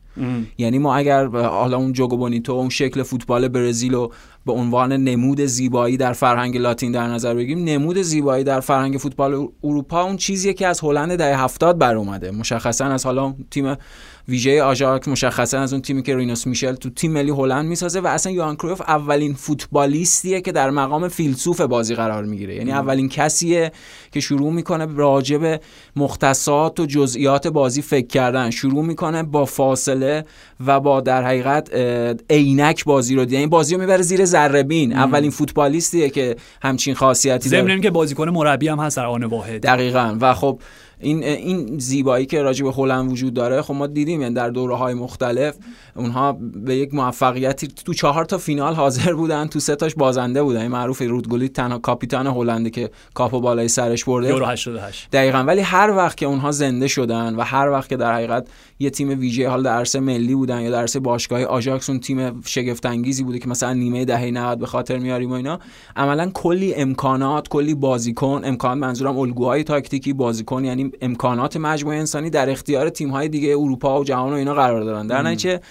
یعنی 0.58 0.80
ما 0.80 0.96
اگر 0.96 1.26
حالا 1.28 1.78
اون 1.78 1.94
jogo 1.94 2.18
bonito 2.18 2.54
اون 2.54 2.70
شکل 2.70 3.04
فوتبال 3.04 3.48
برزیل 3.48 3.94
رو 3.94 4.12
به 4.46 4.54
عنوان 4.54 4.94
نمود 4.94 5.42
زیبایی 5.42 5.98
در 5.98 6.14
فرهنگ 6.14 6.58
لاتین 6.58 6.92
در 6.92 7.08
نظر 7.08 7.34
بگیریم 7.34 7.64
نمود 7.64 8.02
زیبایی 8.02 8.44
در 8.44 8.60
فرهنگ 8.60 8.98
فوتبال 8.98 9.48
اروپا 9.64 10.04
اون 10.04 10.18
چیزیه 10.18 10.54
که 10.54 10.68
از 10.68 10.80
هلند 10.80 11.16
دهه 11.16 11.44
هفتاد 11.44 11.78
بر 11.78 11.96
اومده. 11.96 12.32
مشخصا 12.32 12.86
از 12.86 13.06
حالا 13.06 13.34
تیم 13.52 13.76
ویژه 14.30 14.64
آژاکس 14.64 15.08
مشخصا 15.08 15.60
از 15.60 15.74
اون 15.74 15.82
تیمی 15.82 16.04
که 16.04 16.16
رینوس 16.16 16.48
میشل 16.48 16.76
تو 16.76 16.90
تیم 16.90 17.12
ملی 17.12 17.30
هلند 17.30 17.66
می‌سازه 17.66 18.00
و 18.00 18.08
اصلا 18.08 18.32
یوهان 18.32 18.56
کرویف 18.56 18.82
اولین 18.82 19.34
فوتبالیستیه 19.34 20.42
که 20.42 20.52
در 20.52 20.70
مقام 20.70 21.08
فیلسوف 21.08 21.62
بازی 21.62 21.96
قرار 21.96 22.24
می‌گیره. 22.24 22.56
یعنی 22.56 22.72
اولین 22.72 23.10
کسیه 23.10 23.72
که 24.12 24.20
شروع 24.20 24.54
می‌کنه 24.54 24.88
راجع 24.96 25.38
به 25.38 25.60
مختصات 25.96 26.80
و 26.80 26.86
جزئیات 26.86 27.48
بازی 27.48 27.82
فکر 27.82 28.08
کردن. 28.08 28.50
شروع 28.50 28.86
می‌کنه 28.86 29.24
با 29.24 29.46
فاصله 29.46 30.07
و 30.66 30.80
با 30.80 31.02
در 31.02 31.24
حقیقت 31.24 31.70
عینک 32.30 32.86
بازی 32.86 33.16
رو 33.16 33.32
یعنی 33.32 33.48
بازی 33.48 33.76
رو 33.76 33.82
می‌بره 33.82 34.02
زیر 34.02 34.26
ذره 34.26 34.64
بین 34.64 34.94
اولین 34.94 35.32
فوتبالیستیه 35.32 36.10
که 36.10 36.36
همچین 36.62 36.94
خاصیتی 36.94 37.50
داره. 37.50 37.64
ضمن 37.64 37.82
که 37.82 37.92
بازیکن 37.92 38.30
مربی 38.30 38.68
هم 38.68 38.80
هست 38.80 38.98
در 38.98 39.06
آن 39.06 39.24
واحد. 39.24 39.62
دقیقاً. 39.62 40.18
و 40.22 40.34
خب 40.34 40.60
این 41.00 41.24
این 41.24 41.80
زیبایی 41.80 42.26
که 42.26 42.42
راجع 42.42 42.66
به 42.66 42.72
هلند 42.72 43.12
وجود 43.12 43.34
داره 43.34 43.62
خب 43.62 43.74
ما 43.74 43.88
دیدیم 43.88 44.22
یعنی 44.22 44.34
در 44.34 44.50
دوره 44.50 44.76
های 44.76 44.94
مختلف 44.94 45.56
اونها 45.96 46.38
به 46.66 46.76
یک 46.76 46.94
موفقیتی 46.94 47.68
تو 47.68 47.94
چهار 47.94 48.26
تا 48.26 48.38
فینال 48.38 48.74
حاضر 48.74 49.14
بودن 49.14 49.48
تو 49.48 49.60
سه 49.60 49.76
تاش 49.76 49.96
بازنده 49.96 50.44
بودن. 50.44 50.62
این 50.62 50.72
معروف 50.72 51.02
رودگولی 51.02 51.50
تنها 51.50 51.80
کاپیتان 51.80 52.28
هلندی 52.28 52.70
که 52.70 52.90
کاپو 53.14 53.42
بالای 53.42 53.68
سرش 53.68 54.04
برده. 54.04 54.28
یورو 54.28 54.46
88 54.46 55.10
دقیقاً. 55.12 55.38
ولی 55.38 55.62
هر 55.62 55.92
وقت 55.92 56.18
که 56.18 56.26
اونها 56.26 56.52
زنده 56.52 56.88
شدن 56.88 57.36
و 57.36 57.42
هر 57.42 57.70
وقت 57.70 57.90
که 57.90 57.98
در 57.98 58.14
حقیقت 58.14 58.48
یه 58.80 58.90
تیم 58.90 59.20
ویژه 59.20 59.50
حال 59.50 59.64
در 59.64 59.78
عرصه 59.78 60.00
ملی 60.00 60.36
بودن 60.36 60.62
یا 60.62 60.72
در 60.72 60.80
عرصه 60.80 61.00
باشگاهی 61.00 61.44
آژاکس 61.44 61.90
اون 61.90 62.00
تیم 62.00 62.42
شگفت 62.42 62.86
انگیزی 62.86 63.24
بوده 63.24 63.40
که 63.40 63.50
مثلا 63.50 63.74
نیمه 63.74 64.06
دهه 64.06 64.32
90 64.32 64.60
به 64.60 64.66
خاطر 64.66 64.98
میاریم 64.98 65.30
و 65.30 65.34
اینا 65.34 65.60
عملا 65.96 66.32
کلی 66.34 66.74
امکانات 66.76 67.48
کلی 67.48 67.76
بازیکن 67.76 68.42
امکان 68.46 68.78
منظورم 68.78 69.18
الگوهای 69.18 69.64
تاکتیکی 69.64 70.14
بازیکن 70.14 70.66
یعنی 70.66 70.87
امکانات 71.02 71.58
مجموعه 71.58 71.98
انسانی 71.98 72.30
در 72.30 72.50
اختیار 72.50 72.90
تیم 72.90 73.10
های 73.10 73.30
دیگه 73.30 73.50
اروپا 73.50 74.00
و 74.00 74.04
جهان 74.04 74.34
و 74.34 74.36
اینا 74.36 74.54
قرار 74.54 74.84
دارن. 74.84 75.08
در 75.08 75.22
نتیجه 75.22 75.62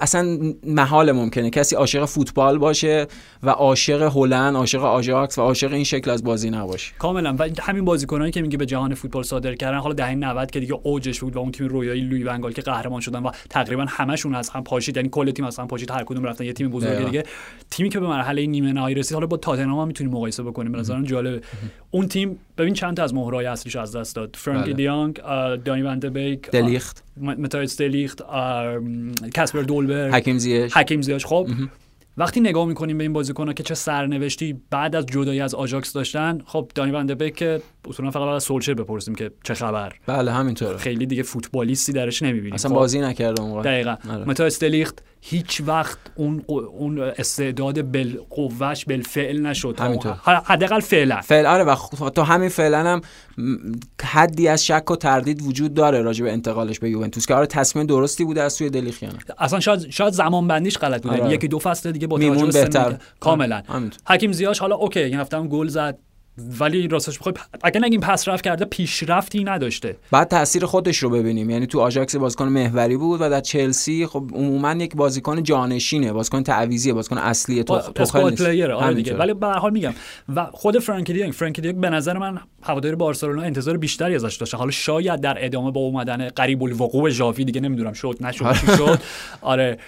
اصلا 0.00 0.38
محال 0.66 1.12
ممکنه. 1.12 1.50
کسی 1.50 1.76
عاشق 1.76 2.04
فوتبال 2.04 2.58
باشه 2.58 3.06
و 3.42 3.50
عاشق 3.50 4.02
هلند 4.14 4.56
عاشق 4.56 4.84
آژاکس 4.84 5.38
و 5.38 5.42
عاشق 5.42 5.72
این 5.72 5.84
شکل 5.84 6.10
از 6.10 6.24
بازی 6.24 6.50
نباشه. 6.50 6.92
کاملا. 6.98 7.36
و 7.38 7.48
همین 7.60 7.84
بازیکنایی 7.84 8.32
که 8.32 8.42
میگه 8.42 8.58
به 8.58 8.66
جهان 8.66 8.94
فوتبال 8.94 9.22
صادر 9.22 9.54
کردن 9.54 9.78
حالا 9.78 9.94
دهه 9.94 10.14
90 10.14 10.50
که 10.50 10.60
دیگه 10.60 10.80
اوجش 10.82 11.20
بود 11.20 11.36
و 11.36 11.38
اون 11.38 11.52
تیم 11.52 11.68
رویایی 11.68 12.00
لوی 12.00 12.24
ونگال 12.24 12.52
که 12.52 12.62
قهرمان 12.62 13.00
شدن 13.00 13.22
و 13.22 13.30
تقریبا 13.50 13.86
همشون 13.88 14.34
از 14.34 14.48
هم 14.50 14.64
پاشید 14.64 14.96
یعنی 14.96 15.08
کل 15.08 15.30
تیم 15.30 15.44
از 15.44 15.58
هم 15.58 15.68
پاشید 15.68 15.90
هر 15.90 16.04
کدوم 16.04 16.24
رفتن 16.24 16.44
یه 16.44 16.52
تیم 16.52 16.68
بزرگ 16.68 17.04
دیگه. 17.04 17.22
تیمی 17.70 17.88
که 17.88 18.00
به 18.00 18.06
مرحله 18.06 18.46
نیمه 18.46 18.72
نهایی 18.72 18.94
رسید 18.94 19.14
حالا 19.14 19.26
با 19.26 19.36
تاتنهام 19.36 19.78
هم 19.80 19.86
می‌تونیم 19.86 20.12
مقایسه 20.12 20.42
بکنیم. 20.42 20.72
به 20.72 20.78
نظرم 20.78 21.04
جالبه. 21.04 21.40
اون 21.90 22.08
تیم 22.08 22.38
ببین 22.58 22.74
چند 22.74 22.96
تا 22.96 23.02
از 23.02 23.14
مهره‌های 23.14 23.46
اصلیش 23.46 23.76
از 23.76 23.96
دست 23.96 24.16
داد. 24.16 24.36
فرانکی 24.38 24.72
دیانگ 24.72 25.20
دانی 25.64 25.82
ون 25.82 26.00
بیک 26.00 26.50
دلیخت. 26.50 27.04
متایس 27.16 27.78
دلیخت 27.78 28.22
کاسپر 29.36 29.62
دولبر 29.68 30.10
حکیم 30.10 30.38
زیاش 30.38 30.76
حکیم 30.76 31.02
زیاش 31.02 31.26
خب 31.26 31.48
وقتی 32.16 32.40
نگاه 32.40 32.66
می‌کنیم 32.66 32.98
به 32.98 33.04
این 33.04 33.12
بازیکن‌ها 33.12 33.52
که 33.52 33.62
چه 33.62 33.74
سرنوشتی 33.74 34.60
بعد 34.70 34.96
از 34.96 35.06
جدایی 35.06 35.40
از 35.40 35.54
آژاکس 35.54 35.92
داشتن 35.92 36.38
خب 36.46 36.70
دانی 36.74 36.98
ون 36.98 37.14
بیک 37.14 37.34
که 37.34 37.62
اصولا 37.88 38.10
فقط 38.10 38.22
از 38.22 38.42
سولشر 38.42 38.74
بپرسیم 38.74 39.14
که 39.14 39.30
چه 39.44 39.54
خبر. 39.54 39.92
بله 40.06 40.32
همینطوره. 40.32 40.76
خیلی 40.76 41.06
دیگه 41.06 41.22
فوتبالیستی 41.22 41.92
درش 41.92 42.22
نمی‌بینیم. 42.22 42.54
اصلا 42.54 42.74
بازی 42.74 43.00
نکرده 43.00 43.42
اون 43.42 43.62
دقیقاً. 43.62 43.96
متایس 44.26 44.60
دلیخت 44.60 45.02
هیچ 45.20 45.62
وقت 45.66 45.98
اون 46.14 46.44
اون 46.46 46.98
استعداد 46.98 47.92
بالقوه‌ش 47.92 48.84
بالفعل 48.84 49.46
نشد. 49.46 49.80
همینطور. 49.80 50.12
حداقل 50.44 50.80
فعلا. 50.80 51.20
فعلا 51.20 51.50
آره 51.50 51.64
و 51.64 52.10
تا 52.10 52.24
همین 52.24 52.48
فعلا 52.48 52.78
هم 52.78 53.00
حدی 54.02 54.48
از 54.48 54.66
شک 54.66 54.90
و 54.90 54.96
تردید 54.96 55.42
وجود 55.42 55.74
داره 55.74 56.02
راجع 56.02 56.24
به 56.24 56.32
انتقالش 56.32 56.78
به 56.78 56.90
یوونتوس 56.90 57.26
که 57.26 57.34
آره 57.34 57.46
تصمیم 57.46 57.86
درستی 57.86 58.24
بوده 58.24 58.42
از 58.42 58.52
سوی 58.52 58.70
دلیخت 58.70 58.98
یا 58.98 59.03
نه 59.03 59.12
اصلا 59.38 59.60
شاید 59.60 59.90
شاید 59.90 60.12
زمان 60.12 60.48
بندیش 60.48 60.78
غلط 60.78 61.02
بوده. 61.02 61.22
آره. 61.22 61.34
یکی 61.34 61.48
دو 61.48 61.58
فصل 61.58 61.92
دیگه 61.92 62.06
با 62.06 62.18
توجه 62.18 62.68
به 62.74 62.98
کاملا. 63.20 63.62
حکیم 64.06 64.32
زیاش 64.32 64.58
حالا 64.58 64.76
اوکی 64.76 65.00
این 65.00 65.14
هفته 65.14 65.36
هم 65.36 65.48
گل 65.48 65.68
زد. 65.68 65.98
ولی 66.60 66.88
راستش 66.88 67.18
بخوای 67.18 67.34
اگه 67.62 67.80
نگیم 67.80 68.00
پس 68.00 68.28
رفت 68.28 68.44
کرده 68.44 68.64
پیشرفتی 68.64 69.44
نداشته. 69.44 69.96
بعد 70.10 70.28
تاثیر 70.28 70.66
خودش 70.66 70.98
رو 70.98 71.10
ببینیم. 71.10 71.50
یعنی 71.50 71.66
تو 71.66 71.80
آژاکس 71.80 72.16
بازیکن 72.16 72.48
محوری 72.48 72.96
بود 72.96 73.20
و 73.20 73.30
در 73.30 73.40
چلسی 73.40 74.06
خب 74.06 74.24
عموما 74.34 74.72
یک 74.72 74.96
بازیکن 74.96 75.42
جانشینه. 75.42 76.12
بازیکن 76.12 76.42
تعویضیه 76.42 76.92
بازیکن 76.92 77.18
اصلی 77.18 77.64
تو 77.64 77.78
تو 77.78 78.04
player 78.04 78.72
آره 78.72 78.94
دیگه. 78.94 79.16
ولی 79.16 79.34
به 79.34 79.46
هر 79.46 79.58
حال 79.58 79.70
میگم. 79.72 79.94
و 80.36 80.46
خود 80.52 80.78
فرانکی 80.78 81.12
دیونگ 81.12 81.32
فرانکی 81.32 81.62
دیونگ 81.62 81.80
به 81.80 81.90
نظر 81.90 82.18
من 82.18 82.38
هوادار 82.62 82.94
بارسلونا 82.94 83.42
انتظار 83.42 83.76
بیشتری 83.76 84.14
ازش 84.14 84.36
داشته. 84.36 84.56
حالا 84.56 84.70
شاید 84.70 85.20
در 85.20 85.44
ادامه 85.44 85.70
با 85.70 85.80
اومدن 85.80 86.28
قریب 86.28 86.62
الوقوع 86.62 87.10
ژاوی 87.10 87.44
دیگه 87.44 87.60
نمی‌دونم 87.60 87.92
شد 87.92 88.16
نشد. 88.20 88.52
شد. 88.78 88.98
آره. 89.40 89.78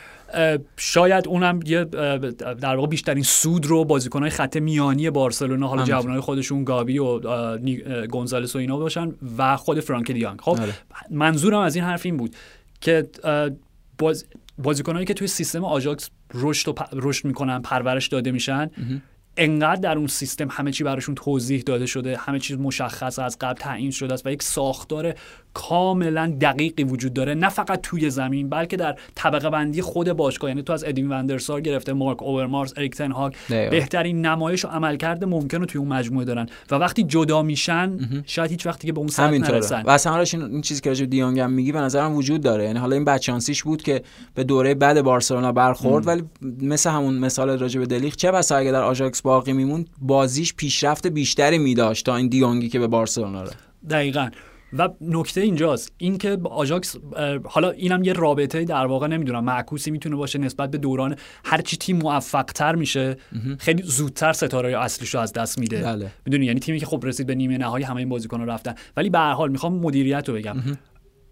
شاید 0.77 1.29
اونم 1.29 1.61
یه 1.66 1.85
در 1.85 2.77
واقع 2.77 2.87
بیشترین 2.87 3.23
سود 3.23 3.66
رو 3.66 3.85
بازیکنهای 3.85 4.31
خط 4.31 4.57
میانی 4.57 5.11
بارسلونا 5.11 5.69
حالا 5.69 5.85
جوانای 5.85 6.21
خودشون 6.21 6.64
گابی 6.64 6.99
و 6.99 7.19
گونزالس 8.07 8.57
و 8.57 8.59
اینا 8.59 8.77
باشن 8.79 9.12
و 9.38 9.57
خود 9.57 9.81
فرانک 9.81 10.11
دیانگ 10.11 10.40
خب 10.40 10.61
آره. 10.61 10.75
منظورم 11.11 11.61
از 11.61 11.75
این 11.75 11.85
حرف 11.85 12.07
این 12.07 12.16
بود 12.16 12.37
که 12.81 13.09
باز 13.99 14.27
بازیکنایی 14.59 15.07
که 15.07 15.14
توی 15.14 15.27
سیستم 15.27 15.64
آژاکس 15.64 16.11
رشد 16.35 16.79
رشد 16.93 17.25
می‌کنن 17.25 17.62
پرورش 17.62 18.09
داده 18.09 18.31
میشن 18.31 18.71
انقدر 19.37 19.81
در 19.81 19.99
اون 19.99 20.07
سیستم 20.07 20.49
همه 20.51 20.73
چی 20.73 20.85
براشون 20.85 21.14
توضیح 21.14 21.62
داده 21.62 21.87
شده 21.87 22.16
همه 22.16 22.38
چیز 22.38 22.59
مشخص 22.59 23.19
از 23.19 23.38
قبل 23.40 23.61
تعیین 23.61 23.90
شده 23.90 24.14
است 24.14 24.27
و 24.27 24.31
یک 24.31 24.43
ساختار 24.43 25.14
کاملا 25.55 26.37
دقیقی 26.41 26.85
وجود 26.85 27.13
داره 27.13 27.35
نه 27.35 27.49
فقط 27.49 27.81
توی 27.83 28.11
زمین 28.11 28.49
بلکه 28.49 28.77
در 28.77 28.97
طبقه 29.15 29.51
بندی 29.51 29.83
خود 29.83 30.13
باشگاه 30.13 30.51
یعنی 30.51 30.63
تو 30.63 30.73
از 30.73 30.85
ادین 30.85 31.09
وندرسار 31.09 31.61
گرفته 31.61 31.93
مارک 31.93 32.23
اوورمارس 32.23 32.73
اریک 32.77 32.95
تن 32.95 33.13
هاگ 33.13 33.35
بهترین 33.49 34.27
نمایش 34.27 34.65
و 34.65 34.69
عملکرد 34.69 35.25
ممکن 35.25 35.61
رو 35.61 35.67
توی 35.67 35.79
اون 35.79 35.89
مجموعه 35.89 36.25
دارن. 36.25 36.47
و 36.71 36.75
وقتی 36.75 37.03
جدا 37.03 37.43
میشن 37.43 37.99
شاید 38.27 38.51
هیچ 38.51 38.67
وقتی 38.67 38.87
که 38.87 38.93
به 38.93 38.99
اون 38.99 39.09
سطح 39.09 39.31
نرسن. 39.31 39.83
و 39.83 39.91
اصلا 39.91 40.25
این, 40.33 40.43
این 40.43 40.61
چیزی 40.61 40.81
که 40.81 40.91
راجع 40.91 41.07
دیونگ 41.07 41.41
هم 41.41 41.53
میگی 41.53 41.73
به 41.73 41.79
نظرم 41.81 42.15
وجود 42.15 42.41
داره. 42.41 42.65
یعنی 42.65 42.79
حالا 42.79 42.97
این 42.97 43.05
بچانسیش 43.05 43.63
بود 43.63 43.83
که 43.83 44.03
به 44.35 44.45
دوره 44.45 44.75
بعد 44.75 45.03
بارسلونا 45.03 45.53
برخورد 45.53 46.07
ولی 46.07 46.23
مثل 46.63 46.91
همون 46.91 47.19
مثال 47.19 47.59
راجع 47.59 47.81
به 47.81 47.87
دلیخ 47.87 48.17
چه 48.17 48.33
بسا 48.33 48.57
اگه 48.57 48.73
در 48.73 48.83
آژاکس 48.83 49.23
باقی 49.23 49.53
میمون 49.53 49.87
بازیش 50.01 50.55
پیشرفت 50.55 51.07
بیشتری 51.07 51.59
میداشت 51.59 52.07
تا 52.07 52.17
این 52.17 52.29
دیونگی 52.29 52.69
که 52.69 52.79
به 52.79 52.87
بارسلونا 52.87 53.43
رو 53.43 53.51
دقیقاً. 53.91 54.29
و 54.78 54.88
نکته 55.00 55.40
اینجاست. 55.40 55.92
اینکه 55.98 56.38
آژاکس 56.44 56.96
حالا 57.44 57.70
اینم 57.70 58.04
یه 58.04 58.12
رابطه 58.12 58.64
در 58.64 58.87
واقع 58.87 59.06
نمی‌دونم 59.06 59.44
معکوسی 59.44 59.90
می‌تونه 59.90 60.16
باشه 60.16 60.38
نسبت 60.38 60.70
به 60.70 60.78
دوران. 60.78 61.16
هر 61.44 61.61
چی 61.61 61.76
تیم 61.76 61.96
موفق 61.96 62.44
تر 62.44 62.74
میشه 62.74 63.16
خیلی 63.59 63.83
زودتر 63.83 64.33
ستاره 64.33 64.78
اصلیشو 64.78 65.18
از 65.18 65.33
دست 65.33 65.59
میده. 65.59 65.83
بله. 65.83 66.11
می‌دونی؟ 66.26 66.46
یعنی 66.46 66.61
تیمی 66.61 66.78
که 66.78 66.87
خب 66.87 67.00
رسید 67.06 67.26
به 67.26 67.35
نیمه 67.35 67.59
نهایی 67.59 67.85
همه 67.85 67.96
این 67.96 68.09
بازیکن‌ها 68.09 68.44
رفتن. 68.44 68.74
ولی 68.96 69.11
به 69.11 69.18
هر 69.18 69.33
حال 69.33 69.50
می‌خوام 69.50 69.74
مدیریت 69.74 70.28
رو 70.28 70.35
بگم. 70.35 70.56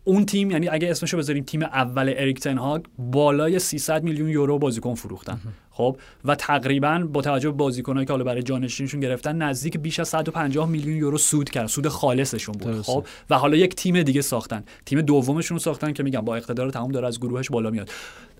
اون 0.08 0.26
تیم 0.26 0.50
یعنی 0.50 0.68
اگه 0.68 0.90
اسمشو 0.90 1.18
بذاریم 1.18 1.44
تیم 1.44 1.62
اول 1.62 2.14
اریک 2.16 2.40
تنهاگ 2.40 2.82
بالای 2.98 3.58
300 3.58 4.02
میلیون 4.02 4.28
یورو 4.28 4.58
بازیکن 4.58 4.94
فروختن. 4.94 5.40
خب؟ 5.70 5.96
و 6.24 6.34
تقریبا 6.34 7.08
با 7.12 7.22
توجه 7.22 7.50
به 7.50 7.56
بازیکنایی 7.56 8.06
که 8.06 8.12
حالا 8.12 8.24
برای 8.24 8.42
جانشینشون 8.42 9.00
گرفتن 9.00 9.36
نزدیک 9.42 9.78
بیش 9.78 10.00
از 10.00 10.08
150 10.08 10.68
میلیون 10.68 10.96
یورو 10.96 11.18
سود 11.18 11.50
کردن 11.50 11.66
سود 11.66 11.88
خالصشون 11.88 12.54
بود. 12.54 12.82
خب؟ 12.82 13.06
و 13.30 13.38
حالا 13.38 13.56
یک 13.56 13.74
تیم 13.74 14.02
دیگه 14.02 14.20
ساختن. 14.20 14.64
تیم 14.86 15.00
دومشون 15.00 15.54
رو 15.54 15.58
ساختن 15.58 15.92
که 15.92 16.02
میگم 16.02 16.20
با 16.20 16.36
اقتدار 16.36 16.70
تمام 16.70 16.90
داره 16.92 17.06
از 17.06 17.20
گروهش 17.20 17.48
بالا 17.48 17.70
میاد. 17.70 17.90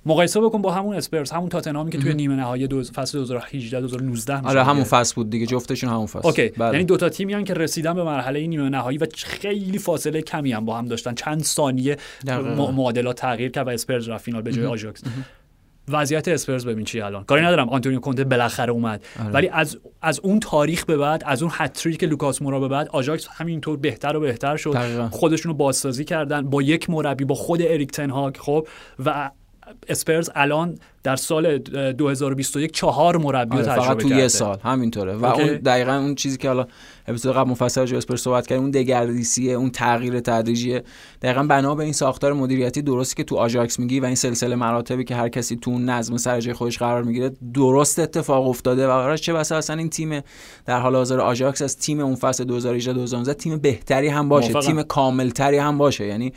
مقایسه 0.06 0.40
بکن 0.40 0.62
با 0.62 0.72
همون 0.72 0.96
اسپرز 0.96 1.30
همون 1.30 1.48
تاتنهامی 1.48 1.90
که 1.90 1.98
توی 1.98 2.14
نیمه 2.14 2.34
نهایی 2.34 2.66
دو 2.66 2.82
فصل 2.82 3.18
2018 3.18 3.80
2019 3.80 4.48
آره 4.48 4.64
همون 4.64 4.84
فصل 4.84 5.14
بود 5.14 5.30
دیگه 5.30 5.46
جفتشون 5.46 5.90
همون 5.90 6.06
فصل. 6.06 6.28
اوکی 6.28 6.48
بله. 6.48 6.72
یعنی 6.72 6.84
دو 6.84 6.96
تا 6.96 7.08
تیمی 7.08 7.44
که 7.44 7.54
رسیدن 7.54 7.94
به 7.94 8.04
مرحله 8.04 8.46
نیمه 8.46 8.68
نهایی 8.68 8.98
و 8.98 9.06
خیلی 9.14 9.78
فاصله 9.78 10.22
کمی 10.22 10.52
هم 10.52 10.64
با 10.64 10.78
هم 10.78 10.87
داشتن. 10.87 11.14
چند 11.14 11.42
ثانیه 11.42 11.96
معادلات 12.56 13.16
تغییر 13.16 13.50
کرد 13.50 13.66
و 13.66 13.70
اسپرز 13.70 14.08
رفت 14.08 14.24
فینال 14.24 14.42
به 14.42 14.52
جای 14.52 14.66
آژاکس. 14.66 15.02
وضعیت 15.88 16.28
اسپرز 16.28 16.66
ببین 16.66 16.84
چی 16.84 17.00
الان. 17.00 17.24
کاری 17.24 17.42
ندارم. 17.42 17.68
آنتونیو 17.68 18.00
کونته 18.00 18.24
بالاخره 18.24 18.72
اومد. 18.72 19.04
آره. 19.20 19.30
ولی 19.30 19.48
از 19.48 19.78
از 20.02 20.20
اون 20.20 20.40
تاریخ 20.40 20.84
به 20.84 20.96
بعد 20.96 21.22
از 21.26 21.42
اون 21.42 21.52
hat-trick 21.55 22.05
لوکاس 22.04 22.42
مورا 22.42 22.61
به 22.61 22.68
بعد 22.68 22.88
آژاکس 22.88 23.28
همینطور 23.30 23.76
بهتر 23.76 24.16
و 24.16 24.20
بهتر 24.20 24.56
شد. 24.56 25.08
خودشون 25.11 25.52
رو 25.52 25.56
بازسازی 25.58 26.04
کردن. 26.04 26.50
با 26.50 26.62
یک 26.62 26.90
مربی 26.90 27.24
با 27.24 27.34
خود 27.34 27.62
اریک 27.62 27.90
تنهاگ 27.90 28.37
خب؟ 28.37 28.68
و 29.04 29.30
اسپرز 29.88 30.31
الان 30.35 30.78
در 31.02 31.16
سال 31.16 31.59
2021 31.59 32.72
چهار 32.72 33.16
مربی 33.16 33.57
آره 33.57 33.64
فقط 33.64 33.96
تو 33.96 34.09
یه 34.09 34.28
سال 34.28 34.59
همینطوره. 34.64 35.14
و 35.14 35.24
اون 35.24 35.46
دقیقا 35.46 35.92
اون 35.92 36.14
چیزی 36.14 36.37
که 36.37 36.48
حالا 36.48 36.66
اپیزود 37.09 37.37
قبل 37.37 37.50
مفصل 37.50 37.85
جو 37.85 37.96
اسپرز 37.96 38.20
صحبت 38.20 38.46
کردیم 38.46 38.62
اون 38.62 38.70
دگردیسیه 38.70 39.52
اون 39.52 39.70
تغییر 39.70 40.20
تدریجی 40.20 40.81
دقیقا 41.22 41.42
بنا 41.42 41.74
به 41.74 41.85
این 41.85 41.92
ساختار 41.92 42.33
مدیریتی 42.33 42.83
درستی 42.83 43.16
که 43.16 43.24
تو 43.24 43.37
آژاکس 43.37 43.78
میگی 43.78 44.00
و 44.00 44.04
این 44.04 44.14
سلسله 44.14 44.57
مراتبی 44.57 45.04
که 45.04 45.14
هر 45.14 45.28
کسی 45.28 45.57
تو 45.57 45.78
نظم 45.78 46.16
سر 46.16 46.40
جای 46.40 46.54
خودش 46.54 46.78
قرار 46.78 47.02
می‌گیره 47.02 47.31
درست 47.54 47.98
اتفاق 47.98 48.48
افتاده 48.48 48.87
و 48.87 48.90
قرار 48.90 49.16
چه 49.16 49.33
بسا 49.33 49.57
اصلا 49.57 49.76
این 49.76 49.90
تیم 49.90 50.20
در 50.66 50.81
حال 50.81 50.96
حاضر 50.96 51.20
آژاکس 51.20 51.62
از 51.62 51.76
تیم 51.76 52.00
اون 52.00 52.14
فصل 52.14 52.44
2018 52.44 52.92
2019 52.92 53.35
تیم 53.35 53.59
بهتری 53.59 54.09
هم 54.09 54.28
باشه 54.28 54.52
تیم 54.52 54.83
کاملتری 54.83 55.59
هم 55.59 55.78
باشه. 55.78 56.07
یعنی 56.07 56.33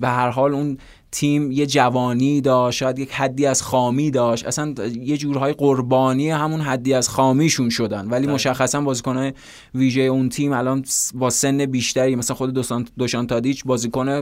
به 0.00 0.08
هر 0.08 0.30
حال 0.30 0.54
اون 0.54 0.78
تیم 1.12 1.52
یه 1.52 1.66
جوانی 1.66 2.40
داشت 2.40 2.78
شاید 2.78 2.98
یک 2.98 3.12
حدی 3.12 3.46
از 3.46 3.62
خامی 3.62 4.10
داشت. 4.10 4.46
اصلا 4.46 4.74
یه 5.02 5.16
جورهای 5.16 5.52
قربانی 5.52 6.30
همون 6.30 6.60
حدی 6.60 6.94
از 6.94 7.08
خامیشون 7.08 7.68
شدن. 7.68 8.08
ولی 8.08 8.26
مشخصا 8.26 8.80
بازیکنهای 8.80 9.32
ویژه 9.74 10.00
اون 10.00 10.28
تیم 10.28 10.52
الان 10.52 10.84
با 11.14 11.30
سن 11.30 11.66
بیشتری 11.66 12.16
مثلا 12.16 12.36
خود 12.36 12.52
دوشان, 12.98 13.26
تادیچ 13.26 13.64
بازیکن 13.64 14.20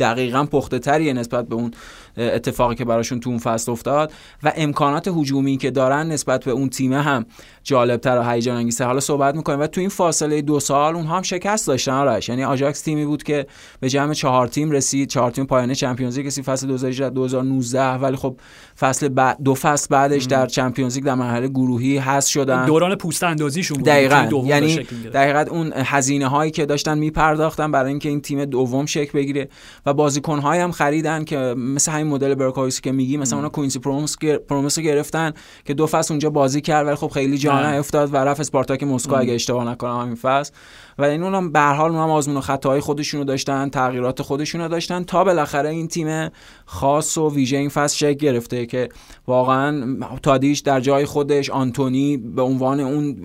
دقیقا 0.00 0.44
پخته 0.44 0.78
تریه 0.78 1.12
نسبت 1.12 1.48
به 1.48 1.54
اون 1.54 1.70
اتفاقی 2.16 2.74
که 2.74 2.84
براشون 2.84 3.20
تو 3.20 3.30
اون 3.30 3.38
فصل 3.38 3.72
افتاد 3.72 4.12
و 4.42 4.52
امکانات 4.56 5.08
هجومی 5.08 5.56
که 5.56 5.70
دارن 5.70 6.08
نسبت 6.08 6.44
به 6.44 6.50
اون 6.50 6.68
تیم 6.68 6.92
هم 6.92 7.26
جالبتر 7.62 8.18
و 8.18 8.30
هیجان 8.30 8.56
انگیزتر 8.56 8.84
حالا 8.84 9.00
صحبت 9.00 9.34
می‌کنیم 9.34 9.60
و 9.60 9.66
تو 9.66 9.80
این 9.80 9.90
فاصله 9.90 10.42
دو 10.42 10.60
سال 10.60 10.96
اونها 10.96 11.16
هم 11.16 11.22
شکست 11.22 11.66
داشتن 11.66 11.92
آرش. 11.92 12.28
یعنی 12.28 12.44
آژاکس 12.44 12.80
تیمی 12.80 13.04
بود 13.04 13.22
که 13.22 13.46
به 13.80 13.88
جمع 13.88 14.12
چهار 14.12 14.46
تیم 14.46 14.70
رسید 14.70 15.08
چهار 15.08 15.30
تیم 15.30 15.46
پایان 15.46 15.74
چمپیونز 15.74 16.18
لیگ. 16.18 16.30
فصل 16.30 16.66
2018 16.66 17.10
2019 17.10 17.82
ولی 17.82 18.16
خب 18.16 18.36
فصل 18.80 19.08
بعد 19.08 19.42
دو 19.42 19.54
فصل 19.54 19.86
بعدش 19.90 20.24
در 20.24 20.46
چمپیونز 20.46 20.94
لیگ 20.94 21.04
در 21.04 21.14
مرحله 21.14 21.48
گروهی 21.48 21.98
هست 21.98 22.28
شدن. 22.28 22.66
دوران 22.66 22.94
پوست 22.94 23.24
اندازیشون 23.24 23.76
بود. 23.76 23.86
دقیقاً. 23.86 24.28
یعنی 24.44 24.76
دقیقاً 25.14 25.44
اون 25.50 25.72
هزینه 25.76 26.26
هایی 26.26 26.50
که 26.50 26.66
داشتن 26.66 26.98
میپرداختن 26.98 27.72
برای 27.72 27.90
اینکه 27.90 28.08
این 28.08 28.20
تیم 28.20 28.44
دوم 28.44 28.86
شکل 28.86 29.18
بگیره. 29.18 29.48
و 29.86 29.94
بازیکن 29.94 30.40
هم 30.40 30.72
خریدن 30.72 31.24
که 31.24 31.36
مثل 31.56 31.92
همین 31.92 32.05
مدل 32.06 32.34
برکایسی 32.34 32.82
که 32.82 32.92
میگی 32.92 33.16
مثلا 33.16 33.38
اونا 33.38 33.48
کوینسی 33.48 33.78
پروموس 33.78 34.16
پروموس 34.48 34.78
گرفتن 34.78 35.32
که 35.64 35.74
دو 35.74 35.86
فصل 35.86 36.14
اونجا 36.14 36.30
بازی 36.30 36.60
کرد 36.60 36.86
ولی 36.86 36.96
خب 36.96 37.08
خیلی 37.08 37.38
جا 37.38 37.52
نیفتاد 37.52 38.14
و 38.14 38.16
رفت 38.16 38.40
اسپارتاک 38.40 38.82
مسکو 38.82 39.16
اگه 39.16 39.34
اشتباه 39.34 39.64
نکنم 39.64 40.00
همین 40.00 40.14
فصل. 40.14 40.52
و 40.98 41.04
این 41.04 41.22
اونم 41.22 41.52
به 41.52 41.60
هر 41.60 41.74
حال 41.74 41.90
اونم 41.90 42.10
آزمون 42.10 42.36
و 42.36 42.40
خطاهای 42.40 42.80
خودشونو 42.80 43.24
داشتن 43.24 43.68
تغییرات 43.68 44.22
خودشونو 44.22 44.68
داشتن 44.68 45.04
تا 45.04 45.24
بالاخره 45.24 45.68
این 45.68 45.88
تیم 45.88 46.30
خاص 46.66 47.18
و 47.18 47.34
ویژه 47.34 47.56
این 47.56 47.68
فصل 47.68 47.96
شکل 47.96 48.12
گرفته 48.12 48.66
که 48.66 48.88
واقعا 49.26 49.98
تادیش 50.22 50.60
در 50.60 50.80
جای 50.80 51.04
خودش 51.04 51.50
آنتونی 51.50 52.16
به 52.16 52.42
عنوان 52.42 52.80
اون 52.80 53.16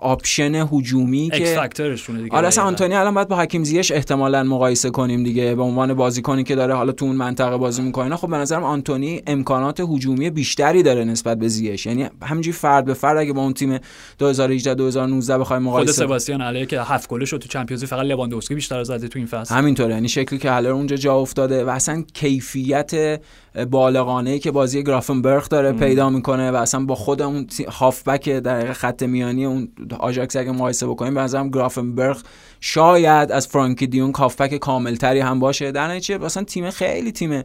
آپشن 0.00 0.66
هجومی 0.72 1.30
که 1.30 1.38
دیگه 1.38 2.36
آره 2.36 2.48
اصلا 2.48 2.64
آنتونی 2.64 2.94
الان 2.94 3.14
باید 3.14 3.28
با 3.28 3.36
حکیم 3.36 3.64
زیش 3.64 3.92
احتمالا 3.92 4.42
مقایسه 4.42 4.90
کنیم 4.90 5.24
دیگه 5.24 5.54
به 5.54 5.62
عنوان 5.62 5.94
بازیکنی 5.94 6.44
که 6.44 6.54
داره 6.54 6.74
حالا 6.74 6.92
تو 6.92 7.04
اون 7.04 7.16
منطقه 7.16 7.56
بازی 7.56 7.82
می‌کنه. 7.82 8.16
خب 8.16 8.30
به 8.30 8.36
نظرم 8.36 8.64
آنتونی 8.64 9.22
امکانات 9.26 9.80
هجومی 9.80 10.30
بیشتری 10.30 10.82
داره 10.82 11.04
نسبت 11.04 11.38
به 11.38 11.48
زیش 11.48 11.86
یعنی 11.86 12.08
همینجوری 12.22 12.56
فرد 12.56 12.84
به 12.84 12.94
فرد 12.94 13.18
اگه 13.18 13.32
با 13.32 13.42
اون 13.42 13.52
تیم 13.52 13.78
2018 14.18 14.74
2019 14.74 15.38
بخوایم 15.38 15.62
مقایسه 15.62 15.92
خود 15.92 16.04
سباستیان 16.06 16.40
علیه 16.40 16.66
که 16.66 16.80
هفت 16.80 17.08
گله 17.08 17.24
شد 17.24 17.38
تو 17.38 17.48
چمپیونز 17.48 17.84
فقط 17.84 18.04
لواندوفسکی 18.04 18.54
بیشتر 18.54 18.84
زده 18.84 19.08
تو 19.08 19.18
این 19.18 19.26
فصل. 19.26 19.54
همینطوره. 19.54 19.94
یعنی 19.94 20.08
شکلی 20.08 20.38
که 20.38 20.50
هالر 20.50 20.70
اونجا 20.70 20.96
جا 20.96 21.14
افتاده 21.14 21.64
و 21.64 21.68
اصلا 21.68 22.04
کیفیت 22.14 23.20
بالغانه 23.64 24.38
که 24.38 24.50
بازی 24.50 24.82
گرافنبرگ 24.82 25.48
داره 25.48 25.72
پیدا 25.72 26.10
می‌کنه 26.10 26.50
و 26.50 26.54
اصلا 26.54 26.84
با 26.84 26.94
خود 26.94 27.22
اون 27.22 27.46
هافبک 27.68 28.28
در 28.28 28.72
خط 28.72 29.02
میانی 29.02 29.44
اون 29.44 29.68
آژاکس 29.98 30.36
اگه 30.36 30.52
مقایسه 30.52 30.86
بکنیم 30.86 31.14
به 31.14 31.20
نظرم 31.20 31.50
گرافنبرگ 31.50 32.16
شاید 32.60 33.32
از 33.32 33.46
فرانکی 33.46 33.86
دیون 33.86 34.12
هافبک 34.18 34.56
کاملتری 34.56 35.20
هم 35.20 35.40
باشه. 35.40 35.72
در 35.72 35.88
نتیجه 35.88 36.18
مثلا 36.18 36.44
تیم 36.44 36.70
خیلی 36.70 37.12
تیم 37.12 37.42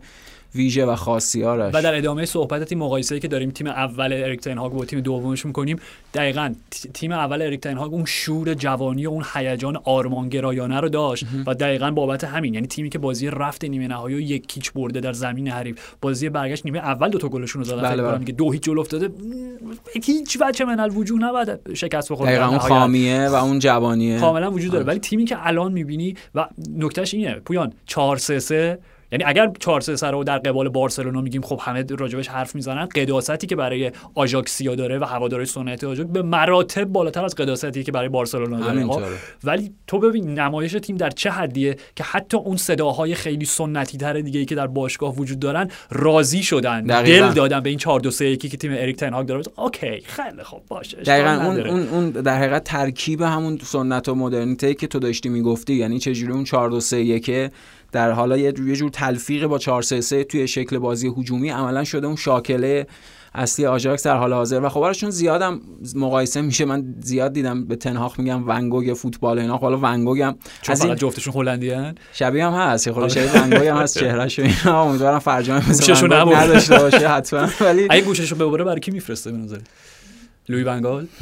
ویژه 0.56 0.86
و 0.86 0.96
خاصیارش 0.96 1.76
و 1.76 1.82
در 1.82 1.96
ادامه 1.96 2.26
صحبت 2.26 2.64
تیم 2.64 2.78
مقایسه‌ای 2.78 3.22
که 3.22 3.28
داریم 3.28 3.52
تیم 3.52 3.68
اول 3.68 4.14
اریک 4.14 4.42
تن 4.42 4.58
هاگ 4.58 4.72
با 4.72 4.86
تیم 4.86 5.00
دومش 5.00 5.46
می‌کنیم. 5.46 5.80
دقیقا 6.14 6.54
تیم 6.94 7.12
اول 7.12 7.42
اریک 7.42 7.66
اون 7.66 8.06
شور 8.06 8.54
جوانی 8.54 9.06
و 9.06 9.10
اون 9.10 9.26
هیجان 9.34 9.78
آرمانگرایانه 9.84 10.80
رو 10.80 10.90
داشت 10.90 11.26
و 11.46 11.54
دقیقا 11.54 11.92
بابت 11.92 12.24
همین 12.24 12.54
یعنی 12.54 12.68
تیمی 12.68 12.90
که 12.90 13.00
بازی 13.00 13.28
رفت 13.28 13.66
نیمه 13.66 13.88
نهایی 13.88 14.16
و 14.16 14.20
یک 14.20 14.48
کیچ 14.48 14.72
برده 14.72 15.00
در 15.00 15.14
زمین 15.14 15.48
حریف. 15.48 15.80
بازی 16.02 16.30
برگشت 16.30 16.66
نیمه 16.66 16.80
اول 16.80 17.10
دو 17.10 17.18
تا 17.18 17.28
گلشون 17.28 17.62
رو 17.62 17.68
زدن. 17.68 17.82
بله 17.82 18.04
فکر 18.04 18.16
بله. 18.16 18.26
که 18.26 18.32
دو 18.32 18.52
هیچ 18.52 18.62
جلو 18.64 18.80
افتاده. 18.80 19.10
هیچ 20.04 20.38
بچه 20.38 20.66
من 20.66 20.80
الوجود 20.80 21.24
نباید 21.24 21.74
شکست 21.74 22.12
بخوره 22.12 22.32
دقیقا 22.32 22.46
اون. 22.46 22.58
خامیه 22.58 23.28
و 23.28 23.34
اون 23.34 23.60
جوانیه. 23.60 24.20
کاملا 24.20 24.52
وجود 24.52 24.72
داره. 24.72 24.84
آره. 24.84 24.92
ولی 24.92 25.00
تیمی 25.00 25.26
که 25.26 25.48
الان 25.48 25.72
می‌بینی 25.72 26.16
و 26.36 26.48
نکتهش 26.78 27.14
اینه. 27.14 27.34
پویان 27.34 27.74
4 27.86 28.18
3 28.18 28.40
3 28.40 28.80
یعنی 29.14 29.24
اگر 29.24 29.52
4 29.60 29.82
3 29.82 29.96
3 29.96 30.08
رو 30.08 30.24
در 30.24 30.38
قبال 30.38 30.70
بارسلونا 30.70 31.22
میگیم 31.22 31.42
خب 31.42 31.60
همه 31.64 31.86
راجبش 31.90 32.28
حرف 32.28 32.56
می‌زنن 32.56 32.86
قداستی 32.86 33.48
که 33.48 33.56
برای 33.56 33.92
آژاکسیا 34.16 34.76
داره 34.76 35.00
و 35.00 35.04
هوادارهای 35.04 35.46
سنتی 35.46 35.86
آژاک 35.86 36.08
به 36.08 36.22
مراتب 36.22 36.84
بالاتر 36.84 37.26
از 37.26 37.36
قداستی 37.36 37.84
که 37.84 37.92
برای 37.92 38.10
بارسلونا 38.10 38.60
داره. 38.60 38.88
خب؟ 38.88 39.02
ولی 39.44 39.72
تو 39.88 40.00
ببین 40.00 40.40
نمایش 40.40 40.72
تیم 40.72 40.98
در 40.98 41.10
چه 41.10 41.30
حدیه 41.30 41.76
که 41.96 42.04
حتی 42.04 42.38
اون 42.38 42.58
صداهای 42.58 43.16
خیلی 43.16 43.46
سنتی 43.46 43.98
تر 43.98 44.14
دیگه 44.14 44.40
ای 44.40 44.46
که 44.46 44.56
در 44.56 44.68
باشگاه 44.68 45.16
وجود 45.16 45.40
دارن 45.40 45.68
راضی 45.90 46.44
شدن 46.44 46.84
دقیقاً. 46.84 47.28
دل 47.28 47.34
دادن 47.34 47.60
به 47.60 47.70
این 47.70 47.80
4 47.80 48.00
2 48.00 48.12
3 48.12 48.26
1 48.26 48.52
که 48.52 48.58
تیم 48.58 48.72
اریک 48.76 48.98
تن 48.98 49.14
هاگ 49.14 49.28
داره 49.28 49.44
اوکی 49.58 50.02
خیلی 50.06 50.44
خوب 50.44 50.62
باشه 50.68 50.98
دقیقا 50.98 51.46
اون. 51.46 51.60
اون, 51.60 51.88
اون 51.88 52.10
در 52.10 52.38
حقیقت 52.38 52.64
ترکیب 52.64 53.22
همون 53.22 53.60
سنت 53.64 54.10
و 54.10 54.16
مدرنیته 54.16 54.74
که 54.74 54.88
تو 54.88 55.00
داشتی 55.00 55.30
می‌گفتی 55.30 55.74
یعنی 55.74 56.00
چجوری 56.00 56.34
اون 56.34 56.44
4 56.44 56.70
2 56.70 56.80
3 56.80 56.98
1 56.98 57.52
در 57.94 58.12
حالا 58.12 58.38
یه 58.38 58.52
جور 58.52 58.90
تلفیق 58.90 59.46
با 59.46 59.58
4 59.58 59.82
3 59.82 60.02
3 60.02 60.24
توی 60.24 60.48
شکل 60.48 60.78
بازی 60.78 61.14
هجومی 61.18 61.50
عملا 61.50 61.84
شده 61.84 62.08
اون 62.08 62.16
شاکله 62.16 62.88
اصلی 63.36 63.66
آژاکس 63.66 64.04
در 64.04 64.18
حال 64.18 64.34
حاضر 64.34 64.64
و 64.64 64.70
خب 64.70 64.82
براشون 64.82 65.10
زیادم 65.10 65.62
مقایسه 65.96 66.42
میشه. 66.42 66.66
من 66.66 66.96
زیاد 67.02 67.34
دیدم 67.34 67.66
به 67.66 67.76
تنهاخ 67.76 68.20
میگم 68.20 68.48
ونگوگ 68.48 68.94
فوتبال 68.94 69.40
اینا. 69.40 69.58
خب 69.58 69.64
حالا 69.64 69.80
ونگوگ 69.82 70.22
هم 70.22 70.36
چون 70.62 70.74
از 70.74 70.86
این 70.86 70.96
جفتشون 70.96 71.34
هلندی. 71.34 71.74
شبیه 72.14 72.46
هم 72.46 72.54
هست. 72.54 72.92
خورده 72.92 73.10
شبیه 73.10 73.44
ونگوگ 73.44 73.68
هم 73.68 73.78
هست. 73.78 73.98
چهرهش 74.00 74.40
اینا. 74.40 74.84
امیدوارم 74.84 75.20
فرجام 75.20 75.58
مثل. 75.58 76.14
نداشته 76.14 76.78
باشه 76.78 77.10
حتما. 77.10 77.50
ولی 77.68 77.88
اگه 77.90 78.06
گوششو 78.06 78.36
ببره 78.36 78.64
برای 78.64 78.80
کی 78.80 78.92
میفرسته 78.92 79.32
به 79.32 79.38
نظر؟ 79.38 79.58
لوی 80.50 80.64
بنگال 80.64 81.08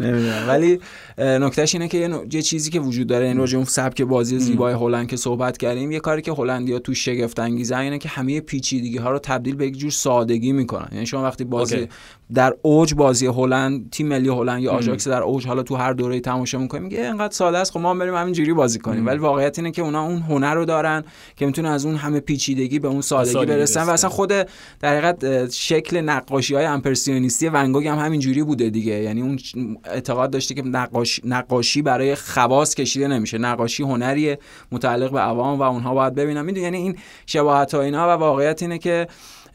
نمی‌دونم. 0.00 0.44
ولی 0.48 0.80
نکتهش 1.18 1.74
اینه 1.74 1.88
که 1.88 2.24
یه, 2.32 2.42
چیزی 2.42 2.70
که 2.70 2.80
وجود 2.80 3.06
داره 3.06 3.26
این 3.26 3.36
راجع 3.36 3.56
اون 3.56 3.64
سبک 3.64 4.02
بازی 4.02 4.38
زیبای 4.38 4.74
هلند 4.74 5.08
که 5.08 5.16
صحبت 5.16 5.58
کردیم 5.58 5.92
یه 5.92 6.00
کاری 6.00 6.22
که 6.22 6.32
هلندیا 6.32 6.78
تو 6.78 6.94
شگفت 6.94 7.38
انگیزه 7.38 7.76
اینه 7.76 7.98
که 7.98 8.08
همه 8.08 8.40
پیچیدگی 8.40 8.98
ها 8.98 9.10
رو 9.10 9.18
تبدیل 9.18 9.56
به 9.56 9.66
یک 9.66 9.78
جور 9.78 9.90
سادگی 9.90 10.52
می‌کنن 10.52 10.88
یعنی 10.92 11.06
شما 11.06 11.22
وقتی 11.22 11.44
بازی 11.44 11.74
اوکی. 11.74 11.88
در 12.34 12.54
اوج 12.62 12.94
بازی 12.94 13.26
هلند 13.26 13.90
تیم 13.90 14.08
ملی 14.08 14.28
هلند 14.28 14.62
یا. 14.62 14.72
آژاکس 14.72 15.08
در 15.08 15.22
اوج 15.22 15.46
حالا 15.46 15.62
تو 15.62 15.76
هر 15.76 15.92
دوره 15.92 16.20
تماشا 16.20 16.58
می‌کنیم 16.58 16.82
میگه 16.82 16.98
اینقدر 17.06 17.32
ساده 17.32 17.58
است 17.58 17.72
خب 17.72 17.80
ما 17.80 17.90
هم 17.90 17.98
بریم 17.98 18.14
همینجوری 18.14 18.52
بازی 18.52 18.78
کنیم. 18.78 19.06
ولی 19.06 19.18
واقعیت 19.18 19.58
اینه 19.58 19.70
که 19.70 19.82
اونا 19.82 20.02
اون 20.02 20.18
هنر 20.22 20.54
رو 20.54 20.64
دارن 20.64 21.04
که 21.36 21.46
می‌تونن 21.46 21.68
از 21.68 21.86
اون 21.86 21.94
همه 21.94 22.20
پیچیدگی 22.20 22.78
به 22.78 22.88
اون 22.88 23.00
سادگی 23.00 23.32
سادگی 23.32 23.46
برسن 23.46 23.82
و. 23.82 23.90
اصلا 23.90 24.10
خود 24.10 24.28
در 24.28 24.46
حقیقت 24.82 25.50
شکل 25.50 26.00
نقاشی 26.00 26.54
های 26.54 26.64
امپرسیونیستی 26.64 27.48
ونگوگ 27.48 27.86
هم 27.86 27.98
همینجوری 27.98 28.42
بوده 28.42 28.70
دیگه 28.70 28.92
یعنی 28.92 29.22
اون 29.22 29.38
اعتقاد 29.84 30.30
داشته 30.30 30.54
که 30.54 30.62
نقاش... 31.02 31.20
نقاشی 31.24 31.82
برای 31.82 32.14
خواص 32.14 32.74
کشیده 32.74 33.08
نمیشه. 33.08 33.38
نقاشی 33.38 33.82
هنریه 33.82 34.38
متعلق 34.72 35.12
به 35.12 35.20
عوام 35.20 35.58
و 35.58 35.62
اونها 35.62 35.94
باید 35.94 36.14
ببینن 36.14 36.42
می‌دونی 36.42 36.64
یعنی 36.64 36.76
این 36.76 36.96
شباهت 37.26 37.74
ها 37.74 37.80
اینا 37.80 38.08
و 38.08 38.10
واقعیت 38.10 38.62
اینه 38.62 38.78
که 38.78 39.06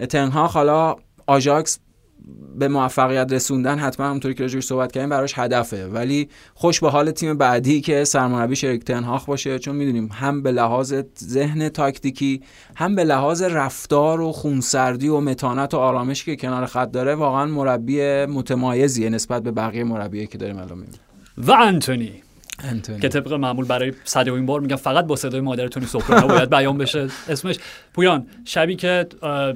تنها 0.09 0.47
حالا 0.47 0.95
آژاکس 1.27 1.79
به 2.55 2.67
موفقیت 2.67 3.33
رسوندن 3.33 3.79
حتما 3.79 4.05
همونطوری 4.05 4.33
که 4.33 4.43
راجعش 4.43 4.63
صحبت 4.63 4.91
کردیم 4.91 5.09
براش 5.09 5.33
هدفه. 5.39 5.87
ولی 5.87 6.29
خوش 6.53 6.79
به 6.79 6.89
حال 6.89 7.11
تیم 7.11 7.37
بعدی 7.37 7.81
که 7.81 8.03
سرمربیش 8.03 8.63
اریک 8.63 8.83
تنهاخ 8.83 9.25
باشه 9.25 9.59
چون 9.59 9.75
می‌دونیم 9.75 10.09
هم 10.13 10.43
به 10.43 10.51
لحاظ 10.51 10.93
ذهن 11.23 11.69
تاکتیکی 11.69 12.41
هم 12.75 12.95
به 12.95 13.03
لحاظ 13.03 13.41
رفتار 13.41 14.21
و 14.21 14.31
خونسردی 14.31 15.07
و 15.07 15.19
متانت 15.19 15.73
و 15.73 15.77
آرامشی 15.77 16.25
که 16.25 16.35
کنار 16.35 16.65
خط 16.65 16.91
داره 16.91 17.15
واقعا 17.15 17.45
مربی 17.45 18.25
متمایزیه 18.25 19.09
نسبت 19.09 19.43
به 19.43 19.51
بقیه 19.51 19.83
مربیایی 19.83 20.27
که 20.27 20.37
داریم 20.37 20.57
الان 20.57 20.77
می‌بینیم. 20.77 20.99
و 21.37 21.51
انتونی. 21.51 22.11
انتونی. 22.63 22.99
که 22.99 23.09
طبق 23.09 23.33
معمول 23.33 23.65
برای 23.65 23.93
صدوین 24.03 24.45
بار 24.45 24.59
میگم 24.59 24.75
فقط 24.75 25.05
با 25.05 25.15
صدای 25.15 25.41
مادر 25.41 25.67
تونی 25.67 25.85
سوپرانو 25.85 26.27
باید 26.27 26.49
بیان 26.49 26.77
بشه 26.77 27.07
اسمش. 27.29 27.55
پویان 27.93 28.27
شبی 28.45 28.75
که 28.75 29.07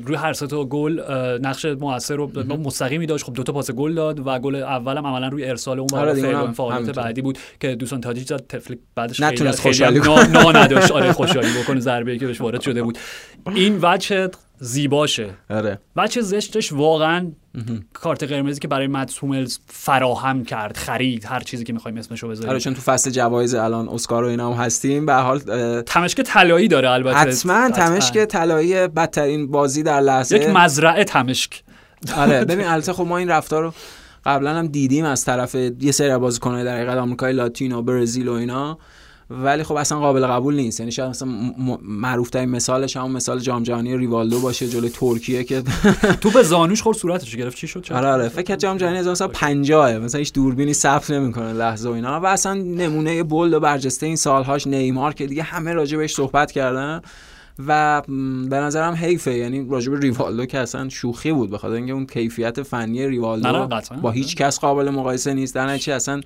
روی 0.05 0.15
هر 0.15 0.33
سه 0.33 0.47
تا 0.47 0.65
گل 0.65 0.99
نقش 1.41 1.65
موثر 1.65 2.15
رو 2.15 2.31
مستقیمی 2.47 3.05
داشت. 3.05 3.25
خب 3.25 3.33
دو 3.33 3.43
تا 3.43 3.53
پاس 3.53 3.71
گل 3.71 3.93
داد 3.93 4.27
و 4.27 4.39
گل 4.39 4.55
اولم 4.55 5.07
عملا 5.07 5.27
روی 5.27 5.45
ارسال 5.45 5.79
اون 5.79 5.89
آره 5.93 6.21
برای 6.21 6.33
همینطور. 6.33 6.93
بعدی 6.93 7.21
بود 7.21 7.37
که 7.59 7.75
دوستان 7.75 8.01
تادیج 8.01 8.27
زد. 8.27 8.47
تفلیک 8.47 8.79
بعدش 8.95 9.21
خیلی 9.21 9.33
نتونست 9.33 9.61
خوشحالی 9.61 9.99
نا, 9.99 10.23
نا 10.23 10.51
نداشت. 10.51 10.91
آره 10.91 11.11
خوشحالی 11.11 11.49
بکنه 11.63 11.79
ضربه 11.79 12.17
که 12.17 12.27
بهش 12.27 12.41
وارد 12.41 12.61
شده 12.61 12.83
بود. 12.83 12.97
این 13.55 13.79
وجه 13.81 14.29
زیباشه. 14.63 15.29
آره. 15.49 15.79
بچه 15.95 16.21
زشتش 16.21 16.73
واقعا 16.73 17.31
کارت 17.93 18.23
قرمزی 18.23 18.59
که 18.59 18.67
برای 18.67 18.87
مدس 18.87 19.17
هوملز 19.17 19.57
فراهم 19.67 20.45
کرد 20.45 20.77
خرید 20.77 21.25
هر 21.25 21.39
چیزی 21.39 21.63
که 21.63 21.73
می‌خوایم 21.73 21.97
اسمشو 21.97 22.27
آره 22.27 22.35
بذاریم 22.35 22.59
چون 22.59 22.73
تو 22.73 22.81
فصل 22.81 23.09
جوایز 23.09 23.55
الان 23.55 23.89
اسکار 23.89 24.23
و 24.23 24.27
اینا 24.27 24.53
هم 24.53 24.63
هستیم 24.63 25.05
به 25.05 25.13
حال 25.13 25.39
تمشک 25.81 26.21
طلایی 26.21 26.67
داره 26.67 26.89
البته. 26.89 27.17
حتما 27.17 27.69
تمشک 27.69 28.25
طلایی 28.25 28.87
بدترین 28.87 29.51
بازی 29.51 29.83
در 29.83 30.01
لحظه. 30.01 30.35
یک 30.35 30.49
مزرعه 30.49 31.03
تمشک. 31.03 31.63
آره 32.17 32.45
ببین 32.45 32.65
البته 32.67 32.93
خب 32.93 33.05
ما 33.05 33.17
این 33.17 33.29
رفتار 33.29 33.63
رو 33.63 33.73
قبلا 34.25 34.53
هم 34.53 34.67
دیدیم 34.67 35.05
از 35.05 35.25
طرف 35.25 35.55
یه 35.55 35.91
سری 35.91 36.09
از 36.09 36.19
بازیکن‌های 36.19 36.63
در 36.63 36.75
حقیقت 36.75 36.97
آمریکای 36.97 37.33
لاتین 37.33 37.71
و 37.71 37.81
برزیل 37.81 38.27
و 38.27 38.33
اینا. 38.33 38.77
ولی 39.43 39.63
خب 39.63 39.75
اصلا 39.75 39.99
قابل 39.99 40.27
قبول 40.27 40.55
نیست. 40.55 40.79
یعنی 40.79 40.91
شاید 40.91 41.09
مثلا 41.09 41.29
معروف 41.81 42.29
ترین 42.29 42.49
مثالش 42.49 42.97
همون 42.97 43.11
مثال 43.11 43.39
جام 43.39 43.63
جهانی 43.63 43.97
ریوالدو 43.97 44.39
باشه 44.39 44.69
جلوی 44.69 44.89
ترکیه 44.89 45.43
که 45.43 45.63
تو 46.21 46.29
به 46.29 46.43
زانوش 46.43 46.81
خورد 46.81 46.97
صورتش 46.97 47.35
گرفت. 47.35 47.57
چی 47.57 47.67
شد؟ 47.67 47.85
آره 47.91 48.07
آره. 48.07 48.29
فکر 48.29 48.41
کنم 48.41 48.55
جام 48.55 48.77
جهانی 48.77 48.97
1950 48.97 49.97
مثلا 49.97 50.19
هیچ 50.19 50.33
دوربینی 50.33 50.73
ثبت 50.73 51.11
نمی‌کنه 51.11 51.53
لحظه 51.53 51.89
و 51.89 51.91
اینا. 51.91 52.19
و 52.19 52.25
اصلا 52.25 52.53
نمونه 52.53 53.23
bold 53.23 53.53
و 53.53 53.59
برجسته 53.59 54.05
این 54.05 54.15
سالهاش 54.15 54.67
نیمار 54.67 55.13
که 55.13 55.27
دیگه 55.27 55.43
همه 55.43 55.73
راجع 55.73 55.97
بهش 55.97 56.15
صحبت 56.15 56.51
کردن. 56.51 57.01
و 57.67 58.01
به 58.49 58.55
نظرم 58.55 58.93
حیفه. 58.93 59.33
یعنی 59.33 59.67
راجع 59.69 59.91
به 59.91 59.99
ریوالدو 59.99 60.45
که 60.45 60.59
اصلا 60.59 60.89
شوخی 60.89 61.31
بود. 61.31 61.49
بخاطر 61.49 61.73
اینکه 61.73 61.93
اون 61.93 62.05
کیفیت 62.05 62.63
فنی 62.63 63.07
ریوالدو. 63.07 63.69
با 64.01 64.11
هیچ 64.11 64.35
کس 64.35 64.59
قابل 64.59 64.89
مقایسه 64.89 65.33
نیست. 65.33 65.55
در 65.55 65.67
نتیجه 65.67 65.93
اصلا 65.93 66.21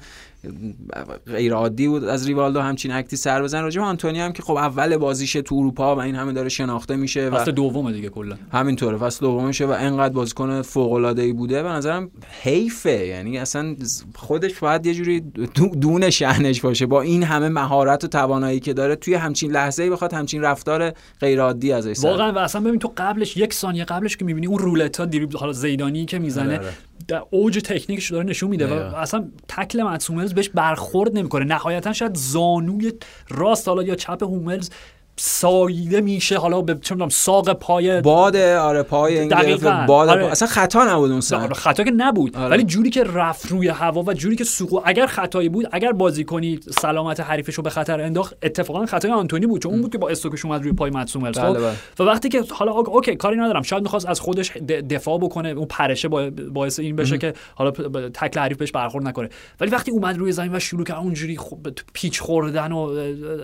غیر 1.28 1.54
عادی 1.54 1.88
بود. 1.88 2.04
از 2.04 2.28
ریوالدو 2.28 2.60
همچین 2.62 2.92
actی 2.92 3.16
سر 3.16 3.44
بزنه. 3.44 3.62
راجع 3.62 3.82
به 3.82 3.88
آنتونی 3.88 4.20
هم 4.20 4.34
که 4.34 4.44
خب 4.44 4.54
اول 4.54 4.98
بازیشه 4.98 5.42
تو 5.42 5.56
اروپا 5.56 5.96
و 5.96 6.02
این 6.02 6.16
همه 6.16 6.34
داره 6.34 6.50
شناخته 6.50 6.96
میشه 6.96 7.30
و 7.30 7.38
فصل 7.40 7.52
دومه 7.52 7.92
دیگه 7.92 8.10
کلا. 8.10 8.36
همینطوره. 8.52 8.98
فصل 8.98 9.20
دومشه 9.20 9.66
و 9.66 9.76
انقدر 9.80 10.14
بازیکن 10.14 10.62
فوق 10.62 10.94
العاده 10.94 11.22
ای 11.22 11.34
بوده. 11.34 11.64
به 11.64 11.70
نظرم 11.70 12.12
حیفه. 12.44 13.06
یعنی 13.08 13.38
اصلا 13.38 13.76
خودش 14.16 14.60
باید 14.60 14.86
یه 14.86 14.94
جوری 14.94 15.20
دو- 15.56 15.76
دون 15.82 16.10
شأنش 16.10 16.62
باشه. 16.62 16.86
با 16.86 17.02
این 17.02 17.24
همه 17.24 17.50
مهارت 17.50 18.04
و 18.04 18.08
توانایی 18.08 18.60
که 18.60 18.74
داره 18.74 18.96
توی 18.96 19.14
همچین 19.14 19.52
لحظه 19.52 19.84
ای 19.84 19.90
بخواد 19.90 20.14
همچین 20.14 20.42
رفتار 20.42 20.92
غیر 21.20 21.42
عادی 21.42 21.72
ازش 21.72 22.00
واقعا 22.04 22.34
و 22.34 22.38
اصلا 22.38 22.62
ببین 22.62 22.80
تو 22.80 22.94
قبلش 22.98 23.38
یک 23.38 23.54
ثانیه 23.54 23.84
قبلش 23.84 24.18
که 24.18 24.26
می‌بینی 24.26 24.48
اون 24.48 24.60
رولتا 24.60 25.06
دریبل 25.06 25.38
حالا 25.38 25.54
زیدانی 25.54 26.06
که 26.06 26.20
می‌زنه 26.20 26.54
آره، 26.54 26.58
آره. 26.58 26.74
در 27.08 27.24
اوج 27.30 27.60
تکنیکش 27.60 28.12
داره 28.12 28.26
نشون 28.26 28.50
میده 28.50 28.68
و. 28.68 28.96
اصلا 28.96 29.28
تکل 29.48 29.84
مدس 29.84 30.10
هوملز 30.10 30.34
بهش 30.34 30.50
برخورد 30.50 31.18
نمی‌کنه 31.18 31.46
نهایتا 31.46 31.94
شاید 31.94 32.16
زانوی 32.16 32.94
راست 33.30 33.68
حالا 33.68 33.84
یا 33.84 33.96
چپ 33.96 34.24
هوملز 34.24 34.70
ساییده 35.18 36.02
میشه 36.02 36.38
حالا 36.38 36.62
به 36.62 36.76
چه 36.82 36.96
می‌دونم 36.96 37.10
ساق 37.10 37.54
پای 37.54 38.02
باد 38.02 38.36
آره 38.36 38.84
پای 38.84 39.20
این 39.20 39.28
دقیقاً. 39.30 39.86
باد 39.88 40.10
آره. 40.10 40.26
اصلا 40.26 40.48
خطا 40.48 40.84
نبود 40.84 41.12
اون 41.12 41.22
سن 41.22 41.54
خطا 41.54 41.84
که 41.84 41.92
نبود 41.92 42.38
آره. 42.38 42.50
ولی 42.50 42.64
جوری 42.64 42.90
که 42.90 43.04
رفت 43.04 43.52
روی 43.52 43.68
هوا 43.68 44.04
و 44.08 44.14
جوری 44.14 44.36
که 44.36 44.44
سقوط 44.44 44.82
اگر 44.86 45.06
خطایی 45.08 45.50
بود 45.50 45.68
اگر 45.72 45.92
بازیکنی 45.92 46.60
سلامت 46.82 47.20
حریفش 47.20 47.54
رو 47.54 47.64
به 47.64 47.70
خطر 47.70 48.02
انداخت 48.02 48.36
اتفاقا 48.44 48.86
خطای 48.86 49.12
آنتونی 49.12 49.46
بود 49.48 49.62
چون 49.62 49.72
اون 49.72 49.82
بود 49.82 49.92
که 49.92 49.98
با 49.98 50.10
استوکش 50.10 50.46
اومد 50.46 50.62
روی 50.64 50.74
پای 50.74 50.92
مدسوملز 50.92 51.40
بله، 51.40 51.60
بله. 51.60 51.74
و 52.00 52.04
وقتی 52.04 52.30
که 52.30 52.44
حالا 52.52 52.72
آ- 52.72 52.80
اوکی 52.92 53.16
کاری 53.16 53.38
ندارم 53.38 53.62
شاید 53.62 53.84
می‌خواست 53.84 54.06
از 54.10 54.20
خودش 54.20 54.52
دفاع 54.90 55.18
بکنه 55.18 55.50
اون 55.50 55.66
پرشه 55.66 56.08
با- 56.08 56.30
باعث 56.54 56.80
این 56.80 56.96
بشه 56.96 57.18
که 57.18 57.34
حالا 57.56 57.72
تکل 58.14 58.40
حریف 58.40 58.58
بهش 58.58 58.72
برخورد 58.72 59.08
نکنه 59.08 59.30
ولی 59.60 59.72
وقتی 59.72 59.92
اومد 59.92 60.18
روی 60.18 60.32
زمین 60.32 60.56
و 60.56 60.60
شروع 60.60 60.84
کرد 60.84 60.98
اونجوری 60.98 61.38
خب 61.38 61.58
پیچ 61.94 62.20
خوردن 62.22 62.72
و 62.72 62.78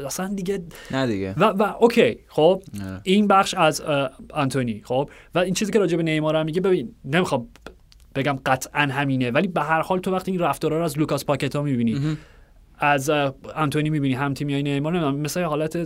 اصلا 0.05 0.27
دیگه 0.35 0.61
نه 0.91 1.07
دیگه 1.07 1.33
و, 1.37 1.53
و 1.61 1.75
اوکی 1.79 2.17
خب 2.27 2.63
آره. 2.81 3.01
این 3.03 3.27
بخش 3.27 3.53
از 3.53 3.81
آنتونی 4.33 4.81
خب 4.85 5.09
و 5.35 5.39
این 5.39 5.53
چیزی 5.53 5.71
که 5.71 5.79
راجع 5.79 5.97
به 5.97 6.03
نیمار 6.03 6.35
هم 6.35 6.45
میگه 6.45 6.61
ببین 6.61 6.95
نمی‌خوام 7.05 7.47
بگم 8.15 8.39
قطعا 8.45 8.81
همینه 8.81 9.31
ولی 9.31 9.47
به 9.47 9.61
هر 9.61 9.81
حال 9.81 9.99
تو 9.99 10.11
وقتی 10.11 10.31
این 10.31 10.39
رفتارا 10.39 10.77
رو 10.77 10.83
از 10.83 10.99
لوکاس 10.99 11.25
پاکتا 11.25 11.61
می‌بینی 11.61 12.17
از 12.79 13.09
آنتونی 13.55 13.89
می‌بینی 13.89 14.13
هم 14.13 14.33
تیمی 14.33 14.53
های 14.53 14.63
نیمار 14.63 14.93
نمی‌دونم 14.93 15.19
مثل 15.19 15.39
یه 15.39 15.45
حالت 15.45 15.75
اه، 15.75 15.85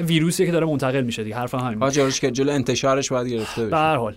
ویروسیه 0.00 0.46
که 0.46 0.52
داره 0.52 0.66
منتقل 0.66 1.02
میشه 1.02 1.24
دیگه 1.24 1.36
حرف 1.36 1.54
همین 1.54 1.90
جلوش 1.90 2.20
که 2.20 2.30
جلو 2.30 2.52
انتشارش 2.52 3.12
باید 3.12 3.28
گرفته 3.28 3.60
به 3.62 3.66
بشه 3.66 3.76
هر 3.76 3.96
حال. 3.96 4.16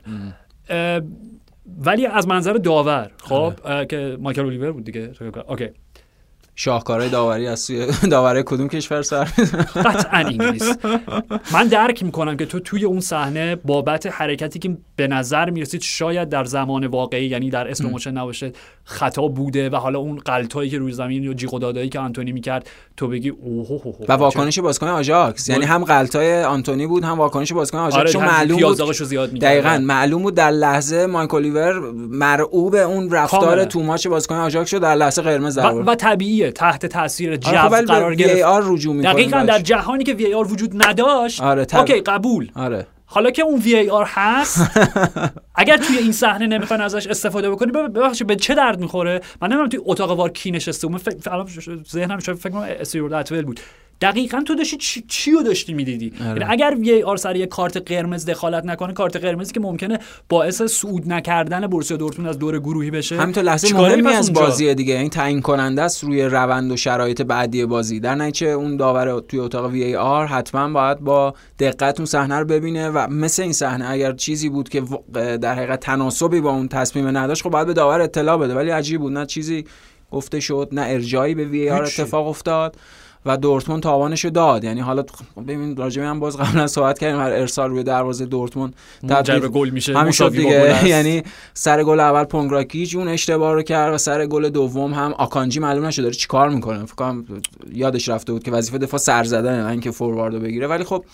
ولی 1.85 2.05
از 2.05 2.27
منظر 2.27 2.53
داور 2.53 3.11
خب 3.23 3.53
اه، 3.65 3.85
که 3.85 4.17
مایکل 4.19 4.41
اولیور 4.41 4.71
بود 4.71 4.83
دیگه 4.83 5.11
اوکی. 5.47 5.69
شاهکارهای 6.55 7.09
داوری 7.09 7.47
از 7.47 7.59
سوی 7.59 7.87
داوری 8.11 8.43
کدوم 8.45 8.67
کشور 8.67 9.01
سر؟ 9.01 9.23
قطعا 9.75 10.19
انگلیس 10.19 10.73
من 11.53 11.67
درک 11.67 12.03
می‌کنم 12.03 12.37
که 12.37 12.45
تو 12.45 12.59
توی 12.59 12.85
اون 12.85 12.99
صحنه 12.99 13.55
بابت 13.55 14.05
حرکتی 14.05 14.59
که 14.59 14.77
به 14.95 15.07
نظر 15.07 15.49
می‌رسید 15.49 15.81
شاید 15.81 16.29
در 16.29 16.43
زمان 16.45 16.85
واقعی 16.85 17.25
یعنی 17.25 17.49
در 17.49 17.67
slow 17.67 17.85
motion 17.85 18.11
نباشه 18.11 18.51
خطا 18.83 19.27
بوده 19.27 19.69
و 19.69 19.75
حالا 19.75 19.99
اون 19.99 20.19
غلطایی 20.19 20.69
که 20.69 20.77
روی 20.77 20.91
زمین 20.91 21.23
یا 21.23 21.33
جیغ 21.33 21.53
و 21.53 21.59
دادایی 21.59 21.89
که 21.89 21.99
آنتونی 21.99 22.31
می‌کرد 22.31 22.69
تو 22.97 23.07
بگی 23.07 23.29
اوه 23.29 23.95
و 24.09 24.13
واکنش 24.13 24.59
بازیکن 24.59 24.87
آژاکس. 24.87 25.49
یعنی 25.49 25.65
هم 25.65 25.83
غلطای 25.83 26.43
آنتونی 26.43 26.87
بود 26.87 27.03
هم 27.03 27.17
واکنش 27.17 27.53
بازیکن 27.53 27.77
آژاکس. 27.77 27.99
آره 27.99 28.11
چون 28.11 28.25
معلوم 28.25 28.61
بود 28.61 28.91
زیاد 28.93 29.29
دقیقا. 29.29 29.77
معلوم 29.83 30.21
بود 30.21 30.35
در 30.35 30.51
لحظه 30.51 31.05
مایکل 31.05 31.33
اولیور 31.33 31.79
مرعوب 31.95 32.75
اون 32.75 33.11
رفتار 33.11 33.39
کاملا. 33.39 33.65
تو 33.65 33.83
ماچ 33.83 34.07
بازیکن 34.07 34.35
آژاکس 34.35 34.69
شد 34.69 34.81
در 34.81 34.95
لحظه 34.95 35.21
قرمز 35.21 35.57
و, 35.57 35.61
در 35.61 35.67
آورد. 35.67 35.85
طبیعیه 36.41 36.51
تحت 36.51 36.85
تاثیر 36.85 37.35
جو 37.37 37.49
آره 37.49 37.59
خب 37.61 37.71
ولی 37.71 37.85
قرار 37.85 38.09
به 38.09 38.15
گرفت 38.15 38.41
VAR 38.41 38.71
رجوع 38.71 38.95
می‌کنیم 38.95 39.13
دقیقا. 39.13 39.43
در 39.43 39.59
جهانی 39.59 40.03
که 40.03 40.13
VAR 40.13 40.51
وجود 40.53 40.83
نداشت 40.85 41.41
آره، 41.41 41.65
طب- 41.65 41.79
اوکی 41.79 41.99
قبول. 42.01 42.51
آره. 42.55 42.87
حالا 43.05 43.31
که 43.31 43.41
اون 43.41 43.59
VAR 43.59 44.05
هست 44.09 44.61
اگر 45.55 45.77
توی 45.77 45.97
این 45.97 46.11
صحنه 46.11 46.47
نمی‌خواین 46.47 46.81
ازش 46.83 47.07
استفاده 47.07 47.49
بکنی 47.51 47.71
بب- 47.71 47.93
ببخشید 47.99 48.27
به 48.27 48.35
چه 48.35 48.55
درد 48.55 48.79
می‌خوره؟ 48.79 49.21
من 49.41 49.47
نمی‌دونم 49.47 49.69
توی 49.69 49.79
اتاق 49.85 50.11
VAR 50.11 50.29
کی 50.29 50.51
نشسته 50.51 50.87
من 50.87 50.97
فکر 50.97 51.29
الان 51.31 51.47
ذهنم 51.91 52.19
شاید 52.19 52.37
فکر 52.37 52.49
کنم 52.49 52.65
استیورد 52.79 53.13
اتول 53.13 53.41
بود. 53.45 53.59
دقیقا 54.01 54.41
تو 54.45 54.55
داشتی 54.55 54.77
چی, 54.77 55.03
چی 55.07 55.31
رو 55.31 55.43
داشتی 55.43 55.73
می‌دیدی 55.73 56.13
آره. 56.21 56.29
یعنی 56.29 56.43
اگر 56.53 56.75
وی 56.79 57.03
آر 57.03 57.17
سر 57.17 57.35
یه 57.35 57.45
کارت 57.45 57.91
قرمز 57.91 58.25
دخالت 58.25 58.65
نکنه 58.65 58.93
کارت 58.93 59.15
قرمزی 59.15 59.53
که 59.53 59.59
ممکنه 59.59 59.99
باعث 60.29 60.61
صعود 60.61 61.07
نکردن 61.07 61.67
بورسیا 61.67 61.97
دورتموند 61.97 62.29
از 62.29 62.39
دور 62.39 62.59
گروهی 62.59 62.91
بشه 62.91 63.17
همینطور 63.17 63.43
لحظه 63.43 63.73
مهمی 63.73 64.07
از؟ 64.07 64.33
بازی 64.33 64.75
دیگه 64.75 64.97
این 64.97 65.09
تعیین 65.09 65.41
کننده 65.41 65.81
است 65.81 66.03
روی 66.03 66.23
روند 66.23 66.71
و 66.71 66.77
شرایط 66.77 67.21
بعدی 67.21 67.65
بازی 67.65 67.99
در 67.99 68.15
نتیجه 68.15 68.47
اون 68.47 68.77
داور 68.77 69.19
توی 69.19 69.39
اتاق 69.39 69.65
وی 69.65 69.95
آر 69.95 70.25
حتما 70.25 70.69
باید 70.69 70.99
با 70.99 71.33
دقت 71.59 71.99
اون 71.99 72.05
صحنه 72.05 72.35
رو 72.35 72.45
ببینه 72.45 72.89
و 72.89 73.07
مثل 73.09 73.43
این 73.43 73.53
صحنه 73.53 73.89
اگر 73.89 74.11
چیزی 74.11 74.49
بود 74.49 74.69
که 74.69 74.83
در 75.13 75.55
حقیقت 75.55 75.79
تناسبی 75.79 76.41
با 76.41 76.51
اون 76.51 76.67
تصمیم 76.67 77.17
نداشت 77.17 77.43
خب 77.43 77.49
باید 77.49 77.67
به 77.67 77.73
داور 77.73 78.01
اطلاع 78.01 78.37
بده 78.37 78.55
ولی 78.55 78.69
عجیب 78.69 79.01
بود 79.01 79.13
نه 79.13 79.25
چیزی 79.25 79.65
گفته 80.11 80.39
شد 80.39 80.69
نه 80.71 80.81
ارجایی 80.81 81.35
به 81.35 81.45
وی 81.45 81.69
آر. 81.69 81.83
اتفاق 81.83 82.27
افتاد 82.27 82.75
و 83.25 83.37
دورتموند 83.37 83.83
تاوانشو 83.83 84.29
داد. 84.29 84.63
یعنی 84.63 84.79
حالا 84.81 85.03
خب 85.35 85.43
ببین 85.43 85.75
راجع 85.75 86.01
به 86.01 86.07
هم 86.07 86.19
باز 86.19 86.37
قبلا 86.37 86.67
صحبت 86.67 86.99
کردیم 86.99 87.19
هر 87.19 87.31
ارسال 87.31 87.69
روی 87.69 87.83
دروازه 87.83 88.25
دورتموند 88.25 88.73
تبدیل- 89.09 89.39
به 89.39 89.47
گل 89.47 89.69
میشه 89.69 89.97
همین 89.97 90.11
شد 90.11 90.31
دیگه. 90.31 90.87
یعنی 90.95 91.23
سر 91.53 91.83
گل 91.83 91.99
اول 91.99 92.23
پونگراکیچ 92.23 92.95
اون 92.95 93.07
اشتباه 93.07 93.53
رو 93.53 93.61
کرد 93.61 93.93
و 93.93 93.97
سر 93.97 94.25
گل 94.25 94.49
دوم 94.49 94.93
هم 94.93 95.13
آکانجی 95.13 95.59
معلوم 95.59 95.85
نشد 95.85 96.01
داره 96.01 96.13
چیکار 96.13 96.49
می‌کنه. 96.49 96.85
فکر 96.85 96.95
کنم 96.95 97.25
یادش 97.73 98.09
رفته 98.09 98.33
بود 98.33 98.43
که 98.43 98.51
وظیفه 98.51 98.77
دفاع 98.77 98.99
سر 98.99 99.23
زدن 99.23 99.63
نه 99.63 99.71
اینکه 99.71 99.91
فورواردو 99.91 100.39
بگیره. 100.39 100.67
ولی 100.67 100.83
خب 100.83 101.05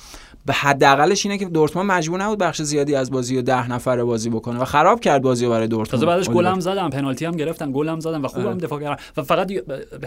به 0.47 0.53
حداقلش 0.53 1.25
اینه 1.25 1.37
که 1.37 1.45
دورتموند 1.45 1.91
مجبور 1.91 2.23
نبود 2.23 2.37
بخش 2.37 2.61
زیادی 2.61 2.95
از 2.95 3.11
بازی 3.11 3.35
رو 3.35 3.41
ده 3.41 3.71
نفره 3.71 4.03
بازی 4.03 4.29
بکنه 4.29 4.59
و 4.59 4.65
خراب 4.65 4.99
کرد 4.99 5.21
بازی 5.21 5.45
رو 5.45 5.51
برای 5.51 5.67
دورتموند 5.67 5.91
تازه 5.91 6.05
بعدش. 6.05 6.29
گلم 6.29 6.59
زدن 6.59 6.89
پنالتی 6.89 7.25
هم 7.25 7.31
گرفتن 7.31 7.71
گلم 7.71 7.99
زدن 7.99 8.21
و 8.21 8.27
خوبم 8.27 8.47
آره. 8.47 8.55
دفاع 8.55 8.81
کردن 8.81 8.95
و 9.17 9.23
فقط 9.23 9.51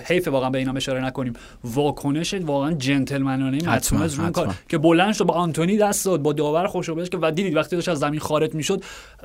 حیف 0.06 0.28
واقعا 0.28 0.50
به 0.50 0.58
اینا 0.58 0.72
اشاره 0.72 1.04
نکنیم 1.04 1.32
واکنش 1.64 2.34
واقعا 2.34 2.72
جنتلمنانه 2.72 3.68
مطمئن 3.68 4.10
رو 4.10 4.22
این 4.22 4.32
کار. 4.32 4.54
که 4.68 4.78
بلند 4.78 5.14
شد 5.14 5.24
با 5.24 5.34
آنتونی 5.34 5.76
دست 5.76 6.04
داد 6.04 6.22
با 6.22 6.32
داور 6.32 6.66
خوشو 6.66 7.04
که 7.04 7.18
و 7.22 7.30
دیدید 7.30 7.56
وقتی 7.56 7.76
داشت 7.76 7.88
از 7.88 7.98
زمین 7.98 8.20
خارج 8.20 8.54
می‌شد 8.54 8.82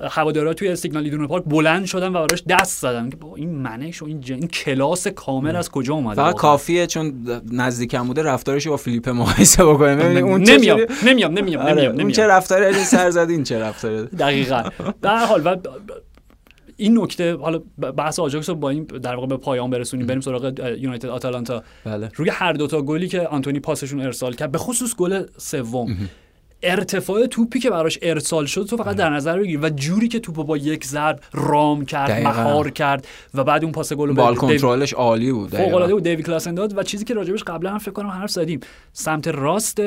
هوادارا 0.10 0.54
توی 0.54 0.76
سیگنال 0.76 1.04
ایدون 1.04 1.28
پارک 1.28 1.44
بلند 1.44 1.86
شدن 1.86 2.08
و 2.08 2.28
براش 2.28 2.44
دست 2.50 2.82
زدن 2.82 3.10
که 3.10 3.18
این 3.36 3.50
منش 3.50 4.02
و 4.02 4.06
این, 4.06 4.22
جن... 4.22 4.36
این 4.36 4.48
کلاس 4.48 5.08
کامل 5.08 5.56
از 5.56 5.70
کجا 5.70 5.94
اومده 5.94 6.16
فقط؟ 6.16 6.36
کافیه 6.36 6.88
چون 6.88 7.14
نزدیکم 7.52 8.08
بوده 8.08 8.24
رفتارش 8.24 8.68
با 8.68 8.78
فیلیپ 8.78 9.10
مقایسه 9.10 9.64
ببینید 9.66 10.24
اون 10.24 10.42
نمیام 10.42 10.80
جوری- 10.80 11.05
نمیام 11.06 11.34
نمیام 11.34 11.62
آره، 11.62 11.74
نمیام 11.74 12.00
اون 12.00 12.12
چه 12.12 12.28
رفتاری 12.28 12.66
این 12.66 12.84
سر 12.84 13.10
زد 13.10 13.30
این 13.30 13.44
چه 13.44 13.60
رفتاری 13.60 14.06
دقیقا. 14.06 14.64
در 15.02 15.18
حال 15.18 15.42
و 15.46 15.56
این 16.78 17.02
نکته 17.02 17.36
حالا 17.36 17.60
بحث 17.98 18.20
آجاکس 18.20 18.50
رو 18.50 18.56
با 18.56 18.70
این 18.70 18.84
در 18.84 19.16
واقع 19.16 19.28
به 19.28 19.38
پایان 19.38 19.70
برسونیم 19.70 20.08
بریم 20.08 20.22
سراغ 20.22 20.60
یونایتد 20.78 21.10
آتالانتا. 21.10 21.64
بله. 21.86 22.12
روی 22.16 22.30
هر 22.30 22.54
دوتا 22.54 22.82
گلی 22.82 23.08
که 23.08 23.28
آنتونی 23.28 23.60
پاسشون 23.60 24.02
ارسال 24.02 24.34
کرد 24.34 24.52
به 24.52 24.58
خصوص 24.58 24.96
گل 24.96 25.24
سوم 25.38 25.98
ارتفاع 26.66 27.26
توپی 27.26 27.60
که 27.60 27.70
براش 27.70 28.00
ارسال 28.02 28.46
شد 28.46 28.66
تو 28.70 28.78
فقط 28.78 28.96
در 28.96 29.10
نظر 29.10 29.40
بگیر 29.40 29.60
و 29.62 29.70
جوری 29.70 30.08
که 30.08 30.20
توپو 30.20 30.44
با 30.44 30.58
یک 30.58 30.86
ضرب 30.86 31.20
رام 31.34 31.86
کرد 31.86 32.10
دقیقاً. 32.10 32.30
مهار 32.30 32.70
کرد 32.70 33.08
و 33.34 33.44
بعد 33.44 33.64
اون 33.64 33.72
پاس 33.74 33.94
گل 33.94 34.14
بال 34.14 34.36
کنترلش 34.36 34.94
عالی 34.94 35.32
بود 35.32 35.50
فوق. 35.50 35.74
العاده 35.74 35.94
بود 35.94 36.04
دیوید 36.04 36.26
کلاسن 36.26 36.56
داد 36.56 36.78
و 36.78 36.84
چیزی 36.84 37.06
که 37.06 37.14
راجبش 37.14 37.44
قبلا 37.44 37.72
هم 37.72 37.78
فکر 37.78 37.92
کنم 37.92 38.10
حرف 38.10 38.32
زدیم 38.32 38.60
سمت 38.94 39.28
راست 39.28 39.82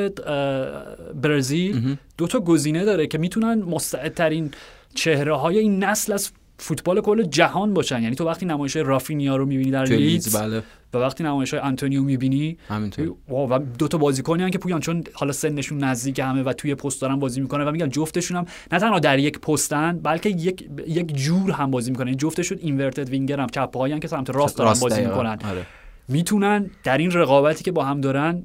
برزیل 1.14 1.96
دو 2.18 2.26
تا 2.26 2.40
گزینه 2.40 2.84
داره 2.84 3.06
که 3.06 3.18
می‌تونن 3.18 3.62
مستعدترین 3.62 4.50
چهره 4.94 5.36
های 5.36 5.58
این 5.58 5.84
نسل 5.84 6.12
از 6.12 6.30
فوتبال 6.58 7.00
کل 7.00 7.22
جهان 7.22 7.74
باشن. 7.74 8.02
یعنی 8.02 8.14
تو 8.14 8.24
وقتی 8.24 8.46
نمایش 8.46 8.76
رافینیا 8.76 9.36
رو 9.36 9.46
می‌بینی 9.46 9.70
در 9.70 9.84
لیدز 9.84 10.36
بله. 10.36 10.62
و 10.94 10.98
وقتی 10.98 11.24
نمایش 11.24 11.54
های 11.54 11.62
آنتونی 11.62 11.92
رو 11.92 12.02
می‌بینی 12.02 12.58
همینطور. 12.68 13.14
و 13.28 13.58
دو 13.58 13.88
تا 13.88 13.98
بازیکنی 13.98 14.50
که 14.50 14.58
پویان 14.58 14.80
چون 14.80 15.04
حالا 15.12 15.32
سنشون 15.32 15.84
نزدیک 15.84 16.18
همه 16.18 16.42
و 16.42 16.52
توی 16.52 16.74
پست 16.74 17.02
دارن 17.02 17.18
بازی 17.18 17.40
می‌کنن 17.40 17.64
و 17.64 17.70
میگم 17.70 17.86
جفتشون 17.86 18.36
هم 18.36 18.46
نه 18.72 18.78
تنها 18.78 18.98
در 18.98 19.18
یک 19.18 19.40
پستن 19.40 19.98
بلکه 19.98 20.28
یک 20.28 20.68
یک 20.86 21.16
جور 21.16 21.50
هم 21.50 21.70
بازی 21.70 21.90
می‌کنن. 21.90 22.16
جفتشون 22.16 22.58
inverted 22.60 23.08
winger 23.08 23.40
هم 23.40 23.48
چپ 23.48 23.87
پا 23.87 24.00
که 24.00 24.08
سمت 24.08 24.30
راست 24.30 24.58
دارن 24.58 24.74
بازی. 24.80 25.00
می‌کنن. 25.00 25.38
آره. 25.44 25.66
می‌تونن 26.08 26.70
در 26.84 26.98
این 26.98 27.10
رقابتی 27.10 27.64
که 27.64 27.72
با 27.72 27.84
هم 27.84 28.00
دارن 28.00 28.42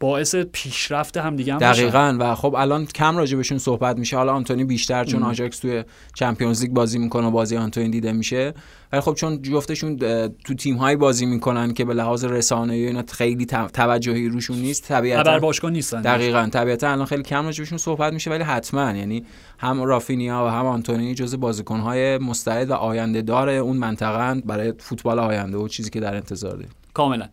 باعث 0.00 0.36
پیشرفت 0.36 1.16
هم 1.16 1.36
دیگه 1.36 1.52
هم. 1.52 1.58
دقیقا. 1.58 2.16
و 2.20 2.34
خب 2.34 2.54
الان 2.58 2.86
کم 2.86 3.16
راجع 3.16 3.36
بهشون 3.36 3.58
صحبت 3.58 3.98
میشه. 3.98 4.16
حالا 4.16 4.32
آنتونی 4.32 4.64
بیشتر 4.64 5.04
چون 5.04 5.22
آژاکس 5.22 5.58
توی 5.58 5.84
چمپیونز 6.14 6.62
لیگ 6.62 6.70
بازی 6.72 6.98
می‌کنه 6.98 7.26
و 7.26 7.30
بازی 7.30 7.56
آنتونی 7.56 7.88
دیده 7.88 8.12
میشه. 8.12 8.54
ولی 8.92 9.00
خب 9.00 9.14
چون 9.14 9.42
جفتشون 9.42 9.96
تو 10.44 10.54
تیم 10.58 10.76
هایی 10.76 10.96
بازی 10.96 11.26
می‌کنن 11.26 11.74
که 11.74 11.84
به 11.84 11.94
لحاظ 11.94 12.24
رسانه‌ای 12.24 12.86
اینا 12.86 13.02
خیلی 13.12 13.46
تو- 13.46 13.68
توجهی 13.68 14.28
روشون 14.28 14.56
نیست 14.56 14.84
خبر 14.84 14.98
طبیعتا 14.98 15.38
باشگاه 15.38 15.70
نیستن. 15.70 16.00
دقیقا. 16.02 16.48
طبیعتا 16.52 16.92
الان 16.92 17.06
خیلی 17.06 17.22
کم 17.22 17.44
راجع 17.44 17.58
بهشون 17.58 17.78
صحبت 17.78 18.12
میشه 18.12 18.30
ولی 18.30 18.44
حتما. 18.44 18.92
یعنی 18.92 19.24
هم 19.58 19.82
رافینیا 19.82 20.44
و 20.46 20.48
هم 20.50 20.66
آنتونی 20.66 21.14
جز 21.14 21.34
بازیکن‌های 21.34 22.18
مستعد 22.18 22.70
و 22.70 22.74
آینده 22.74 23.22
دار 23.22 23.48
اون 23.48 23.76
منطقه 23.76 24.40
برای 24.40 24.72
فوتبال 24.78 25.18
آینده 25.18 25.56
و 25.58 25.68
چیزی 25.68 25.90
که 25.90 26.00
در 26.00 26.14
انتظار 26.14 26.52
داریم. 26.52 26.70
کاملا. 26.94 27.28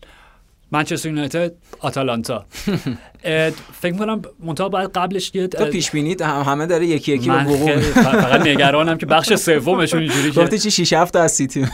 منچستر 0.73 1.09
یونایتد 1.09 1.51
آتالانتا 1.79 2.45
فکر 3.81 3.91
می‌کنم 3.91 4.21
منتها 4.43 4.69
باید 4.69 4.89
قبلش 4.89 5.31
یه 5.33 5.47
تو 5.47 5.65
پیش 5.65 5.91
بینید 5.91 6.21
هم 6.21 6.41
همه 6.41 6.65
داره 6.65 6.85
یکی 6.85 7.13
یکی 7.13 7.29
به 7.29 7.35
وقوع 7.35 7.57
خیلی 7.57 7.81
فقط 7.81 8.41
نگرانم 8.41 8.97
که 8.97 9.05
بخش 9.05 9.33
سومشون 9.33 9.99
اینجوری 9.99 10.31
که 10.31 10.41
گفتی 10.41 10.59
چی؟ 10.59 10.71
6 10.71 10.93
7 10.93 11.15
از 11.15 11.31
سیتی. 11.31 11.67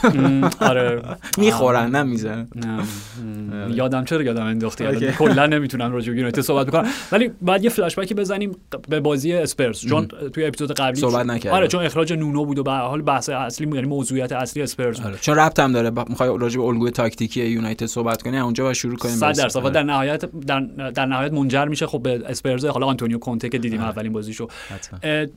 آره. 0.59 1.01
می‌خورن 1.37 1.91
نه 1.91 2.03
می‌زنن 2.03 2.47
م، 2.55 3.73
یادم 3.73 4.05
چرا 4.05 4.23
یادم 4.23 4.45
انداختی. 4.45 5.11
کلا 5.11 5.45
نمی‌تونم 5.45 5.91
راجع 5.91 6.11
به 6.11 6.17
یونایتد 6.17 6.41
صحبت 6.41 6.67
بکنم. 6.67 6.87
ولی 7.11 7.31
بعد 7.41 7.63
یه 7.63 7.69
فلاش 7.69 7.95
بکی 7.95 8.13
بزنیم 8.13 8.55
به 8.89 8.99
بازی 8.99 9.33
اسپرز 9.33 9.85
چون 9.85 10.07
توی 10.07 10.45
اپیزود 10.45 10.71
قبلی 10.71 11.01
صحبت 11.01 11.25
نکردیم. 11.25 11.51
آره 11.51 11.67
چون 11.67 11.85
اخراج 11.85 12.13
نونو 12.13 12.45
بود 12.45 12.59
و 12.59 12.63
به 12.63 12.71
حال 12.71 13.01
بحث 13.01 13.29
اصلی 13.29 13.67
یعنی 13.67 13.87
موضوعیت 13.87 14.31
اصلی 14.31 14.65
آره. 14.79 15.17
چون 15.21 15.35
ربط 15.35 15.59
هم 15.59 15.71
داره. 15.71 15.91
می‌خوای 16.09 16.29
راجع 16.39 16.57
به 16.57 16.63
الگوی 16.63 16.91
تاکتیکی 16.91 17.45
یونایتد 17.45 17.85
صحبت 17.85 18.21
کنی 18.21 18.39
اونجا 18.39 18.63
با 18.63 18.73
شروع 18.73 18.95
کنیم 18.95 19.15
صد 19.15 19.25
برسیم. 19.25 19.43
درصد. 19.43 19.59
و 19.59 19.63
آره. 19.63 19.73
در 19.73 19.83
نهایت 19.83 20.25
در, 20.47 20.59
در 20.95 21.05
نهایت 21.05 21.33
منجر 21.39 21.65
میشه. 21.65 21.87
خب 21.87 22.01
به 22.01 22.21
اسپرز 22.25 22.65
حالا 22.65 22.87
آنتونیو 22.87 23.17
کونته 23.17 23.49
که 23.49 23.57
دیدیم 23.57 23.81
اولین 23.81 24.13
بازیشو. 24.13 24.47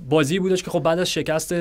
بازی 0.08 0.38
بودش 0.38 0.62
که 0.62 0.70
خب 0.70 0.80
بعد 0.80 0.98
از 0.98 1.10
شکست 1.10 1.54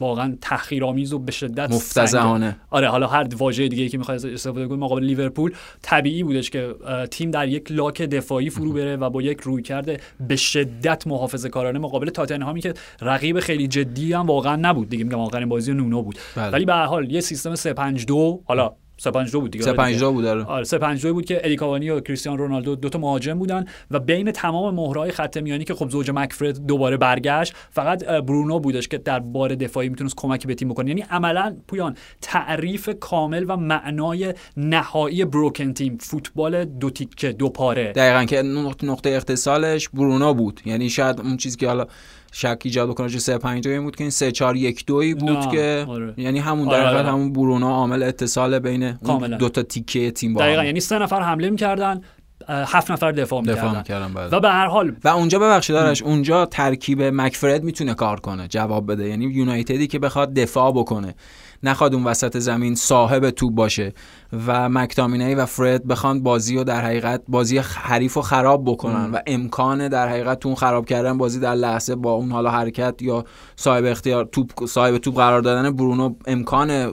واقعا 0.00 0.36
تحقیرآمیز 0.40 1.12
و 1.12 1.18
به 1.18 1.32
شدت 1.32 1.70
مفتزهانه. 1.70 2.56
آره 2.70 2.88
حالا 2.88 3.06
هر 3.06 3.26
واژه 3.34 3.68
دیگه 3.68 3.88
که 3.88 3.98
می‌خواد 3.98 4.26
استفاده 4.26 4.66
کنیم 4.66 4.80
مقابل 4.80 5.04
لیورپول 5.04 5.52
طبیعی 5.82 6.22
بودش 6.22 6.50
که 6.50 6.74
تیم 7.10 7.30
در 7.30 7.48
یک 7.48 7.72
لاک 7.72 8.02
دفاعی 8.02 8.50
فرو 8.50 8.72
بره 8.72 8.96
و 8.96 9.10
با 9.10 9.22
یک 9.22 9.40
رویکرد 9.40 10.00
به 10.28 10.36
شدت 10.36 11.06
محافظه 11.06 11.48
کارانه 11.48 11.78
مقابل 11.78 12.10
تاتنهامی 12.10 12.60
که 12.60 12.74
رقیب 13.00 13.40
خیلی 13.40 13.68
جدی 13.68 14.12
هم 14.12 14.26
واقعا 14.26 14.56
نبود. 14.56 14.88
دیگه 14.88 15.04
میگم 15.04 15.20
آخرین 15.20 15.48
بازی 15.48 15.72
نونو 15.72 16.02
بود. 16.02 16.18
بله. 16.36 16.50
ولی 16.50 16.64
به 16.64 16.72
هر 16.72 16.86
حال 16.86 17.10
یه 17.10 17.20
سیستم 17.20 17.54
352 17.54 18.42
حالا 18.44 18.72
352 19.02 19.40
بود 19.40 19.50
دیگه. 19.50 19.64
352 19.64 20.12
بود 20.12 20.24
داره 20.24 20.44
آره 20.44 20.64
352 20.64 21.14
بود 21.14 21.24
که 21.24 21.40
ادی 21.44 21.56
کاوانی 21.56 21.90
و 21.90 22.00
کریستیانو 22.00 22.38
رونالدو 22.38 22.76
دو 22.76 22.88
تا 22.88 22.98
مهاجم 22.98 23.38
بودن 23.38 23.64
و 23.90 23.98
بین 23.98 24.32
تمام 24.32 24.74
مهرهای 24.74 25.10
خط 25.10 25.36
میانی 25.36 25.64
که 25.64 25.74
خب 25.74 25.90
زوج 25.90 26.10
مکفرد 26.10 26.66
دوباره 26.66 26.96
برگشت 26.96 27.54
فقط 27.70 28.04
برونو 28.04 28.58
بودش 28.58 28.88
که 28.88 28.98
در 28.98 29.20
بار 29.20 29.54
دفاعی 29.54 29.88
می‌تونست 29.88 30.14
کمکی 30.16 30.46
به 30.46 30.54
تیم 30.54 30.68
بکنه. 30.68 30.88
یعنی 30.88 31.04
عملا 31.10 31.56
پویان 31.68 31.96
تعریف 32.20 32.90
کامل 33.00 33.44
و 33.48 33.56
معنای 33.56 34.34
نهایی 34.56 35.24
بروکن 35.24 35.72
تیم 35.72 35.98
فوتبال 36.00 36.64
دو 36.64 36.90
تیکه 36.90 37.32
دو 37.32 37.48
پاره. 37.48 37.92
دقیقا 37.92 38.24
که 38.24 38.42
نقطه 38.82 39.10
اختصالش 39.10 39.88
برونو 39.88 40.34
بود. 40.34 40.60
یعنی 40.64 40.90
شاید 40.90 41.20
اون 41.20 41.36
چیزی 41.36 41.56
که 41.56 41.68
حالا 41.68 41.86
شک 42.34 42.58
ایجاد 42.64 42.88
بکنه 42.88 43.08
جو 43.08 43.18
3 43.18 43.38
5 43.38 43.68
2 43.68 43.82
بود 43.82 43.96
که 43.96 44.04
این 44.04 44.10
3 44.10 44.32
4 44.32 44.56
1 44.56 44.86
2 44.86 45.02
بود 45.18 45.50
که 45.50 45.84
آره. 45.88 46.14
یعنی 46.16 46.38
همون 46.38 46.68
آره، 46.68 46.78
در 46.78 46.96
آره. 46.96 47.08
همون 47.08 47.32
برونو 47.32 47.68
عامل 47.68 48.02
اتصال 48.02 48.58
بین. 48.58 48.92
دو 49.38 49.48
تا 49.48 49.62
تیکه 49.62 50.10
تیم 50.10 50.34
با 50.34 50.40
دقیقا. 50.40 50.64
یعنی 50.64 50.80
سه 50.80 50.98
نفر 50.98 51.20
حمله 51.22 51.50
می‌کردن 51.50 52.00
هفت 52.48 52.90
نفر 52.90 53.12
دفاع 53.12 53.40
می‌کردن 53.40 53.76
می‌کردن 53.76 54.12
بعد 54.12 54.32
و 54.32 54.40
به 54.40 54.48
هر 54.48 54.66
حال 54.66 54.92
و 55.04 55.08
اونجا 55.08 55.38
ببخشید 55.38 55.76
دارش 55.76 56.02
اونجا 56.02 56.46
ترکیب 56.46 57.02
مکفرد 57.02 57.64
می‌تونه 57.64 57.94
کار 57.94 58.20
کنه 58.20 58.48
جواب 58.48 58.92
بده 58.92 59.08
یعنی 59.08 59.24
یونایتدی 59.24 59.86
که 59.86 59.98
بخواد 59.98 60.34
دفاع 60.34 60.72
بکنه 60.72 61.14
نخواد 61.62 61.94
اون 61.94 62.04
وسط 62.04 62.38
زمین 62.38 62.74
صاحب 62.74 63.30
توپ 63.30 63.54
باشه 63.54 63.92
و 64.46 64.68
مکتامینی 64.68 65.34
و 65.34 65.46
فرد 65.46 65.86
بخوان 65.86 66.22
بازی 66.22 66.56
رو 66.56 66.64
در 66.64 66.80
حقیقت 66.80 67.22
بازی 67.28 67.58
حریف 67.58 68.14
رو 68.14 68.22
خراب 68.22 68.64
بکنن 68.64 69.10
و 69.10 69.18
امکان 69.26 69.88
در 69.88 70.08
حقیقت 70.08 70.46
اون 70.46 70.54
خراب 70.54 70.86
کردن 70.86 71.18
بازی 71.18 71.40
در 71.40 71.54
لحظه 71.54 71.94
با 71.94 72.12
اون 72.12 72.32
حالا 72.32 72.50
حرکت 72.50 73.02
یا 73.02 73.24
صاحب 73.56 73.84
اختیار 73.84 74.24
توپ 74.24 74.64
صاحب 74.66 74.98
توپ 74.98 75.16
قرار 75.16 75.40
دادن 75.40 75.70
برونو 75.70 76.14
امکان 76.26 76.92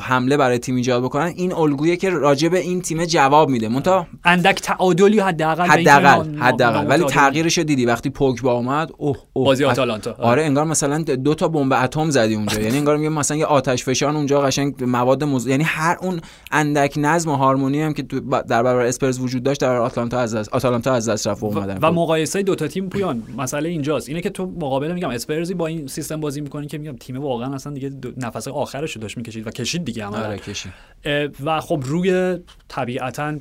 حمله 0.00 0.36
برای 0.36 0.58
تیم 0.58 0.76
ایجاد 0.76 1.02
بکنن. 1.02 1.32
این 1.36 1.52
الگویی 1.52 1.96
که 1.96 2.10
راجع 2.10 2.48
به 2.48 2.58
این 2.58 2.80
تیم 2.80 3.04
جواب 3.04 3.48
میده. 3.48 3.68
منتها 3.68 4.06
اندک 4.24 4.60
تعادلی 4.60 5.20
حداقل 5.20 5.66
حداقل 5.66 6.38
حداقل. 6.38 6.86
ولی. 6.88 7.04
تغییرش 7.04 7.58
دیدی. 7.58 7.86
وقتی 7.86 8.10
پوگبا 8.10 8.52
اومد 8.52 8.90
اوه 8.96 9.16
اوه. 9.32 9.46
بازی 9.46 9.64
آتالانتا. 9.64 10.14
آره 10.18 10.44
انگار 10.44 10.64
مثلا 10.64 11.02
دو 11.02 11.34
تا 11.34 11.48
بمب 11.48 11.72
اتم 11.72 12.10
زدی 12.10 12.34
اونجا. 12.34 12.60
یعنی 12.66 12.78
انگار 12.78 12.96
میگه 12.96 13.08
مثلا 13.08 13.36
یه 13.36 13.46
آتش 13.46 13.84
فشان 13.96 14.16
اونجا 14.16 14.40
قشنگ 14.40 14.84
مواد 14.84 15.24
مز... 15.24 15.46
یعنی 15.46 15.64
هر 15.64 15.96
اون 16.00 16.20
اندک 16.52 16.94
نظم 16.96 17.30
و 17.30 17.34
هارمونی 17.34 17.82
هم 17.82 17.94
که 17.94 18.02
در 18.02 18.62
برابر 18.62 18.84
اسپرز 18.84 19.18
وجود 19.20 19.42
داشت 19.42 19.60
در 19.60 19.76
آتلانتا 19.76 20.18
از 20.18 20.34
دست 20.34 20.48
آتالانتا 20.48 20.92
از 20.92 21.08
دست 21.08 21.26
رفت 21.26 21.42
و 21.42 21.46
اومدن. 21.46 21.78
و 21.82 21.92
مقایسه 21.92 22.42
دو 22.42 22.54
تا 22.54 22.68
تیم 22.68 22.88
پویان 22.88 23.22
مسئله 23.36 23.68
اینجاست. 23.68 24.08
اینه 24.08 24.20
که 24.20 24.30
تو 24.30 24.46
مقابل 24.46 24.92
میگم 24.92 25.08
اسپرزی 25.08 25.54
با 25.54 25.66
این 25.66 25.86
سیستم 25.86 26.20
بازی 26.20 26.40
می‌کنی 26.40 26.66
که 26.66 26.78
میگم 26.78 26.96
تیم 26.96 27.16
واقعا 27.16 27.54
اصلا 27.54 27.72
دیگه 27.72 27.90
نفس 28.16 28.48
آخرش 28.48 28.92
رو 28.92 29.02
داشت 29.02 29.16
می‌کشید 29.16 29.46
و 29.46 29.50
کشید 29.50 29.84
دیگه 29.84 30.04
عملا 30.04 30.26
آره 30.26 31.30
و 31.44 31.60
خب 31.60 31.82
روی 31.84 32.38
طبیعتا 32.68 33.34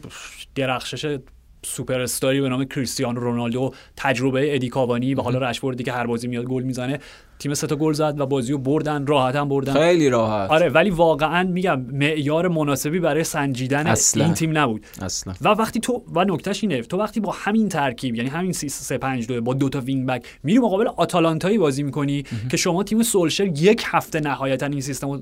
درخشش 0.55 1.17
superstarی 1.63 2.41
به 2.41 2.49
نام 2.49 2.65
کریستیانو 2.65 3.19
رونالدو 3.19 3.73
تجربه 3.97 4.55
ادی 4.55 4.69
کاوانی 4.69 5.15
و 5.15 5.21
حالا 5.21 5.49
رشفوردی 5.49 5.83
که 5.83 5.91
هر 5.91 6.07
بازی 6.07 6.27
میاد 6.27 6.45
گل 6.45 6.63
می‌زنه. 6.63 6.99
تیم 7.39 7.53
سه 7.53 7.67
تا 7.67 7.75
گل 7.75 7.93
زد 7.93 8.19
و 8.19 8.25
بازی 8.25 8.51
رو 8.51 8.57
بردن 8.57 9.05
راحت 9.07 9.35
هم 9.35 9.49
بردن. 9.49 9.73
خیلی 9.73 10.09
راحت. 10.09 10.49
آره 10.51 10.69
ولی 10.69 10.89
واقعا 10.89 11.43
میگم 11.43 11.81
معیار 11.81 12.47
مناسبی 12.47 12.99
برای 12.99 13.23
سنجیدن 13.23 13.87
اصلا. 13.87 14.23
این 14.25 14.33
تیم 14.33 14.57
نبود. 14.57 14.85
اصلا. 15.01 15.33
و 15.41 15.47
وقتی 15.49 15.79
تو 15.79 16.03
و 16.13 16.23
نکتهش 16.23 16.63
اینه 16.63 16.81
تو 16.81 16.97
وقتی 16.97 17.19
با 17.19 17.31
همین 17.37 17.69
ترکیب 17.69 18.15
یعنی 18.15 18.29
همین 18.29 18.51
3 18.51 18.97
5 18.97 19.27
2 19.27 19.41
با 19.41 19.53
دو 19.53 19.69
تا 19.69 19.79
wing 19.79 20.07
back 20.07 20.25
میری 20.43 20.59
مقابل 20.59 20.87
آتالانتایی 20.97 21.57
بازی 21.57 21.83
می‌کنی 21.83 22.23
که 22.51 22.57
شما 22.57 22.83
تیم 22.83 23.03
سولشر 23.03 23.45
یک 23.45 23.83
هفته 23.85 24.19
نهایتا 24.19 24.65
این 24.65 24.81
سیستم 24.81 25.09
رو 25.09 25.17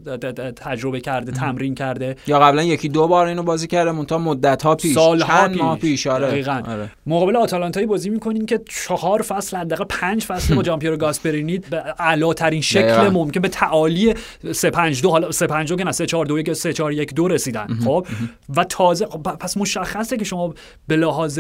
تجربه 0.56 1.00
کرده 1.02 1.32
تمرین 1.32 1.76
کرده. 1.76 2.16
یا 2.28 2.40
قبلا 2.40 2.64
یکی 2.64 2.90
دو 2.90 3.08
بار 3.08 3.26
اینو 3.26 3.44
بازی 3.44 3.68
کرده 3.68 3.92
منتها 3.92 4.18
مدت 4.18 4.64
ها 4.64 4.76
پیش. 4.76 4.94
سالها 4.96 5.28
چند 5.42 5.52
پیش. 5.52 5.62
ماه 5.62 5.78
پیش. 5.80 6.08
آره. 6.08 6.28
دقیقاً. 6.28 6.62
آره. 6.68 6.92
مقابل 7.08 7.36
آتالانتایی 7.36 7.86
بازی 7.86 8.10
می‌کنین 8.10 8.46
که 8.46 8.62
چهار 8.70 9.22
فصل 9.22 9.58
حداقل 9.58 9.86
پنج 9.90 10.24
فصل 10.24 10.56
با 10.56 10.64
جامپیرو 10.74 10.98
گاسپرینی 10.98 11.60
اعلاترین 12.04 12.62
شکل. 12.62 13.10
ممکن 13.10 13.40
به 13.42 13.48
تعالی 13.48 14.14
3 14.52 14.70
5 14.70 15.02
2 15.02 15.10
حالا 15.10 15.32
3 15.32 15.48
5 15.48 15.70
2 15.70 15.76
که 15.76 15.84
نه 15.84 15.92
3 15.92 16.06
4 16.06 16.26
2 16.26 16.42
که 16.42 16.54
3 16.54 16.74
4 16.74 16.94
1 16.94 17.14
2 17.14 17.28
رسیدن. 17.28 17.68
خب؟ 17.86 18.08
و 18.56 18.64
تازه 18.64 19.06
خب 19.06 19.20
پس 19.20 19.58
مشخصه 19.58 20.18
که 20.18 20.26
شما 20.26 20.54
به 20.88 20.96
لحاظ 20.96 21.40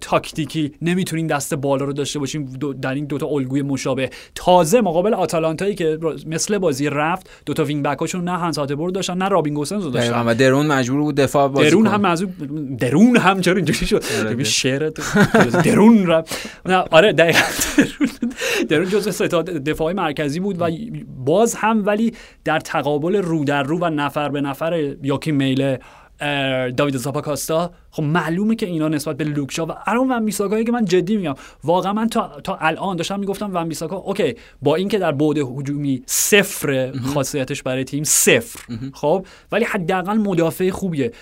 تاکتیکی 0.00 0.72
نمی‌تونین 0.82 1.26
دست 1.26 1.54
بالا 1.54 1.84
رو 1.84 1.92
داشته 1.92 2.18
باشین 2.18 2.44
در 2.82 2.94
این 2.94 3.04
دوتا 3.04 3.26
الگوی 3.26 3.62
مشابه. 3.62 4.10
تازه 4.34 4.80
مقابل 4.80 5.14
آتالانتایی 5.14 5.74
که 5.74 5.98
مثل 6.26 6.58
بازی 6.58 6.88
رفت 6.90 7.30
دوتا 7.46 7.64
وینگ 7.64 7.84
بک 7.84 7.98
هاشون 7.98 8.24
نه 8.24 8.36
هانس 8.36 8.58
هاتبورگ 8.58 8.94
داشتن 8.94 9.18
نه 9.18 9.28
رابین 9.28 9.54
گوسنز 9.54 9.84
رو 9.84 9.90
داشتن. 9.90 10.26
و 10.26 10.34
درون 10.34 10.66
مجبور 10.66 11.00
بود 11.00 11.14
دفاع 11.14 11.48
بازی 11.48 11.70
درون. 11.70 11.86
هم 11.86 12.04
از 12.04 12.24
درون 12.78 13.16
هم 13.16 13.40
چرا 13.40 13.56
اینجوری 13.56 13.86
شد. 13.86 14.02
شعر 14.42 14.90
درون 15.64 16.06
را 16.06 16.24
نه 16.66 16.76
آره 16.76 17.12
دقیقاً 17.12 17.40
درون 17.76 18.08
درون 18.68 18.88
جزء 18.88 19.10
سه 19.10 19.28
تا 19.28 19.42
دفاع 19.42 19.92
مرکزی 19.96 20.40
بود 20.40 20.56
و 20.60 20.70
باز 21.24 21.54
هم 21.54 21.86
ولی 21.86 22.12
در 22.44 22.60
تقابل 22.60 23.16
رو 23.16 23.44
در 23.44 23.62
رو 23.62 23.78
و 23.78 23.90
نفر 23.90 24.28
به 24.28 24.40
نفر 24.40 24.94
یاکی 25.02 25.32
میله 25.32 25.78
داوید 26.76 26.96
زاپاکاستا. 26.96 27.70
خب 27.90 28.02
معلومه 28.02 28.54
که 28.54 28.66
اینا 28.66 28.88
نسبت 28.88 29.16
به 29.16 29.24
لوکشا 29.24 29.66
و 29.66 29.72
ارون 29.86 30.12
ون 30.12 30.24
بیساکایی 30.24 30.64
که 30.64 30.72
من 30.72 30.84
جدی 30.84 31.16
میگم 31.16 31.34
واقعا 31.64 31.92
من 31.92 32.08
تا, 32.08 32.40
تا 32.44 32.56
الان 32.60 32.96
داشتم 32.96 33.20
می‌گفتم 33.20 33.50
ون 33.54 33.68
بیساکا 33.68 33.96
اوکی 33.96 34.34
با 34.62 34.74
اینکه 34.74 34.98
در 34.98 35.12
بعد 35.12 35.38
هجومی 35.38 36.02
صفر 36.06 36.92
خاصیتش 37.14 37.62
برای 37.62 37.84
تیم 37.84 38.04
صفر 38.04 38.60
خب 38.94 39.26
ولی 39.52 39.64
حداقل 39.64 40.16
مدافع 40.16 40.70
خوبیه. 40.70 41.12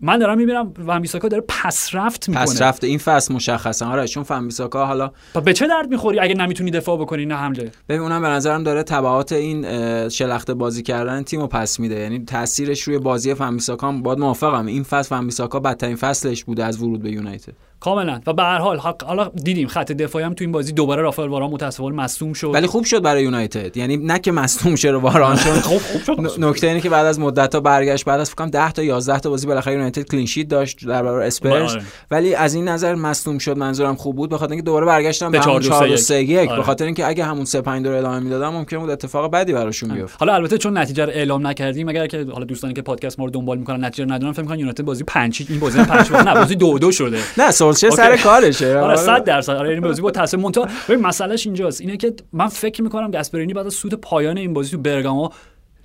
من 0.00 0.18
دارم 0.18 0.38
می‌بینم 0.38 0.74
ون 0.86 1.00
بیساکا 1.00 1.28
داره 1.28 1.44
پس 1.48 1.88
رفت 1.92 2.28
می‌کنه. 2.28 2.44
پس 2.44 2.62
رفته 2.62 2.86
این 2.86 2.98
فصل 2.98 3.34
مشخصا. 3.34 3.86
آره 3.86 4.06
چون 4.06 4.22
فنبیساکا 4.22 4.86
حالا 4.86 5.12
به 5.44 5.52
چه 5.52 5.66
درد 5.66 5.90
می‌خوری 5.90 6.18
اگه 6.18 6.34
نمی‌تونی 6.34 6.70
دفاع 6.70 6.98
بکنی 6.98 7.26
نه 7.26 7.34
حمله 7.34 7.70
ببین 7.88 8.00
اونم 8.00 8.22
به 8.22 8.28
نظرم 8.28 8.62
داره 8.62 8.82
تبعات 8.82 9.32
این 9.32 10.08
شلخته 10.08 10.54
بازی 10.54 10.82
کردن 10.82 11.22
تیمو 11.22 11.46
پس 11.46 11.80
میده. 11.80 11.94
یعنی 11.94 12.24
تاثیرش 12.24 12.82
روی 12.82 12.98
بازی 12.98 13.34
فنبیساکا 13.34 13.88
هم 13.88 14.02
باید 14.02 14.18
موافقم. 14.18 14.66
این 14.66 14.82
فصل 14.82 15.08
فنبیساکا 15.08 15.60
بدترین 15.60 15.96
فصلش 15.96 16.44
بوده 16.44 16.64
از 16.64 16.82
ورود 16.82 17.02
به 17.02 17.10
یونایتد. 17.10 17.52
کاملا. 17.80 18.20
و 18.26 18.32
به 18.32 18.42
هر 18.42 18.58
حال 18.58 18.78
حق- 18.78 19.02
حالا 19.04 19.30
دیدیم 19.44 19.68
خط 19.68 19.92
دفاعی 19.92 20.24
هم 20.24 20.34
تو 20.34 20.44
این 20.44 20.52
بازی 20.52 20.72
دوباره 20.72 21.02
رافائل 21.02 21.28
واران 21.28 21.50
متاسفانه 21.50 21.96
مصدوم 21.96 22.32
شد. 22.32 22.50
ولی 22.54 22.66
خوب 22.66 22.84
شد 22.84 23.02
برای 23.02 23.22
یونایتد. 23.22 23.76
یعنی 23.76 23.96
نه 23.96 24.18
که 24.18 24.32
مصدوم 24.32 24.76
شه 24.76 24.90
رو 24.90 25.00
واران 25.00 25.36
شد. 25.36 25.50
خوب 25.50 25.78
خوب 25.78 26.02
شد. 26.28 26.44
نکته 26.44 26.66
اینه 26.66 26.80
که 26.80 26.90
بعد 26.90 27.06
از 27.06 27.20
مدت 27.20 27.54
ها 27.54 27.60
برگشت 27.60 28.04
بعد 28.04 28.20
از 28.20 28.28
فکر 28.30 28.36
کنم 28.36 28.50
10 28.50 28.72
تا 28.72 28.82
11 28.82 29.18
تا 29.18 29.30
بازی 29.30 29.46
بالاخره 29.46 29.72
یونایتد 29.74 30.02
کلین 30.02 30.26
شیت 30.26 30.48
داشت 30.48 30.86
در 30.86 31.02
برابر 31.02 31.20
اسپرز. 31.22 31.72
آره. 31.72 31.82
ولی 32.10 32.34
از 32.34 32.54
این 32.54 32.68
نظر 32.68 32.94
مصدوم 32.94 33.38
شد 33.38 33.58
منظورم 33.58 33.94
خوب 33.94 34.16
بود. 34.16 34.30
به 34.30 34.38
خاطر 34.38 34.52
اینکه 34.52 34.64
دوباره 34.66 34.86
برگشتن 34.86 35.30
به 35.30 35.38
به 35.38 35.44
همون 35.44 35.60
4 35.60 35.78
2 35.78 35.86
4 35.86 35.96
3 35.96 36.14
1 36.22 36.48
به 36.48 36.52
آره. 36.54 36.62
خاطر 36.62 36.84
اینکه 36.84 37.06
اگه 37.06 37.24
همون 37.24 37.44
3 37.44 37.60
5 37.60 37.84
2 37.84 37.90
رو 37.90 37.96
ادامه 37.98 38.18
می‌دادن 38.18 38.48
ممکن 38.48 38.78
بود 38.78 38.90
اتفاق 38.90 39.30
بدی 39.30 39.52
براشون 39.52 39.94
بیفته 39.94 40.16
حالا 40.20 40.34
البته 40.34 40.58
چون 40.58 40.78
نتیجه 40.78 41.04
رو 41.04 41.10
اعلام 41.12 41.46
نکردیم 41.46 41.88
اگر 41.88 42.06
که 42.06 42.26
حالا 42.32 42.44
دوستانی 42.44 42.74
که 42.74 42.82
پادکست 42.82 43.18
ما 43.18 43.24
رو 43.24 43.30
دنبال 43.30 43.58
می‌کنن 43.58 43.84
نتیجه 43.84 44.04
رو 44.04 44.12
ندونن 44.12 44.32
فکر 44.32 44.42
می‌کنن 44.42 44.58
یونایتد 44.58 44.84
بازی 44.84 45.04
5 45.04 45.46
این 45.48 45.60
بازی 45.60 45.84
5 45.84 46.12
نه 46.12 46.34
بازی 46.34 46.54
2 46.54 46.78
2 46.78 46.92
شده. 46.92 47.18
نه 47.38 47.50
سولشر 47.72 47.96
سر. 47.96 48.16
کارشه. 48.16 48.76
آره 48.78 48.96
100 48.96 49.24
درصد. 49.24 49.52
آره 49.52 49.70
این 49.70 49.80
بازی 49.80 50.02
با 50.02 50.10
تاثیر. 50.10 50.40
مونتا 50.40 50.68
ببین 50.88 51.00
مسئلهش 51.00 51.46
اینجاست. 51.46 51.80
اینه 51.80 51.96
که 51.96 52.14
من 52.32 52.48
فکر 52.48 52.82
می‌کنم 52.82 53.10
گاسپرینی 53.10 53.54
بعد 53.54 53.66
از 53.66 53.74
سود 53.74 53.94
پایان 53.94 54.38
این 54.38 54.52
بازی 54.52 54.70
تو 54.70 54.78
برگامو 54.78 55.28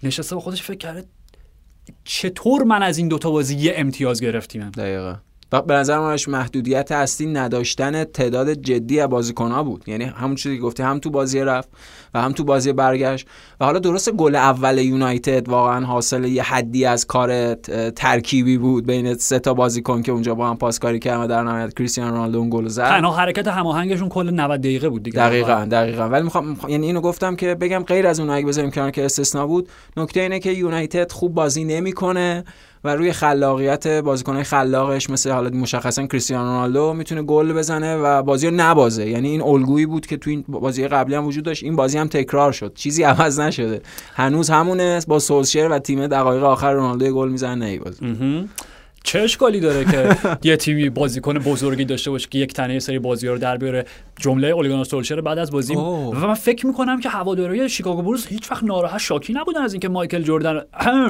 نشسته 0.04 0.36
با 0.36 0.42
خودش 0.42 0.64
فکر 0.64 0.78
کرده 0.78 1.04
چطور 2.04 2.64
من 2.64 2.84
از 2.84 2.98
این 2.98 3.08
دوتا 3.08 3.32
بازی 3.32 3.56
یه 3.56 3.74
امتیاز 3.76 4.22
گرفتیم 4.22 4.70
دقیقا. 4.70 5.16
و 5.54 5.62
به 5.62 5.74
نظر 5.74 6.00
منش 6.00 6.28
محدودیت 6.28 6.92
اصلی 6.92 7.28
نداشتن 7.28 8.04
تعداد 8.04 8.54
جدی 8.54 9.00
از 9.00 9.10
بازیکن‌ها 9.10 9.64
بود. 9.64 9.84
یعنی 9.88 10.04
همون 10.04 10.36
چیزی 10.36 10.56
که 10.56 10.62
گفتی 10.62 10.84
هم 10.84 11.00
تو 11.00 11.10
بازی 11.10 11.40
رفت 11.40 11.70
و 12.14 12.22
هم 12.22 12.32
تو 12.32 12.44
بازی 12.44 12.74
برگشت. 12.74 13.28
و 13.60 13.66
حالا 13.66 13.80
درست 13.80 14.12
گل 14.12 14.36
اول 14.36 14.78
یونایتد 14.78 15.50
واقعا 15.50 15.86
حاصل 15.86 16.24
یه 16.24 16.44
حدی 16.44 16.86
از 16.86 17.06
کار 17.06 17.54
ترکیبی 17.96 18.58
بود 18.58 18.86
بین 18.86 19.14
سه 19.14 19.40
تا 19.40 19.54
بازیکن 19.54 20.02
که 20.02 20.12
اونجا 20.12 20.36
با 20.36 20.50
هم 20.50 20.58
پاسکاری 20.58 21.00
کردن 21.00 21.24
و 21.24 21.28
در 21.28 21.44
نهایت 21.44 21.74
کریستیانو 21.74 22.12
رونالدو 22.12 22.40
اون 22.40 22.50
گل 22.50 22.68
زد. 22.68 22.88
تنها 22.88 23.12
حرکت 23.12 23.48
هماهنگشون 23.48 24.10
کل 24.10 24.30
90 24.30 24.60
دقیقه 24.60 24.90
بود 24.90 25.04
دیگه. 25.04 25.20
دقیقا 25.20 25.68
دقیقا. 25.72 26.10
ولی 26.10 26.24
می‌خوام 26.24 26.58
یعنی 26.68 26.86
اینو 26.86 27.02
گفتم 27.02 27.36
که 27.36 27.56
بگم 27.56 27.84
غیر 27.84 28.08
از 28.08 28.20
اون 28.20 28.30
اگه 28.30 28.46
بذاریم 28.46 28.72
کنار 28.72 28.92
که 28.92 29.06
استثنا 29.06 29.48
بود 29.48 29.70
نکته 29.98 30.20
اینه 30.20 30.40
که 30.40 30.52
یونایتد 30.52 31.12
خوب 31.12 31.34
بازی 31.34 31.64
نمی‌کنه. 31.64 32.44
و 32.84 32.96
روی 32.96 33.12
خلاقیت 33.12 33.88
بازیکنهای 33.88 34.44
خلاقش 34.44 35.10
مثل 35.10 35.32
حالا 35.32 35.50
مشخصا 35.50 36.08
کریستیانو 36.08 36.46
رونالدو 36.46 36.94
می‌تونه 36.94 37.22
گل 37.22 37.54
بزنه 37.54 37.96
و 37.96 38.24
بازی 38.24 38.48
رو 38.48 38.54
نبازه. 38.56 39.10
یعنی 39.10 39.30
این 39.30 39.42
الگویی 39.42 39.86
بود 39.86 40.06
که 40.06 40.18
تو 40.18 40.30
این 40.30 40.46
بازی 40.48 40.88
قبلی 40.88 41.16
هم 41.16 41.26
وجود 41.26 41.44
داشت. 41.44 41.64
این 41.64 41.76
بازی 41.76 41.98
هم 41.98 42.08
تکرار 42.08 42.52
شد. 42.52 42.74
چیزی 42.76 43.04
عوض 43.04 43.40
نشده. 43.40 43.82
هنوز 44.14 44.50
همونه 44.50 45.00
با 45.08 45.20
سولشر 45.20 45.68
و 45.72 45.80
تیم 45.80 46.08
دقایق 46.08 46.44
آخر 46.44 46.74
رونالدو 46.74 47.14
گل 47.14 47.30
می‌زنه. 47.30 47.66
ای 47.66 47.80
بازی. 47.80 48.06
چه 49.04 49.20
اشکالی 49.20 49.60
داره 49.60 49.86
که 49.86 50.16
یه 50.50 50.58
تیمی 50.58 50.90
بازیکن 50.90 51.34
بزرگی 51.34 51.86
داشته 51.86 52.12
باشه 52.12 52.28
که 52.30 52.40
یک 52.40 52.54
تنه 52.54 52.80
سری 52.80 53.00
بازی 53.00 53.28
رو 53.28 53.38
در 53.38 53.58
بیاره. 53.58 53.86
جمله 54.20 54.48
اوله 54.48 54.66
گنار 54.66 54.84
سولشر 54.84 55.22
بعد 55.22 55.38
از 55.38 55.52
بازی. 55.52 55.76
و 55.76 56.12
من 56.12 56.34
فکر 56.34 56.68
می‌کنم 56.68 57.00
که 57.00 57.10
هوادارهای 57.10 57.70
شیکاگو 57.70 58.02
بولز 58.02 58.28
هیچ 58.28 58.52
وقت 58.52 58.64
ناراحت 58.64 58.98
شاکی 58.98 59.34
نبودن 59.34 59.62
از 59.62 59.74
اینکه 59.74 59.90
مایکل 59.90 60.22
جردن 60.22 60.62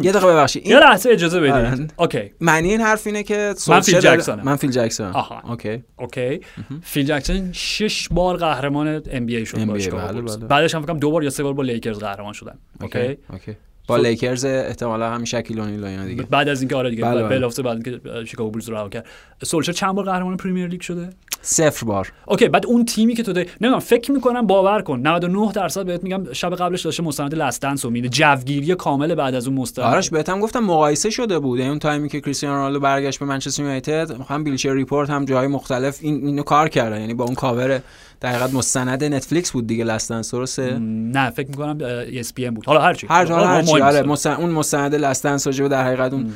یه 0.03 0.11
دقیقه 0.11 0.27
ببخشید. 0.27 0.67
یه 0.67 0.79
لحظه 0.79 1.09
اجازه 1.09 1.39
بدید 1.39 1.53
آره. 1.53 1.87
OK. 1.97 2.31
معنی 2.41 2.69
این 2.69 2.81
حرف 2.81 3.07
اینه 3.07 3.23
که 3.23 3.53
من 3.67 3.79
فیل 3.79 3.99
جکسونم. 3.99 4.43
من 4.43 4.55
فیل 4.55 4.71
جکسون 4.71 5.07
آها. 5.07 5.41
OK. 5.49 5.83
OK. 5.97 6.39
فیل 6.81 7.05
جکسون 7.05 7.49
شش 7.51 8.07
بار 8.11 8.37
قهرمان 8.37 9.01
NBA 9.11 9.45
شد 9.45 9.57
بله،. 9.57 9.89
بله. 10.21 10.37
بعدش 10.37 10.75
هم 10.75 10.81
فکر 10.81 10.91
کنم 10.91 10.99
دو 10.99 11.11
بار 11.11 11.23
یا 11.23 11.29
سه 11.29 11.43
بار 11.43 11.53
با 11.53 11.63
لیکرز 11.63 11.99
قهرمان 11.99 12.33
شدن. 12.33 12.59
OK. 12.81 13.17
OK. 13.29 13.55
با 13.87 13.97
لیکرز 13.97 14.45
احتمالا 14.45 15.11
همین 15.11 15.25
شکیل 15.25 15.59
اونیل 15.59 15.83
و 15.83 15.85
اینا 15.85 16.05
دیگه. 16.05 16.23
بعد 16.23 16.49
از 16.49 16.61
اینکه 16.61 16.75
آره 16.75 16.89
دیگه 16.89 17.03
بله، 17.03 17.23
بله. 17.23 17.29
بلافاصله 17.29 17.65
بعد 17.65 17.87
اینکه 17.87 18.25
شیکاگو 18.25 18.51
بولز 18.51 18.69
رو 18.69 18.89
کرد. 18.89 19.05
سولشر 19.43 19.71
چند 19.71 19.95
بار 19.95 20.05
قهرمان 20.05 20.37
پریمیر 20.37 20.67
لیگ 20.67 20.81
شده؟ 20.81 21.09
صفر 21.41 21.85
بار. 21.85 22.11
OK 22.25 22.47
بعد 22.47 22.65
اون 22.65 22.85
تیمی 22.85 23.15
که 23.15 23.23
تو 23.23 23.33
داری 23.33 23.47
نمی‌دونم 23.61 23.79
فکر 23.79 24.11
می‌کنم 24.11 24.47
باور 24.47 24.81
کن. 24.81 24.99
99 24.99 25.51
درصد 25.51 25.85
بهت 25.85 26.03
میگم 26.03 26.33
شب 26.33 26.55
قبلش 26.55 26.81
داشته 26.81 27.03
مستند 27.03 27.35
Last 27.35 27.58
Dance 27.58 27.85
و 27.85 27.89
می‌دیده. 27.89 28.09
جوگیری 28.09 28.75
کامل 28.75 29.15
بعد 29.15 29.35
از 29.35 29.47
اون 29.47 29.57
مستند. 29.57 29.85
آرش 29.85 30.09
بهتم 30.09 30.39
گفتم 30.39 30.59
مقایسه 30.59 31.09
شده 31.09 31.39
بود. 31.39 31.59
یعنی 31.59 31.69
اون 31.69 31.79
تایمی 31.79 32.09
که 32.09 32.21
کریستیانو 32.21 32.55
رونالدو 32.55 32.79
برگشت 32.79 33.19
به 33.19 33.25
منچستر 33.25 33.63
یونایتد 33.63 34.11
هم 34.29 34.43
Bleacher 34.43 34.73
Report 34.73 35.09
هم 35.09 35.25
جاهای 35.25 35.47
مختلف 35.47 35.97
این 36.01 36.27
اینو 36.27 36.43
کار 36.43 36.69
کردن 36.69 37.01
یعنی 37.01 37.13
با 37.13 37.25
اون 37.25 37.35
کاور 37.35 37.81
در 38.23 38.29
حقیقت 38.29 38.53
مستند 38.53 39.03
نتفلیکس 39.03 39.51
بود 39.51 39.67
دیگه 39.67 39.83
Last 39.83 40.05
Dance 40.05 40.31
درسته؟ 40.31 40.79
نه 40.79 41.29
فکر 41.29 41.47
می‌کنم 41.47 41.77
ESPN 42.13 42.53
بود. 42.53 42.65
حالا 42.65 42.81
هرچی 42.81 43.07
هر 43.09 43.25
جا 43.25 43.37
هر 43.37 43.61
چی. 43.61 43.81
آره. 43.81 44.01
مستند 44.01 44.39
اون 44.39 44.49
مستند 44.49 44.95
Last 44.95 45.18
Dance 45.18 45.47
راجع 45.47 45.67
در 45.67 45.83
حقیقت 45.83 46.13
اون 46.13 46.33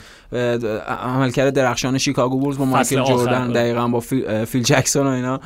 عملکرد 0.88 1.53
درخشان 1.53 1.97
شیکاگو 1.97 2.39
بولز 2.39 2.57
با 2.57 2.65
مایکل 2.65 3.03
جردن 3.03 3.41
آره. 3.41 3.53
دقیقا 3.53 3.88
با 3.88 3.99
فیل, 3.99 4.63
جکسون 4.63 5.07
و 5.07 5.09
اینا. 5.09 5.39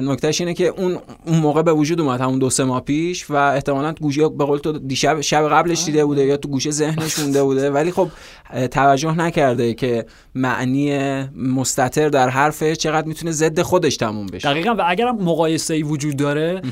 نکتهش 0.00 0.40
اینه 0.40 0.54
که 0.54 0.66
اون 0.66 0.98
اون 1.26 1.38
موقع 1.38 1.62
به 1.62 1.72
وجود 1.72 2.00
اومد 2.00 2.20
همون 2.20 2.38
دو 2.38 2.50
سه 2.50 2.64
ماه 2.64 2.80
پیش 2.80 3.30
و 3.30 3.34
احتمالا 3.34 3.92
تو 3.92 4.04
گوشه 4.04 4.28
به 4.28 4.44
قول 4.44 4.58
تو 4.58 4.78
دیشب 4.78 5.20
شب 5.20 5.48
قبلش 5.48 5.84
دیده 5.84 6.04
بوده 6.04 6.24
یا 6.24 6.36
تو 6.36 6.48
گوشه 6.48 6.70
ذهنش 6.70 7.18
مونده 7.18 7.42
بوده. 7.42 7.70
ولی 7.70 7.90
خب 7.90 8.08
توجه 8.70 9.18
نکرده 9.18 9.74
که 9.74 10.06
معنی 10.34 10.98
مستتر 11.36 12.08
در 12.08 12.28
حرفش 12.28 12.76
چقدر 12.76 13.06
می‌تونه 13.06 13.32
ضد 13.32 13.62
خودش 13.62 13.96
تموم 13.96 14.26
بشه. 14.26 14.48
دقیقا 14.48 14.74
و 14.74 14.82
اگرم 14.86 15.16
مقایسه 15.16 15.74
ای 15.74 15.82
وجود 15.82 16.16
داره 16.16 16.62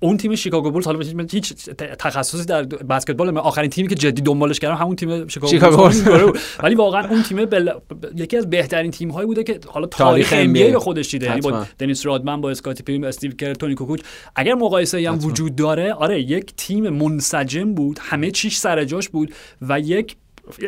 اون 0.00 0.16
تیم 0.16 0.34
شیکاگو 0.34 0.70
بولز 0.70 0.86
حالا 0.86 1.26
هیچ 1.30 1.52
تخصصی 1.98 2.44
در 2.44 2.62
بسکتبال 2.62 3.30
من 3.30 3.40
آخرین 3.40 3.70
تیمی 3.70 3.88
که 3.88 3.94
جدی 3.94 4.22
دنبالش 4.22 4.58
کردم 4.58 4.74
همون 4.74 4.96
تیم 4.96 5.28
شیکاگو, 5.28 5.76
بولز. 5.76 6.02
بود. 6.02 6.38
ولی 6.62 6.74
واقعا 6.74 7.08
اون 7.08 7.22
تیم 7.22 7.44
بل... 7.44 7.70
یکی 8.16 8.36
از 8.36 8.50
بهترین 8.50 8.90
تیم 8.90 9.10
هایی 9.10 9.26
بوده 9.26 9.44
که 9.44 9.60
حالا 9.66 9.86
تاریخ 9.86 10.32
ام. 10.32 10.52
به 10.52 10.78
خودش 10.78 11.10
دیده 11.10 11.26
یعنی 11.26 11.40
با. 11.40 11.66
دنیس 11.78 12.06
رادمن 12.06 12.40
با 12.40 12.50
اسکاتی 12.50 12.82
پیم 12.82 13.04
استیو 13.04 13.32
کر 13.32 13.54
تونی 13.54 13.74
کوکوچ 13.74 14.00
اگر 14.36 14.54
مقایسه 14.54 14.98
ای 14.98 15.06
هم. 15.06 15.18
وجود 15.24 15.56
داره 15.56 15.92
آره 15.92 16.20
یک 16.20 16.56
تیم 16.56 16.88
منسجم 16.88 17.74
بود 17.74 17.98
همه 18.02 18.30
چیش 18.30 18.56
سر 18.56 18.84
جاش 18.84 19.08
بود 19.08 19.34
و 19.62 19.80
یک 19.80 20.16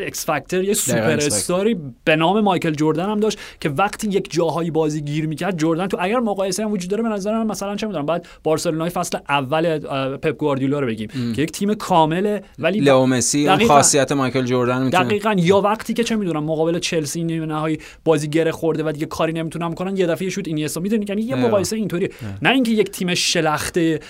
X 0.07 0.27
factor 0.27 0.65
یه 0.65 0.75
سوپراستاری 0.75 1.77
به 2.05 2.17
نام 2.17 2.41
مایکل 2.41 2.71
جردن 2.71 3.11
هم 3.11 3.21
داشت 3.21 3.39
که 3.61 3.69
وقتی 3.69 4.09
یک 4.09 4.33
جاهایی 4.33 4.71
بازی 4.71 5.03
گیر 5.03 5.27
می‌کرد 5.27 5.59
جردن 5.59 5.87
تو 5.87 5.97
اگر 6.01 6.19
مقایسه 6.19 6.65
هم 6.65 6.73
وجود 6.73 6.91
داره 6.91 7.03
به 7.03 7.09
نظر 7.09 7.39
من 7.39 7.47
مثلا 7.47 7.77
چه 7.77 7.87
می‌دونم 7.87 8.07
بعد 8.07 8.27
بارسلونای 8.43 8.91
فصل 8.91 9.19
اول 9.29 9.79
پپ 10.17 10.37
گواردیولا 10.37 10.81
رو 10.81 10.87
بگیم 10.87 11.33
که 11.37 11.43
یک 11.43 11.53
تیم 11.53 11.75
کامله 11.75 12.43
ولی 12.59 12.81
لئو 12.81 13.07
مسی 13.07 13.49
اون 13.49 13.57
دقیقاً. 13.57 13.75
خاصیت 13.75 14.13
مایکل 14.13 14.45
جردن 14.45 14.83
می‌تونه 14.83 15.05
دقیقا 15.05 15.35
یا 15.39 15.61
وقتی 15.61 15.95
که 15.95 16.05
چه 16.05 16.17
می‌دونم 16.17 16.45
مقابل 16.45 16.79
چلسی 16.79 17.25
نیمه 17.25 17.47
نهایی 17.47 17.79
بازی 18.05 18.29
گره 18.29 18.53
خورده 18.53 18.83
و 18.85 18.93
دیگه 18.93 19.07
کاری 19.07 19.33
نمی‌تونم 19.33 19.75
کنن 19.75 19.97
یه 19.97 20.07
دفعه 20.07 20.31
شوت 20.31 20.49
اینیستا 20.49 20.81
می‌دونی 20.81 21.07
یعنی 21.09 21.23
یه. 21.23 21.35
مقایسه 21.35 21.77
اینطوری 21.77 22.09
نه 22.43 22.51
اینکه 22.51 22.71
یک 22.71 22.91
تیم 22.91 23.15
شلخته 23.15 24.01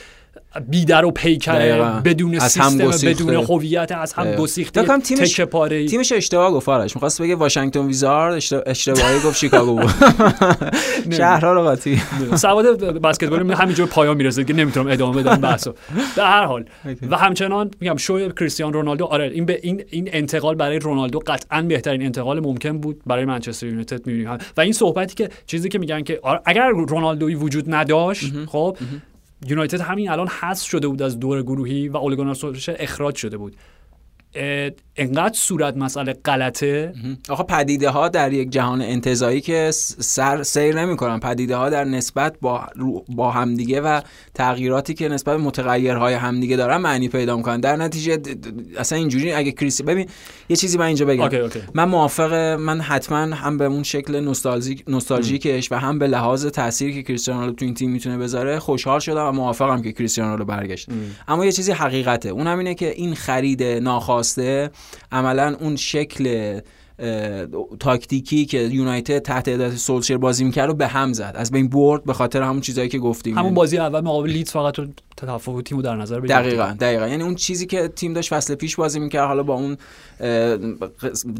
بیدر 0.68 1.04
و 1.04 1.10
پیکره 1.10 1.54
دقیقاً. 1.58 2.00
بدون 2.04 2.38
سیستم. 2.38 2.78
بدون 3.08 3.34
هویت 3.34 3.92
از 3.92 4.12
هم. 4.12 4.34
گسیخته. 4.34 4.82
تیمش- 5.00 5.32
تکه 5.32 5.44
پاره 5.44 5.86
تیمش 5.86 6.12
اشتباه 6.12 6.50
گفت 6.52 6.68
آرش. 6.68 6.96
می‌خواست 6.96 7.22
بگه 7.22 7.34
واشنگتن 7.34 7.80
ویزارد 7.86 8.34
اشت- 8.34 8.52
اشتباهی 8.66 9.16
گفت 9.24 9.36
شیکاگو 9.36 9.74
بود. 9.74 9.90
شهرها 11.16 11.52
رو 11.52 11.62
قاطی 11.62 12.02
سواد 12.34 12.80
بسکتبال 13.00 13.42
من 13.42 13.54
همینجور 13.54 13.86
پایان 13.86 14.16
می‌رسه 14.16 14.44
که 14.44 14.52
نمی‌تونم 14.52 14.92
ادامه 14.92 15.22
بدم 15.22 15.40
بحثو. 15.40 15.74
در 16.16 16.24
هر 16.26 16.44
حال. 16.44 16.64
و 17.10 17.16
همچنان 17.16 17.70
میگم 17.80 17.96
شو 17.96 18.28
کریستیان 18.28 18.72
رونالدو 18.72 19.04
آره 19.04 19.30
این 19.34 19.44
به 19.46 19.58
این 19.62 19.84
این 19.90 20.08
انتقال 20.12 20.54
برای 20.54 20.78
رونالدو 20.78 21.18
قطعا 21.26 21.62
بهترین 21.62 22.02
انتقال 22.02 22.40
ممکن 22.40 22.78
بود 22.78 23.00
برای 23.06 23.24
منچستر 23.24 23.66
یونایتد 23.66 24.06
می‌بینیم. 24.06 24.38
و 24.56 24.60
این 24.60 24.72
صحبتی 24.72 25.14
که 25.14 25.28
چیزی 25.46 25.68
که 25.68 25.78
میگن 25.78 26.02
که 26.02 26.20
اگر 26.44 26.68
رونالدوی 26.68 27.34
وجود 27.34 27.74
نداشت 27.74 28.32
خب 28.46 28.76
یونایتد 29.46 29.80
همین 29.80 30.10
الان 30.10 30.28
حذف 30.28 30.66
شده 30.66 30.88
بود 30.88 31.02
از 31.02 31.18
دور 31.20 31.42
گروهی 31.42 31.88
و 31.88 31.96
اوله 31.96 32.15
گنار 32.15 32.34
اخراج 32.78 33.16
شده 33.16 33.36
بود. 33.36 33.56
انقدر 34.96 35.34
صورت 35.34 35.76
مسئله 35.76 36.12
غلطه؟ 36.24 36.92
آقا 37.28 37.42
پدیده 37.42 37.90
ها 37.90 38.08
در 38.08 38.32
یک 38.32 38.50
جهان 38.50 38.82
انتزاعی 38.82 39.40
که 39.40 39.70
سر 39.98 40.42
سیر 40.42 40.80
نمی 40.80 40.96
کنن 40.96 41.20
پدیده 41.20 41.56
ها 41.56 41.70
در 41.70 41.84
نسبت 41.84 42.36
با 42.40 42.66
با 43.08 43.30
همدیگه 43.30 43.80
و 43.80 44.00
تغییراتی 44.34 44.94
که 44.94 45.08
نسبت 45.08 45.36
به 45.36 45.42
متغیرهای 45.42 46.14
همدیگه 46.14 46.56
دارن 46.56 46.76
معنی 46.76 47.08
پیدا 47.08 47.36
می‌کنن. 47.36 47.60
در 47.60 47.76
نتیجه 47.76 48.18
اصلا 48.78 48.98
اینجوری 48.98 49.32
اگه 49.32 49.52
کریسی 49.52 49.82
ببین 49.82 50.08
یه 50.48 50.56
چیزی 50.56 50.78
من 50.78 50.86
اینجا 50.86 51.06
بگم. 51.06 51.22
OK 51.22 51.36
OK. 51.36 51.60
من 51.74 51.84
موافق 51.84 52.34
من 52.60 52.80
حتما 52.80 53.18
هم 53.18 53.58
به 53.58 53.64
اون 53.64 53.82
شکل 53.82 54.20
نوستالژیک 54.20 54.84
نوستالژیکش 54.88 55.72
و 55.72 55.74
هم 55.74 55.98
به 55.98 56.06
لحاظ 56.06 56.46
تاثیری 56.46 56.94
که 56.94 57.02
کریستیانو 57.02 57.40
رونالدو 57.40 57.56
تو 57.56 57.64
این 57.64 57.74
تیم 57.74 57.90
می‌تونه 57.90 58.18
بذاره 58.18 58.58
خوشحال 58.58 59.00
شدم 59.00 59.26
و 59.26 59.32
موافقم 59.32 59.82
که 59.82 59.92
کریستیانو 59.92 60.30
رونالدو 60.30 60.52
برگشت. 60.52 60.88
اما 61.28 61.44
یه 61.44 61.52
چیزی 61.52 61.72
حقیقته. 61.72 62.28
اون 62.28 62.46
هم 62.46 62.58
اینه 62.58 62.74
که 62.74 62.90
این 62.90 63.14
خرید 63.14 63.62
ناخواسته 63.62 64.27
عملا 65.12 65.56
اون 65.60 65.76
شکل 65.76 66.60
تاکتیکی 67.80 68.46
که 68.46 68.58
یونایتد 68.58 69.18
تحت 69.18 69.48
هدایت 69.48 69.76
سولشر 69.76 70.16
بازی 70.16 70.44
می‌کرد 70.44 70.68
رو 70.68 70.74
به 70.74 70.86
هم 70.86 71.12
زد. 71.12 71.34
از 71.36 71.50
بین 71.50 71.68
برد 71.68 72.04
به 72.04 72.12
خاطر 72.12 72.42
همون 72.42 72.60
چیزایی 72.60 72.88
که 72.88 72.98
گفتیم. 72.98 73.38
همون 73.38 73.54
بازی 73.54 73.78
اول 73.78 74.00
مقابل 74.00 74.30
لیدز 74.30 74.50
فقط 74.50 74.74
تفاوت 75.26 75.64
تیمو 75.64 75.82
در 75.82 75.96
نظر 75.96 76.20
بگیرید 76.20 76.42
دقیقا 76.42 76.76
دقیقا. 76.80 77.08
یعنی 77.08 77.22
اون 77.22 77.34
چیزی 77.34 77.66
که 77.66 77.88
تیم 77.88 78.12
داشت 78.12 78.34
فصل 78.34 78.54
پیش 78.54 78.76
بازی 78.76 79.00
می‌کرد 79.00 79.26
حالا 79.26 79.42
با 79.42 79.54
اون 79.54 79.76
اه، 80.20 80.56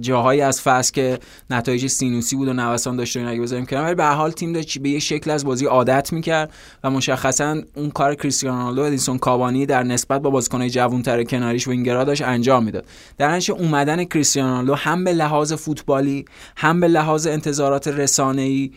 جاهایی 0.01 0.41
از 0.41 0.61
فصل 0.61 0.93
که 0.93 1.19
نتایج 1.51 1.87
سینوسی 1.87 2.37
بود 2.37 2.49
و 2.49 2.53
نوسان 2.53 2.97
داشت 2.97 3.17
و 3.17 3.29
اگه 3.29 3.41
بذاریم 3.41 3.67
کنار 3.67 3.85
ولی 3.85 3.95
به 3.95 4.05
حال 4.05 4.31
تیم 4.31 4.53
داشت 4.53 4.79
به 4.79 4.89
یه 4.89 4.99
شکل 4.99 5.31
از 5.31 5.45
بازی 5.45 5.67
عادت 5.67 6.13
می‌کرد 6.13 6.53
و 6.85 6.91
مشخصا 6.91 7.57
اون 7.75 7.91
کار 7.91 8.15
کریستیانو 8.15 8.59
رونالدو 8.59 8.83
و 8.83 8.85
ادینسون 8.85 9.19
کاوانی 9.19 9.67
در 9.67 9.83
نسبت 9.83 10.23
با 10.23 10.31
بازیکن‌های 10.31 10.71
جوان‌تر 10.71 11.25
کناریش 11.25 11.69
و 11.69 11.71
اینگرا 11.71 12.05
داشت 12.05 12.23
انجام 12.23 12.65
می‌داد. 12.65 12.85
در 13.19 13.31
نتیجه 13.31 13.55
اومدن 13.55 14.05
کریستیانو 14.05 14.51
رونالدو 14.51 14.75
هم 14.75 15.05
به 15.05 15.13
لحاظ 15.13 15.53
فوتبالی 15.53 16.25
هم 16.57 16.81
به 16.81 16.89
لحاظ 16.89 17.27
انتظارات 17.27 17.89
رسانه‌ای 17.89 18.71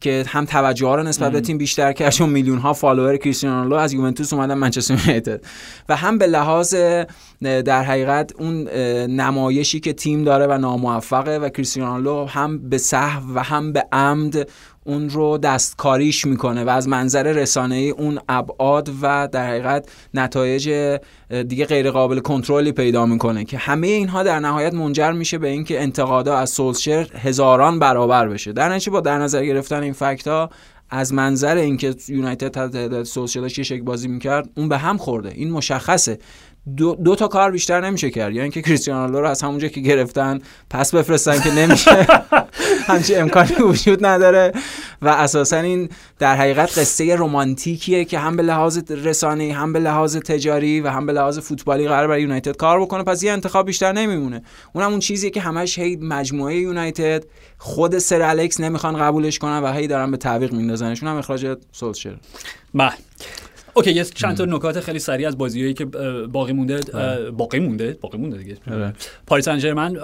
که 0.00 0.24
هم 0.28 0.44
توجه 0.44 0.86
ها 0.86 0.94
رو 0.94 1.02
نسبت 1.02 1.32
به 1.32 1.40
تیم 1.40 1.58
بیشتر 1.58 1.92
کرد 1.92 2.12
چون 2.12 2.30
میلیون 2.30 2.58
ها 2.58 2.72
follower 2.72 3.16
کریستیانو 3.16 3.56
رونالدو 3.56 3.76
از 3.76 3.92
یوونتوس 3.92 4.32
اومدن 4.32 4.54
منچستر 4.54 4.94
یونایتد. 4.94 5.44
و 5.88 5.96
هم 5.96 6.18
به 6.18 6.26
لحاظ 6.26 6.74
در 7.42 7.82
حقیقت 7.82 8.32
اون 8.38 8.68
نمایشی 9.06 9.80
که 9.80 9.92
تیم 9.92 10.24
داره 10.24 10.46
و 10.46 10.58
ناموفقه 10.58 11.38
و 11.38 11.48
کریستیانو 11.48 11.90
رونالدو 11.90 12.24
هم 12.30 12.68
به 12.68 12.78
سهو 12.78 13.34
و 13.34 13.38
هم 13.38 13.72
به 13.72 13.84
عمد 13.92 14.48
اون 14.88 15.08
رو 15.10 15.38
دستکاریش 15.38 16.26
می‌کنه 16.26 16.64
و 16.64 16.68
از 16.68 16.88
منظر 16.88 17.22
رسانه 17.22 17.74
ای 17.74 17.90
اون 17.90 18.18
ابعاد 18.28 18.90
و 19.02 19.28
در 19.32 19.48
حقیقت 19.48 19.88
نتایج 20.14 20.98
دیگه 21.48 21.64
غیر 21.64 21.90
قابل 21.90 22.18
کنترلی 22.18 22.72
پیدا 22.72 23.06
می‌کنه 23.06 23.44
که 23.44 23.58
همه 23.58 23.86
اینها 23.86 24.22
در 24.22 24.40
نهایت 24.40 24.74
منجر 24.74 25.12
میشه 25.12 25.38
به 25.38 25.48
اینکه 25.48 25.82
انتقادا 25.82 26.36
از 26.36 26.50
سولشر 26.50 27.08
هزاران 27.14 27.78
برابر 27.78 28.28
بشه. 28.28 28.52
در 28.52 28.68
نتیجه 28.68 28.90
با 28.90 29.00
در 29.00 29.18
نظر 29.18 29.44
گرفتن 29.44 29.82
این 29.82 29.92
فکت 29.92 30.28
ها 30.28 30.50
از 30.90 31.14
منظر 31.14 31.56
اینکه 31.56 31.94
یونایتد 32.08 32.48
تحت 32.48 33.02
سولشر 33.02 33.40
داشت 33.40 33.62
شکل 33.62 33.82
بازی 33.82 34.08
می‌کرد 34.08 34.48
اون 34.56 34.68
به 34.68 34.78
هم 34.78 34.98
خورده. 34.98 35.32
این 35.34 35.50
مشخصه. 35.50 36.18
دو, 36.76 36.94
دو 36.94 37.16
تا 37.16 37.28
کار 37.28 37.50
بیشتر 37.50 37.80
نمیشه 37.80 38.10
کرد. 38.10 38.32
یا 38.32 38.42
اینکه 38.42 38.62
کریستیانو 38.62 39.00
رونالدو 39.00 39.20
رو 39.20 39.28
از 39.28 39.42
همونجا 39.42 39.68
که 39.68 39.80
گرفتن 39.80 40.38
پس 40.70 40.94
بفرستن 40.94 41.40
که 41.40 41.50
نمیشه. 41.50 42.06
همچین 42.88 43.20
امکانی 43.20 43.54
وجود 43.60 44.06
نداره. 44.06 44.52
و 45.02 45.08
اساسا 45.08 45.56
این 45.56 45.88
در 46.18 46.36
حقیقت 46.36 46.78
قصه 46.78 47.16
رمانتیکیه 47.16 48.04
که 48.04 48.18
هم 48.18 48.36
به 48.36 48.42
لحاظ 48.42 48.78
رسانه‌ای 48.90 49.50
هم 49.50 49.72
به 49.72 49.78
لحاظ 49.78 50.16
تجاری 50.16 50.80
و 50.80 50.88
هم 50.88 51.06
به 51.06 51.12
لحاظ 51.12 51.38
فوتبالی 51.38 51.88
قرار 51.88 52.08
برای 52.08 52.22
یونایتد 52.22 52.56
کار 52.56 52.80
بکنه. 52.80 53.02
پس 53.02 53.22
یه 53.22 53.32
انتخاب 53.32 53.66
بیشتر 53.66 53.92
نمیمونه. 53.92 54.42
اونم 54.72 54.90
اون 54.90 55.00
چیزیه 55.00 55.30
که 55.30 55.40
همش 55.40 55.78
هی 55.78 55.96
مجموعه 55.96 56.56
یونایتد 56.56 57.24
خود 57.58 57.98
سر 57.98 58.22
الکس 58.22 58.60
نمی‌خوان 58.60 58.96
قبولش 58.96 59.38
کنن 59.38 59.58
و 59.58 59.72
هی 59.72 59.86
دارن 59.86 60.10
به 60.10 60.16
تعویق 60.16 60.52
میندازنشون. 60.52 61.08
هم 61.08 61.16
اخراج 61.16 61.58
سولشر. 61.72 62.16
بله. 62.74 62.92
اوکی 63.78 63.92
یه 63.92 64.04
چند 64.04 64.36
تا 64.36 64.44
نکات 64.44 64.80
خیلی 64.80 64.98
سریع 64.98 65.28
از 65.28 65.38
بازیایی 65.38 65.74
که 65.74 65.84
باقی 66.32 66.52
مونده 66.52 66.80
باقی 67.30 67.58
مونده 67.58 67.98
باقی 68.00 68.18
مونده 68.18 68.38
دیگه. 68.38 68.56
پاریس 69.26 69.44
سن 69.44 69.58
ژرمن 69.58 69.96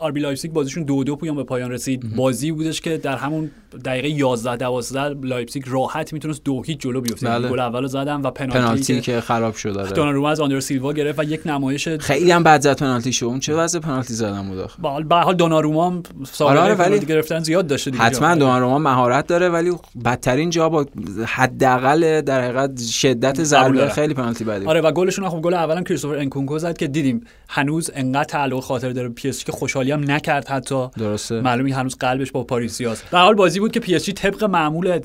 آر 0.00 0.12
بی 0.12 0.20
لایپزیگ 0.20 0.52
بازیشون 0.52 0.82
دو 0.82 1.04
دو 1.04 1.16
پویان 1.16 1.36
به 1.36 1.44
پایان 1.44 1.70
رسید. 1.70 2.16
بازی 2.16 2.52
بودش 2.52 2.80
که 2.80 2.96
در 2.96 3.16
همون 3.16 3.50
دقیقه 3.84 4.08
11 4.08 4.56
12 4.56 5.08
لایپزیگ 5.22 5.62
راحت 5.66 6.12
می‌تونست 6.12 6.44
دو 6.44 6.62
هیچ 6.62 6.78
جلو 6.80 7.00
بیفته 7.00 7.26
بله. 7.28 7.48
گل 7.48 7.60
اولو 7.60 7.86
زدن 7.86 8.20
و 8.20 8.30
پنالتی, 8.30 8.58
پنالتی 8.58 9.00
که 9.00 9.20
خراب 9.20 9.54
شد 9.54 9.78
آره. 9.78 9.90
دوناروما 9.90 10.30
از 10.30 10.40
آندر 10.40 10.60
سیلوا 10.60 10.92
گرفت 10.92 11.18
و 11.18 11.22
یک 11.24 11.40
نمایش 11.46 11.88
خیلی 11.88 12.30
هم 12.30 12.42
بد 12.42 12.60
زد 12.60 12.78
پنالتی 12.78 13.12
شو 13.12 13.26
اون 13.26 13.40
چه 13.40 13.54
وضع 13.54 13.78
پنالتی 13.78 14.14
زدن 14.14 14.48
بود 14.48 14.58
آخه 14.58 14.82
به 14.82 14.88
حال- 14.88 15.02
به 15.04 15.14
هر 15.14 15.22
حال 15.22 15.34
دوناروما 15.34 15.86
هم 15.90 16.02
سابقه 16.32 16.60
آره، 16.60 16.74
ولی- 16.74 17.06
گرفتن 17.06 17.38
زیاد 17.40 17.66
داشته 17.66 17.90
دیگه 17.90 18.02
حتما 18.04 18.34
دوناروما 18.34 18.78
مهارت 18.78 19.26
داره 19.26 19.48
ولی 19.48 19.72
بدترین 20.04 20.50
جا 20.50 20.68
با 20.68 20.86
حداقل 21.26 22.20
در 22.20 22.40
حقیقت 22.42 22.80
شدت 22.80 23.42
ضربه. 23.44 23.88
خیلی 23.88 24.14
پنالتی 24.14 24.44
بدی. 24.44 24.66
آره 24.66 24.80
و 24.80 24.92
گلشون 24.92 25.28
خب 25.28 25.40
گل 25.40 25.54
اولم 25.54 25.84
کریستوفر 25.84 26.16
انکونکو 26.16 26.58
زد 26.58 26.76
که 26.76 26.86
دیدیم 26.86 27.24
هنوز 27.48 27.90
انقدر 27.94 28.24
تعلق 28.24 28.60
خاطر 28.60 28.90
داره 28.90 29.08
پی 29.08 29.28
اس 29.28 29.44
که 29.44 29.52
خوشحالی 29.52 29.90
هم 29.92 30.10
نکرد 30.10 30.48
حتی 30.48 30.86
درسته 30.98 31.40
معلومه 31.40 31.74
هنوز 31.74 31.96
قلبش 31.96 32.32
با 32.32 32.44
پاریسیاست 32.44 33.04
در 33.12 33.18
حال 33.18 33.34
بازی 33.34 33.57
بود 33.60 33.72
که 33.72 33.80
پی 33.80 33.94
اس 33.94 34.04
جی 34.04 34.12
طبق 34.12 34.44
معمول 34.44 35.00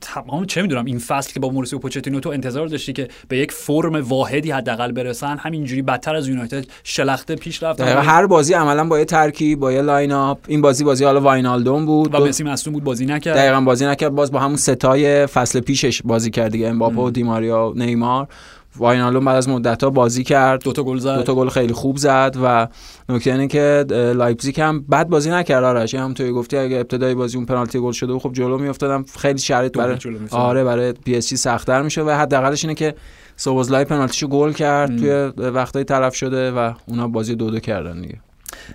تمام 0.00 0.44
چه 0.44 0.62
می‌دونم 0.62 0.84
این 0.84 0.98
فصل 0.98 1.32
که 1.32 1.40
با 1.40 1.48
مائوریسیو 1.48 1.78
پوچتینو 1.78 2.20
تو 2.20 2.30
انتظار 2.30 2.66
داشتی 2.66 2.92
که 2.92 3.08
به 3.28 3.38
یک 3.38 3.52
فرم 3.52 3.94
واحدی 3.94 4.50
حداقل 4.50 4.92
برسن 4.92 5.36
همینجوری 5.36 5.82
بدتر 5.82 6.16
از 6.16 6.28
یونایتد 6.28 6.64
شلخته 6.84 7.36
پیش 7.36 7.62
دقیقا 7.62 8.00
هر 8.00 8.26
بازی 8.26 8.54
عملا 8.54 8.84
با 8.84 8.98
یه 8.98 9.04
ترکیب 9.04 9.60
با 9.60 9.72
یه 9.72 9.82
lineup 9.82 10.38
این 10.46 10.60
بازی 10.60 10.84
بازی 10.84 11.04
حالا 11.04 11.20
واینالدوم 11.20 11.86
بود. 11.86 12.14
و 12.14 12.26
مسی 12.26 12.44
مصدوم 12.44 12.74
بود 12.74 12.84
بازی 12.84 13.06
نکرد. 13.06 13.36
دقیقا 13.36 13.60
بازی 13.60 13.86
نکرد. 13.86 14.10
باز 14.10 14.32
با 14.32 14.38
همون 14.38 14.56
سه‌تای 14.56 15.26
فصل 15.26 15.60
پیشش 15.60 16.02
بازی 16.04 16.30
کرد 16.30 16.52
دیگه. 16.52 16.68
امباپه 16.68 17.00
و 17.00 17.10
دی 17.10 17.33
ماریا 17.33 17.68
و 17.68 17.78
نیمار. 17.78 18.28
واینالدوم 18.76 19.24
بعد 19.24 19.36
از 19.36 19.48
مدت 19.48 19.84
گل 19.84 20.08
کرد. 20.08 20.64
دو 20.64 20.72
تا 20.72 20.82
گل 20.82 20.98
زد. 20.98 21.16
دو 21.16 21.22
تا 21.22 21.34
گل 21.34 21.48
خیلی 21.48 21.72
خوب 21.72 21.96
زد 21.96 22.36
و 22.44 22.68
نکته 23.08 23.32
اینه 23.32 23.46
که 23.46 23.84
لایپزیگ 24.16 24.60
هم 24.60 24.80
بد 24.80 25.08
بازی 25.08 25.30
نکرد. 25.30 25.64
آرش 25.64 25.94
هم 25.94 26.14
توی 26.14 26.32
گفتی 26.32 26.56
اگه 26.56 26.76
ابتدای 26.76 27.14
بازی 27.14 27.36
اون 27.36 27.46
پنالتی 27.46 27.80
گل 27.80 27.92
شده 27.92 28.12
بود 28.12 28.22
خب 28.22 28.32
جلو 28.32 28.58
میافتادن. 28.58 29.04
خیلی 29.18 29.38
شرایط 29.38 29.72
دو 29.72 29.80
برای. 29.80 29.98
آره 30.30 30.64
برای 30.64 30.92
پی 30.92 31.16
اس 31.16 31.28
جی 31.28 31.36
سخت‌تر 31.36 31.82
میشه 31.82 32.02
و 32.02 32.10
حداقلش 32.10 32.64
اینه 32.64 32.74
که 32.74 32.94
سوبوزلای 33.36 33.84
پنالتیشو 33.84 34.28
گل 34.28 34.52
کرد 34.52 34.90
ام. 34.90 34.96
توی 34.96 35.10
وقتای 35.50 35.84
طرف 35.84 36.14
شده 36.14 36.50
و 36.50 36.72
اونا 36.86 37.08
بازی 37.08 37.34
دو 37.34 37.50
دو 37.50 37.60
کردن 37.60 38.00
دیگه. 38.00 38.20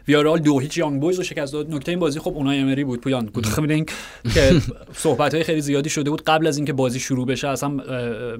ویارئال 0.07 0.39
دو 0.39 0.59
هیچ 0.59 0.77
یانگ 0.77 1.01
بویز 1.01 1.17
رو 1.17 1.23
شکست 1.23 1.53
داد. 1.53 1.73
نکته 1.73 1.91
این 1.91 1.99
بازی 1.99 2.19
خب 2.19 2.33
اونای 2.35 2.59
امری 2.59 2.83
بود 2.83 3.01
پویان. 3.01 3.25
Good 3.25 3.45
evening 3.45 3.89
که 4.33 4.61
صحبت 4.93 5.33
های 5.33 5.43
خیلی 5.43 5.61
زیادی 5.61 5.89
شده 5.89 6.09
بود 6.09 6.21
قبل 6.21 6.47
از 6.47 6.57
اینکه 6.57 6.73
بازی 6.73 6.99
شروع 6.99 7.27
بشه 7.27 7.47
اصلا 7.47 7.69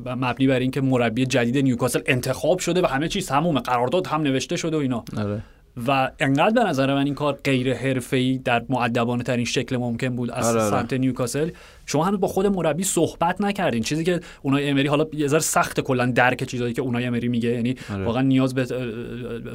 مبنی 0.06 0.48
بر 0.48 0.60
اینکه 0.60 0.82
مربی 0.82 1.26
جدید 1.26 1.58
نیوکاسل 1.58 2.00
انتخاب 2.06 2.60
شده 2.60 2.82
و 2.82 2.86
همه 2.86 3.08
چیز 3.08 3.28
تمومه 3.28 3.60
قرارداد 3.60 4.08
هم 4.08 4.22
نوشته 4.22 4.56
شده 4.56 4.78
و 4.78 4.80
اینا. 4.80 5.04
آره. 5.18 5.41
و 5.88 6.12
انقدر 6.20 6.64
به 6.64 6.70
نظر 6.70 6.93
من 6.93 7.06
این 7.06 7.16
کار 7.16 7.39
غیر 7.43 7.74
حرفه‌ای 7.74 8.38
در 8.38 8.66
معدبانه 8.70 9.24
ترین 9.24 9.46
شکل 9.46 9.78
ممکن 9.78 10.16
بود 10.16 10.32
از 10.32 10.46
آره، 10.46 10.62
آره. 10.62 10.70
سمت 10.70 10.93
نیوکاسل. 10.93 11.50
شما 11.86 12.04
هنوز 12.04 12.20
با 12.20 12.28
خود 12.28 12.48
مربی 12.48 12.84
صحبت 12.84 13.42
نکردین. 13.42 13.84
چیزی 13.84 14.04
که 14.04 14.20
اونای 14.42 14.70
امری 14.70 14.88
حالا 14.88 15.06
یه 15.14 15.28
ذره 15.28 15.40
سخت 15.40 15.80
کلا 15.80 16.06
درک 16.06 16.44
چیزایی 16.44 16.74
که 16.74 16.82
اونای 16.82 17.06
امری 17.06 17.28
میگه. 17.28 17.50
یعنی 17.50 17.76
آره. 17.94 18.06
واقعا 18.06 18.22
نیاز 18.22 18.54
به 18.54 18.66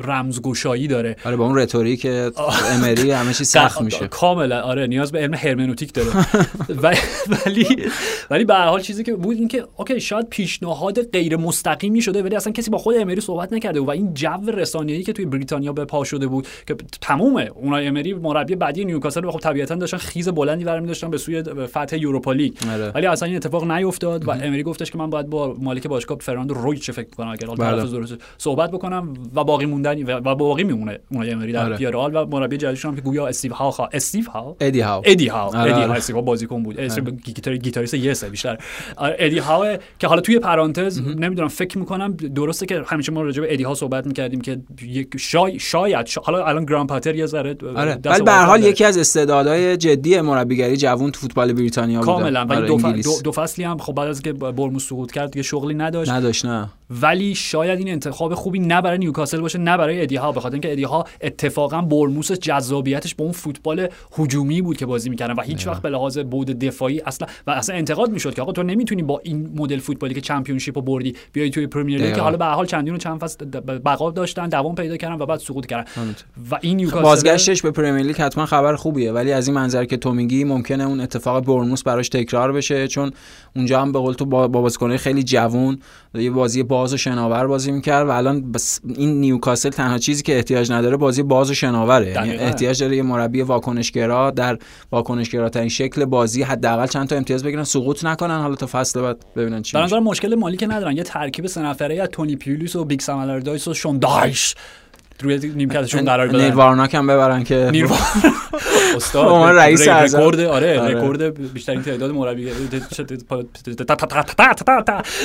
رمزگشایی 0.02 0.88
داره. 0.88 1.16
آره 1.24 1.36
با 1.36 1.46
اون 1.46 1.58
رتوریک 1.58 2.06
امری 2.70 3.10
همه 3.10 3.32
چی 3.32 3.44
سخت 3.44 3.82
میشه. 3.90 4.08
کاملا 4.08 4.60
آره 4.60 4.86
نیاز 4.86 5.12
به 5.12 5.18
علم 5.18 5.34
هرمنوتیک 5.34 5.92
داره. 5.92 6.08
ولی 7.46 7.66
ولی 8.30 8.44
به 8.44 8.54
هر 8.54 8.66
حال 8.66 8.80
چیزی 8.80 9.04
که 9.04 9.14
بود 9.14 9.36
این 9.36 9.48
که 9.48 9.64
OK 9.76 10.00
شاید 10.00 10.28
پیشنهاد 10.28 11.02
غیر 11.02 11.36
مستقیمی 11.36 12.02
شده 12.02 12.22
ولی 12.22 12.36
اصلا 12.36 12.52
کسی 12.52 12.70
با 12.70 12.78
خود 12.78 12.96
امری 12.96 13.20
صحبت 13.20 13.52
نکرده 13.52 13.80
و 13.80 13.90
این 13.90 14.14
جو 14.14 14.50
رسانه‌ای 14.54 15.02
که 15.02 15.12
توی 15.12 15.24
بریتانیا 15.24 15.72
به 15.72 15.84
پا 15.84 16.04
شده 16.04 16.26
بود 16.26 16.46
که 16.66 16.76
تمومه. 17.00 17.50
اونای 17.54 17.86
امری 17.86 18.14
مربی 18.14 18.54
بعدی 18.54 18.84
نیوکاسل 18.84 19.30
خب 19.30 19.38
طبیعتا 19.38 19.74
داشتن 19.74 19.96
خیز 19.96 20.28
بلندی 20.28 20.64
برمی 20.64 20.86
داشتن 20.86 21.10
به 21.10 21.18
سوی 21.18 21.42
فتح 21.66 21.96
یوروپا 22.20 22.32
لیگ. 22.32 22.52
آره. 22.72 22.92
ولی 22.94 23.06
اصلا 23.06 23.26
این 23.28 23.36
اتفاق 23.36 23.70
نیفتاد 23.70 24.24
و 24.24 24.30
امری 24.30 24.62
گفتش 24.62 24.90
که 24.90 24.98
من 24.98 25.10
باید 25.10 25.26
با 25.26 25.56
مالک 25.60 25.86
باشگاه 25.86 26.18
فرناندو 26.20 26.54
رویگ 26.54 26.90
فکر 26.90 27.08
کنم 27.16 27.28
اگر 27.28 27.46
حالا 27.46 27.64
بله. 27.64 27.76
تلفظ 27.76 27.92
درست 27.92 28.14
صحبت 28.38 28.70
بکنم 28.70 29.14
و 29.34 29.44
باقی 29.44 29.66
موندن 29.66 30.18
و 30.18 30.34
باقی 30.34 30.64
میمونه 30.64 30.98
اونای 31.10 31.30
امری 31.30 31.52
در 31.52 31.64
آره. 31.64 31.76
ویارئال 31.76 32.14
و 32.14 32.26
مربی 32.26 32.56
جدیدشون 32.56 32.90
هم 32.90 32.96
که 32.96 33.02
گویا 33.02 33.26
استیو 33.26 33.54
هاو 33.54 33.70
خوا... 33.70 33.88
استیو 33.92 34.30
هاو؟ 34.30 34.56
ادی 34.60 34.80
هاو. 34.80 35.02
ادی 35.06 35.26
هاو. 35.28 35.56
آره، 35.56 35.60
ادی 35.60 35.72
آره. 35.72 35.86
هاو 35.86 35.96
استیو 35.96 36.22
بازیکن 36.22 36.62
بود. 36.62 36.80
گیتار 37.24 37.56
گیتاریست 37.56 37.94
Yes 37.94 38.20
ه 38.20 38.28
بیشتر. 38.28 38.58
آره، 38.96 39.16
ادی 39.18 39.38
هاو 39.38 39.76
که 39.98 40.06
حالا 40.06 40.20
توی 40.20 40.38
پرانتز 40.38 41.00
نمی‌دونم 41.00 41.48
فکر 41.48 41.78
می‌کنم 41.78 42.12
درسته 42.12 42.66
که 42.66 42.82
همیشه 42.86 43.12
ما 43.12 43.22
راجع 43.22 43.42
به 43.42 43.52
ادی 43.52 43.62
هاو 43.62 43.74
صحبت 43.74 44.06
می‌کردیم 44.06 44.40
که 44.40 44.60
یک 44.82 45.08
شای 45.18 45.58
شاید 45.58 46.06
شا- 46.06 46.24
حالا 46.24 46.44
الان 46.44 46.64
گراهام 46.64 46.86
پاتر 46.86 47.14
یه 47.14 47.26
ذره 47.26 47.56
آره. 47.76 47.98
ولی 48.04 48.22
به 48.22 48.30
هر 48.30 48.44
حال. 48.44 48.62
یکی 48.64 48.84
از 48.84 48.98
استعدادهای 48.98 49.76
جدی 49.76 50.20
مربیگری 50.20 50.76
جوون 50.76 51.10
تو 51.10 51.20
فوتبال 51.20 51.52
بریتانیا 51.52 52.00
کاملا. 52.12 52.44
ولی 52.44 52.58
آره، 52.58 52.66
دو, 52.66 52.78
ف... 52.78 52.84
انگلیس. 52.84 53.04
دو, 53.04 53.22
دو 53.24 53.32
فصلی 53.32 53.64
هم 53.64 53.78
خب 53.78 53.94
بعد 53.94 54.08
از 54.08 54.22
که 54.22 54.32
بورنموث 54.32 54.88
سقوط 54.88 55.12
کرد 55.12 55.30
دیگه 55.30 55.42
شغلی 55.42 55.74
نداشت. 55.74 56.10
نداشت 56.10 56.46
نه. 56.46 56.70
ولی 56.90 57.34
شاید 57.34 57.78
این 57.78 57.88
انتخاب 57.88 58.34
خوبی 58.34 58.58
نه 58.58 58.82
برای 58.82 58.98
نیوکاسل 58.98 59.40
باشه 59.40 59.58
نه 59.58 59.76
برای 59.76 60.02
ادی 60.02 60.16
هاو 60.16 60.32
به 60.32 60.40
خاطر 60.40 60.54
اینکه 60.54 60.72
ادی 60.72 60.82
هاو 60.82 61.04
اتفاقا 61.20 61.80
بورنموث 61.80 62.32
جذابیتش 62.32 63.14
به 63.14 63.22
اون 63.22 63.32
فوتبال 63.32 63.88
هجومی 64.18 64.62
بود 64.62 64.76
که 64.76 64.86
بازی 64.86 65.10
می‌کردن 65.10 65.34
و 65.34 65.40
هیچ 65.40 65.66
وقت 65.66 65.82
به 65.82 65.90
لحاظ 65.90 66.18
بود 66.18 66.46
دفاعی 66.46 67.00
اصلا 67.00 67.28
و 67.46 67.50
اصلا 67.50 67.76
انتقاد 67.76 68.10
می‌شد 68.10 68.34
که 68.34 68.42
آقا 68.42 68.52
تو 68.52 68.62
نمی‌تونی 68.62 69.02
با 69.02 69.20
این 69.24 69.50
مدل 69.56 69.78
فوتبالی 69.78 70.14
که 70.14 70.20
Championship 70.20 70.78
رو 70.78 70.82
بردی 70.82 71.16
بیای 71.32 71.50
توی 71.50 71.66
Premier 71.66 72.02
League 72.02 72.14
که. 72.14 72.20
حالا 72.20 72.36
به 72.36 72.44
حال 72.44 72.66
چندین 72.66 72.94
و 72.94 72.98
چند 72.98 73.20
فصل 73.20 73.44
بقا 73.84 74.10
داشتن 74.10 74.48
دوام 74.48 74.74
پیدا 74.74 74.96
کردن 74.96 75.14
و 75.14 75.26
بعد 75.26 75.38
سقوط 75.38 75.66
کردن. 75.66 75.84
و 76.50 76.58
این 76.60 76.76
نیوکاسل 76.76 77.02
بازگشتش 77.02 77.62
به 77.62 77.70
Premier 77.70 78.06
League 78.06 78.16
حتما 78.16 78.46
خبر 78.46 78.76
خوبیه 78.76 79.12
ولی 79.12 79.32
از 79.32 79.48
این 79.48 79.56
منظر 79.56 79.84
که 79.84 79.96
تو 79.96 80.12
میگی 80.12 80.44
ممکنه 80.44 80.84
اون 80.84 81.00
اتفاق 81.00 81.44
بورنموث 81.44 81.82
براش 81.82 82.08
تکرار 82.08 82.52
بشه 82.52 82.88
چون 82.88 83.10
اونجا 83.56 83.80
هم 83.80 83.92
به 83.92 83.98
قول 83.98 84.14
تو 84.14 84.24
با 84.24 84.48
با 84.48 84.60
بازیکنای 84.60 84.98
خیلی 84.98 85.22
جوون 85.22 85.78
یه 86.14 86.30
بازی 86.30 86.62
باز 86.80 86.94
و 86.94 86.96
شناور 86.96 87.46
بازی 87.46 87.72
می‌کرد 87.72 88.06
و 88.06 88.10
الان 88.10 88.52
بس 88.52 88.80
این 88.96 89.20
نیوکاسل 89.20 89.68
تنها 89.68 89.98
چیزی 89.98 90.22
که 90.22 90.36
احتیاج 90.36 90.72
نداره 90.72 90.96
بازی 90.96 91.22
باز 91.22 91.50
و 91.50 91.54
شناوره. 91.54 92.10
یعنی. 92.10 92.36
احتیاج 92.36 92.82
داره 92.82 92.96
یه 92.96 93.02
مربی 93.02 93.42
واکنشگرا 93.42 94.30
در 94.30 94.58
واکنشگراترین 94.92 95.68
شکل 95.68 96.04
بازی 96.04 96.42
حداقل 96.42 96.86
چند 96.86 97.08
تا 97.08 97.16
امتیاز 97.16 97.44
بگیرن. 97.44 97.64
سقوط 97.64 98.04
نکنن 98.04 98.40
حالا 98.40 98.54
تا 98.54 98.66
فصل 98.66 99.00
بعد 99.00 99.24
ببینن 99.36 99.62
چی 99.62 99.72
به 99.72 99.82
میشه. 99.82 99.94
نظر 99.94 100.00
مشکل 100.00 100.34
مالی 100.34 100.56
که 100.56 100.66
ندارن. 100.66 100.96
یه 100.96 101.02
ترکیب 101.02 101.46
سه 101.46 101.62
نفره 101.62 102.02
از 102.02 102.08
تونی 102.12 102.36
پیولیس 102.36 102.76
و 102.76 102.84
بیگ 102.84 103.00
سامالردایس 103.00 103.68
و 103.68 103.74
شوندایش 103.74 104.54
روی 105.22 105.52
نیمکتشون 105.56 106.04
قرار 106.04 106.28
بدن. 106.28 106.40
نیل 106.40 106.52
وارناک 106.52 106.94
هم 106.94 107.06
ببرن 107.06 107.44
که. 107.44 107.68
نیرو 107.72 107.88
استاد 108.96 109.56
رئیس. 109.56 109.88
رکورد 109.88 110.40
آره 110.40 110.80
آره. 110.80 110.94
رکورد 110.94 111.52
بیشترین 111.52 111.82
تعداد 111.82 112.10
مربی 112.10 112.50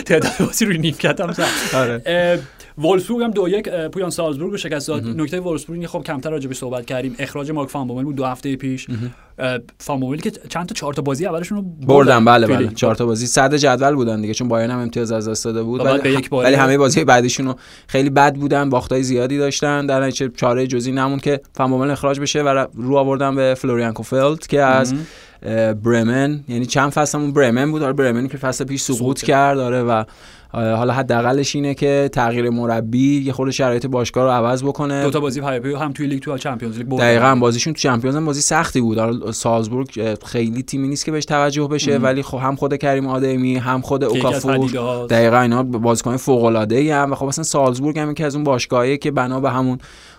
تعداد 0.06 0.32
بازی 0.40 0.66
روی 0.66 0.78
نیمکت 0.78 1.22
هم 1.22 1.34
آره. 1.74 2.40
وولفسبورگ 2.78 3.24
هم 3.24 3.32
دو 3.32 3.50
یک 3.50 3.70
پویان 3.70 4.10
سالزبورگ 4.10 4.52
رو 4.52 4.58
شکست 4.58 4.88
داد. 4.88 5.08
نکته 5.08 5.40
وولفسبورگ 5.40 5.86
خب 5.86 6.04
کمتر 6.04 6.30
راجع 6.30 6.48
به 6.48 6.56
صحبت 6.56 6.86
کردیم. 6.86 7.16
اخراج 7.20 7.52
مارک 7.52 7.70
فان 7.70 7.88
بود 7.88 8.16
دو 8.16 8.26
هفته 8.26 8.56
پیش. 8.56 8.88
بومل 9.88 10.18
که 10.18 10.32
چند 10.32 10.66
تا 10.66 10.74
چهار 10.74 10.94
تا 10.94 11.02
بازی 11.02 11.26
اولشون 11.26 11.58
رو 11.58 11.64
بردن. 11.88 12.26
بله 12.26 12.48
توی 12.48 12.56
بله. 12.56 12.66
لیگ. 12.68 12.76
چهار 12.76 12.96
تا 12.96 13.06
بازی 13.06 13.28
صد 13.28 13.56
جدول 13.56 13.96
بودن 13.96 14.22
دیگه 14.22 14.34
چون 14.34 14.48
بایرن 14.48 14.72
هم 14.72 14.80
امتیاز 14.80 15.12
از 15.12 15.30
دست 15.30 15.46
داده 15.46 15.64
بود. 15.64 15.86
ولی, 15.86 16.28
ولی 16.32 16.56
همه 16.56 16.78
بازی 16.78 17.04
بعدیشون 17.04 17.46
رو 17.46 17.56
خیلی 17.88 18.10
بد 18.10 18.36
بودن 18.36 18.70
باختای 18.70 19.04
زیادی 19.04 19.38
داشتن. 19.38 19.86
در 19.86 20.02
نتیجه 20.02 20.30
چاره 20.38 20.68
جزئی 20.68 20.92
نمون 20.92 21.20
که 21.20 21.42
فامومل 21.54 21.92
اخراج 21.92 22.20
بشه 22.20 22.44
و 22.44 22.66
رو 22.74 22.96
آوردن 22.98 23.36
به 23.36 23.56
فلوریان 23.58 23.94
کوفلد 23.94 24.48
که 24.48 24.62
از 24.62 24.94
برمن. 25.84 26.44
یعنی 26.48 26.66
چند 26.66 26.92
فصل 26.92 27.18
همون 27.18 27.34
برمن 27.34 27.72
بود. 27.72 27.84
آره 27.84 27.94
برمن 27.94 28.28
که 28.28 28.38
فصل 28.38 28.64
پیش 28.64 28.82
سقوط 28.82 29.22
کرد 29.22 29.60
آره 29.60 29.84
و 29.84 30.04
حالا 30.56 30.94
حداقلش 30.94 31.56
اینه 31.56 31.74
که 31.74 32.10
تغییر 32.14 32.50
مربی 32.50 33.22
یه 33.26 33.34
خورده 33.34 33.52
شرایط 33.52 33.86
باشگاه 33.86 34.24
رو 34.24 34.30
عوض 34.30 34.64
بکنه 34.64 35.04
دو 35.04 35.10
تا 35.10 35.20
بازی 35.20 35.42
پی 35.42 35.60
پی 35.60 35.74
هم 35.74 35.94
توی 35.94 36.08
لیگ 36.08 36.22
تو 36.22 36.38
Champions 36.38 36.78
League 36.78 36.88
بردن. 36.88 37.04
دقیقا 37.04 37.36
بازیشون 37.36 37.74
تو 37.74 37.80
Champions 37.80 38.16
هم 38.16 38.26
بازی 38.26 38.42
سختی 38.42 38.82
بود 38.82 38.98
حالا 38.98 39.32
سالزبورگ 39.32 40.18
خیلی 40.26 40.64
تیمی 40.64 40.88
نیست 40.88 41.06
که 41.06 41.12
بهش 41.12 41.26
توجه 41.26 41.68
بشه 41.68 41.98
ولی 41.98 42.24
خب 42.24 42.38
هم 42.38 42.56
خود 42.56 42.78
کریم 42.78 43.08
آدیمی 43.08 43.56
هم 43.56 43.82
خود 43.82 44.04
یکی 44.04 44.18
اوکافور 44.18 44.58
پدیده‌هاست. 44.58 45.10
دقیقا 45.10 45.40
اینا 45.40 45.64
بازیکن 45.64 46.18
فوق 46.18 46.44
العاده 46.44 46.76
ای 46.76 46.92
هم 46.92 47.12
و 47.12 47.16
خب 47.16 47.26
اصلا 47.26 47.44
سالزبورگ 47.44 48.00
هم 48.00 48.14
که 48.14 48.26
از 48.26 48.36
اون 48.36 48.44
باشگاهی 48.44 48.98
که 48.98 49.12
بنا 49.12 49.40
به 49.40 49.52
همون 49.52 49.78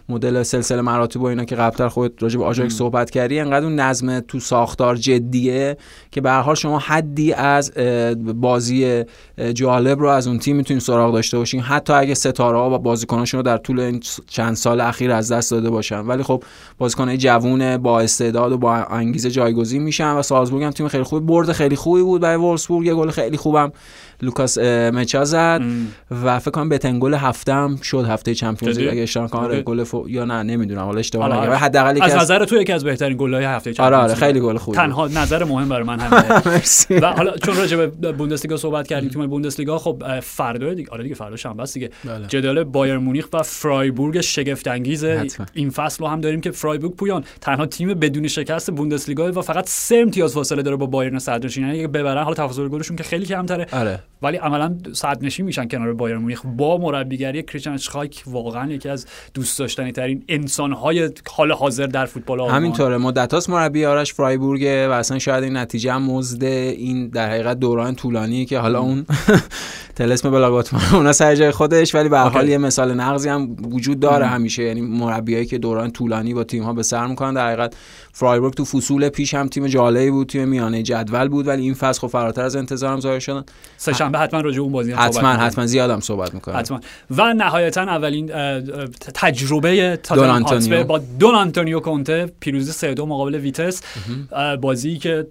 مدل 0.09 0.42
سلسله 0.42 0.82
مراتب 0.82 1.20
و 1.20 1.24
اینا 1.24 1.44
که 1.44 1.57
قبلتر 1.57 1.88
خودت 1.88 2.22
راجع 2.22 2.38
به 2.38 2.44
آژاکس 2.44 2.74
صحبت 2.74 3.11
کردی 3.11 3.40
انقدر 3.40 3.64
اون 3.64 3.80
نظم 3.80 4.20
تو 4.20 4.40
ساختار 4.40 4.96
جدیه 4.96 5.76
که 6.11 6.20
به 6.20 6.30
هر 6.30 6.54
شما 6.54 6.78
حدی 6.78 7.32
از 7.32 7.72
بازی 8.34 9.04
جالب 9.54 10.00
رو 10.00 10.09
از 10.09 10.26
اون 10.26 10.38
تیم 10.38 10.57
می‌تونیم 10.57 10.80
سراغ 10.80 11.14
داشته 11.14 11.38
باشیم 11.38 11.64
حتی 11.66 11.92
اگه 11.92 12.14
ستاره 12.14 12.59
ها 12.59 12.70
و 12.70 12.78
بازیکناشون 12.78 13.38
رو 13.38 13.42
در 13.42 13.57
طول 13.57 13.80
این 13.80 14.00
چند 14.26 14.54
سال 14.54 14.80
اخیر 14.80 15.12
از 15.12 15.32
دست 15.32 15.50
داده 15.50 15.70
باشن. 15.70 16.00
ولی 16.00 16.22
خب 16.22 16.42
بازیکن 16.78 17.16
جوون 17.16 17.76
با 17.76 18.00
استعداد 18.00 18.52
و 18.52 18.59
با 18.59 18.74
انگیزه 18.74 19.30
جایگزین 19.30 19.82
میشن 19.82 20.12
و 20.12 20.22
سالزبورگ 20.22 20.64
هم 20.64 20.70
تیم 20.70 20.88
خیلی 20.88 21.04
خوبی 21.04 21.26
برد 21.26 21.52
خیلی 21.52 21.76
خوبی 21.76 22.02
بود 22.02 22.20
برای 22.20 22.36
وولفسبورگ 22.36 22.86
یه 22.86 22.94
گل 22.94 23.11
خیلی 23.11 23.36
خوبم 23.36 23.72
لوکاس 24.22 24.58
ان‌مچا 24.59 25.24
زد 25.24 25.62
و 26.24 26.38
فکر 26.38 26.50
کنم 26.50 26.68
بهترین 26.68 27.14
هفته 27.14 27.54
هم 27.54 27.76
شد 27.76 28.04
هفته 28.04 28.34
Champions 28.34 28.78
League 28.78 28.88
اگه 28.88 29.02
اشتباه 29.02 29.30
کنم 29.30 29.60
گل 29.60 29.84
فو... 29.84 30.04
یا 30.08 30.24
نه 30.24 30.42
نمی‌دونم 30.42 30.80
حالا 30.80 30.98
اشتباه 30.98 31.24
آره، 31.24 31.34
نگم. 31.36 31.48
آره. 31.48 31.56
حداقل 31.56 32.02
از 32.02 32.14
نظر 32.14 32.44
تو 32.44 32.56
یکی 32.56 32.72
از 32.72 32.84
بهترین 32.84 33.16
گل‌های 33.16 33.44
هفته 33.44 33.72
Champions 33.72 33.94
آره 33.94 34.04
آره 34.04 34.14
خیلی 34.14 34.40
گل 34.40 34.56
خوبی 34.56 34.76
تنها 34.76 35.06
نظر 35.06 35.44
مهم 35.44 35.68
برای 35.68 35.84
من 35.84 36.00
همینه. 36.04 37.00
و 37.02 37.06
حالا 37.06 37.36
چون 37.36 37.56
راجع 37.56 37.76
به 37.86 38.12
بوندسلیگا 38.12 38.56
صحبت 38.56 38.86
کردیم 38.88 39.10
تیم 39.10 39.26
بوندسلیگا 39.26 39.78
خب 39.78 40.20
فردا 40.20 40.74
دیگه 40.74 40.90
آره 40.90 41.02
دیگه 41.02 41.14
فردا 41.14 41.36
شنبه 41.36 41.62
است 41.62 41.74
دیگه. 41.74 41.90
بله. 42.04 42.26
جدال 42.26 42.64
بایرن 42.64 42.99
مونیخ 42.98 43.28
و 43.32 43.42
فرایبورگ 43.42 44.20
شگفت 44.20 44.68
انگیز 44.68 45.04
این 45.54 45.70
فصل 45.70 46.04
رو 46.04 46.10
هم 46.10 46.20
داریم 46.20 46.40
که 46.40 46.50
فرایبورگ 46.50 46.94
پویان. 46.94 47.24
تنها 47.40 47.66
تیم 47.66 47.94
بدون 47.94 48.28
شکست 48.28 48.70
بوندسلیگا 48.70 49.32
و 49.32 49.42
فقط 49.42 49.68
سه 49.68 49.96
امتیاز 49.96 50.34
فاصله 50.34 50.62
داره 50.62 50.76
با 50.76 50.86
بایرن 50.86 51.18
صدرنشین 51.18 51.66
یعنی 51.66 51.86
ببرن. 51.86 52.22
حالا 52.22 52.34
تفاضل 52.34 52.68
گلشون 52.68 52.96
که 52.96 53.04
خیلی 53.04 53.26
کمتره. 53.26 53.66
آره. 53.72 53.98
ولی 54.22 54.36
عملا 54.36 54.76
نشین 55.22 55.46
میشن 55.46 55.68
کنار 55.68 55.92
بایر 55.92 56.16
مونیخ. 56.18 56.42
با 56.44 56.78
مربیگری 56.78 57.42
کریستیان 57.42 57.76
شخایک 57.76 58.22
واقعا 58.26 58.72
یکی 58.72 58.88
از 58.88 59.06
دوست 59.34 59.58
داشتنی 59.58 59.92
ترین 59.92 60.24
انسان 60.28 60.72
های 60.72 61.10
حال 61.30 61.52
حاضر 61.52 61.86
در 61.86 62.06
فوتبال 62.06 62.40
آلمان. 62.40 62.56
همینطوره. 62.56 62.96
مدت 62.96 63.34
هاست 63.34 63.50
مربی 63.50 63.84
آرش 63.84 64.14
فرایبورگ 64.14 64.62
و 64.62 64.92
اصلا 64.92 65.18
شاید 65.18 65.44
این 65.44 65.56
نتیجه 65.56 65.92
هم 65.92 66.02
مزد 66.02 66.44
این 66.44 67.08
در 67.08 67.30
حقیقت 67.30 67.58
دوران 67.58 67.94
طولانی 67.94 68.44
که 68.44 68.58
حالا 68.58 68.80
اون 68.80 69.06
تلسم 69.96 70.30
بلاگاتمان 70.30 70.82
اونا 70.92 71.12
سر 71.12 71.34
جای 71.34 71.50
خودش 71.50 71.94
ولی 71.94 72.08
به 72.08 72.18
حال 72.18 72.48
یه 72.48 72.58
مثال 72.58 72.94
نقضی 72.94 73.28
هم 73.28 73.56
وجود 73.62 74.00
داره 74.00 74.26
همیشه. 74.26 74.62
یعنی 74.62 74.80
مربیایی 74.80 75.46
که 75.46 75.58
دوران 75.58 75.90
طولانی 75.90 76.34
با 76.34 76.44
تیم 76.44 76.62
ها 76.62 76.72
به 76.72 76.82
سر 76.82 77.06
می‌کنن 77.06 77.34
در 77.34 77.46
حقیقت 77.46 77.74
فرایبورگ 78.12 78.54
تو 78.54 78.64
فصول 78.64 79.08
پیش 79.08 79.34
هم 79.34 79.48
تیم 79.48 79.66
جالبی 79.66 80.10
بود 80.10 80.28
تیم 80.28 80.48
میانه 80.48 80.82
جدول 80.82 81.28
بود 81.28 81.46
ولی 81.46 81.62
این 81.62 81.74
فصل 81.74 82.00
خب 82.00 82.06
فراتر 82.06 82.42
از 82.42 82.56
انتظارم 82.56 83.00
ظاهر 83.00 83.18
شدن. 83.18 83.44
شنبه 84.07 84.18
حتما 84.18 84.40
راجع 84.40 84.61
اون 84.61 84.72
بازی 84.72 84.92
حتما 84.92 85.28
حتما 85.28 85.66
زیادم 85.66 86.00
صحبت 86.00 86.34
می‌کنم 86.34 86.57
حتما. 86.57 86.80
و 87.11 87.34
نهایتا 87.34 87.82
اولین 87.82 88.26
تجربه 89.14 89.96
تاتنهام 90.02 90.82
با 90.82 90.98
دون 90.98 91.34
آنتونیو 91.34 91.80
کونته 91.80 92.32
پیروزی 92.40 92.72
3 92.72 92.94
2 92.94 93.07
مقابل 93.07 93.34
ویتس. 93.34 93.82
بازی 94.61 94.98
که 94.98 95.26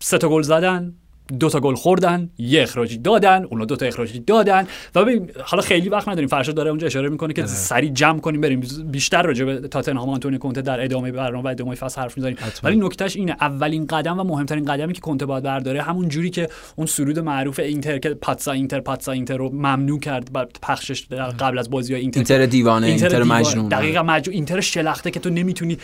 سه 0.00 0.18
تا 0.18 0.28
گل 0.28 0.42
زدن. 0.42 0.94
دو 1.40 1.48
تا 1.48 1.60
گل 1.60 1.74
خوردن 1.74 2.30
یه 2.38 2.62
اخراجی 2.62 2.98
دادن 2.98 3.44
اونا 3.44 3.64
دو 3.64 3.76
تا 3.76 3.86
اخراجی 3.86 4.18
دادن. 4.18 4.66
و 4.94 5.04
ببین 5.04 5.30
حالا 5.44 5.62
خیلی 5.62 5.88
وقت 5.88 6.08
نداریم. 6.08 6.28
فرشاد 6.28 6.54
داره 6.54 6.70
اونجا 6.70 6.86
اشاره 6.86 7.08
می‌کنه 7.08 7.32
که 7.32 7.46
سری 7.46 7.90
جمع 7.90 8.20
کنیم 8.20 8.40
بریم. 8.40 8.62
بیشتر 8.84 9.22
راجع 9.22 9.44
به 9.44 9.68
تاتنهام 9.68 10.08
آنتونی 10.08 10.38
کنته 10.38 10.62
در 10.62 10.84
ادامه 10.84 11.12
برنامه 11.12 11.44
و 11.44 11.46
ادامه 11.48 11.74
فصل 11.74 12.00
حرف 12.00 12.16
می‌زنیم. 12.16 12.36
ولی 12.62 12.76
نکتهش 12.76 13.16
اینه. 13.16 13.36
اولین 13.40 13.86
قدم 13.86 14.20
و 14.20 14.24
مهمترین 14.24 14.64
قدمی 14.64 14.92
که 14.92 15.00
کنته 15.00 15.26
باید 15.26 15.44
برداره 15.44 15.82
همون 15.82 16.08
جوری 16.08 16.30
که 16.30 16.48
اون 16.76 16.86
سرود 16.86 17.18
معروف 17.18 17.58
اینتر 17.58 17.98
که 17.98 18.08
پاتسا 18.08 18.52
اینتر 18.52 18.80
پاتسا 18.80 19.12
اینتر 19.12 19.36
رو 19.36 19.50
ممنوع 19.52 20.00
کرد 20.00 20.30
پخشش 20.62 21.06
قبل 21.38 21.58
از 21.58 21.70
بازی 21.70 21.92
های 21.92 22.02
اینتر. 22.02 22.18
اینتر 22.18 22.46
دیوانه 22.46 22.86
اینتر, 22.86 23.06
اینتر 23.06 23.22
مجنون. 23.22 23.68
دقیقاً 23.68 24.02
مجنون. 24.02 24.34
اینتر 24.34 24.60
شلخته 24.60 25.10
که 25.10 25.20
تو 25.20 25.30
نمی‌تونی 25.30 25.78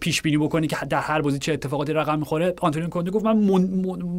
پیش 0.00 0.22
بینی 0.22 0.38
بکنی 0.38 0.66
که 0.66 0.76
در 0.90 1.00
هر 1.00 1.20
بازی 1.20 1.38
چه 1.38 1.52
اتفاقاتی 1.52 1.92
رقم 1.92 2.18
می‌خوره. 2.18 2.54
آنتونی 2.60 2.88
کنته 2.88 3.10
گفت 3.10 3.24
من 3.24 3.36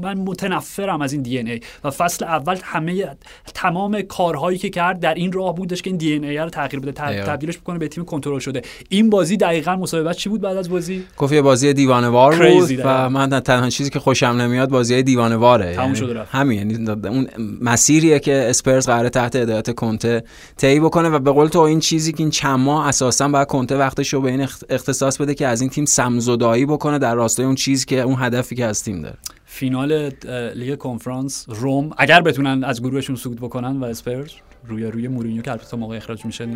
من 0.04 0.18
متنفرم 0.48 1.02
از 1.02 1.14
این 1.14 1.22
دی 1.22 1.38
ای 1.38 1.60
و 1.84 1.92
فصل 1.92 2.26
اول 2.26 2.58
همه 2.64 3.16
تمام 3.54 4.02
کارهایی 4.02 4.58
که 4.58 4.70
کرد 4.70 5.00
در 5.00 5.14
این 5.14 5.32
راه 5.32 5.56
بودش 5.56 5.82
که 5.82 5.90
این 5.90 5.98
دی 5.98 6.14
ای 6.14 6.38
رو 6.38 6.50
تغییر 6.50 6.82
بده 6.82 6.92
تبدیلش 6.92 7.58
بکنه 7.58 7.80
به 7.80 7.88
تیم 7.88 8.06
کنترل 8.06 8.40
شده. 8.40 8.62
این 8.90 9.10
بازی 9.10 9.38
دقیقا 9.38 9.76
مصاحبه 9.76 10.14
چی 10.14 10.30
بود 10.30 10.42
بعد 10.42 10.58
از 10.58 10.70
بازی؟ 10.70 11.04
گفت 11.18 11.34
یه 11.34 11.42
بازی 11.42 11.74
دیوانه 11.74 12.08
وار 12.08 12.36
بود 12.36 12.82
و 12.84 13.10
من 13.10 13.40
تنها 13.40 13.70
چیزی 13.70 13.90
که 13.90 14.00
خوشم 14.00 14.26
نمیاد 14.26 14.70
بازی 14.70 15.04
دیوانه 15.04 15.36
واره. 15.36 15.76
تموم 15.76 15.96
یعنی 15.96 16.20
همین 16.32 16.58
یعنی 16.58 16.90
اون 16.90 17.28
مسیریه 17.62 18.20
که 18.20 18.48
اسپرز 18.50 18.86
قراره 18.86 19.10
تحت 19.10 19.36
هدایت 19.36 19.76
کنته 19.76 20.24
طی 20.58 20.80
بکنه 20.80 21.10
و 21.10 21.20
به 21.20 21.32
قول 21.32 21.48
تو 21.48 21.60
این 21.60 21.80
چیزی 21.80 22.12
که 22.12 22.20
این 22.20 22.30
چند 22.30 22.60
ماه 22.60 22.88
اساسا 22.88 23.28
باید 23.28 23.48
کنته 23.48 23.78
وقتش 23.78 24.14
رو 24.14 24.22
به 24.22 24.32
این 24.32 24.48
اختصاص 24.70 25.18
بده 25.18 25.34
که 25.34 25.48
از 25.48 25.62
این 25.62 25.70
تیم 25.70 25.86
سمزدایی 25.86 26.66
بکنه 26.66 27.00
در 27.00 27.16
راستای 27.16 27.46
اون 27.46 27.56
چیزی 27.56 27.86
که 27.86 28.02
اون 28.02 28.16
هدفی 28.20 28.56
که 28.56 28.66
از 28.66 28.84
تیم 28.84 29.02
داره. 29.02 29.18
فینال 29.58 30.12
لیگ 30.56 30.78
کنفرانس 30.78 31.46
روم. 31.48 31.90
اگر 31.98 32.22
بتونن 32.22 32.64
از 32.64 32.82
گروهشون 32.82 33.16
صعود 33.16 33.40
بکنن 33.40 33.78
و 33.78 33.84
اسپرز 33.84 34.32
روی 34.68 34.86
روی 34.86 35.08
مورینیو 35.08 35.42
که 35.42 35.52
البته 35.52 35.78
موقع 35.78 35.98
اخراج 35.98 36.26
میشه 36.26 36.48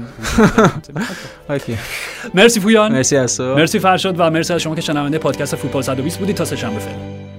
مرسی 2.33 2.59
پویان 2.59 2.91
مرسی 2.91 3.17
مرسی 3.39 3.79
فرشاد 3.79 4.15
و 4.19 4.29
مرسی 4.29 4.53
از 4.53 4.61
شما 4.61 4.75
که 4.75 4.81
شنونده 4.81 5.17
پادکست 5.17 5.55
فوتبال 5.55 5.81
120 5.81 6.19
بودید. 6.19 6.35
تا 6.35 6.45
سه 6.45 6.55
شنبه 6.55 6.79
فعلا. 6.79 7.30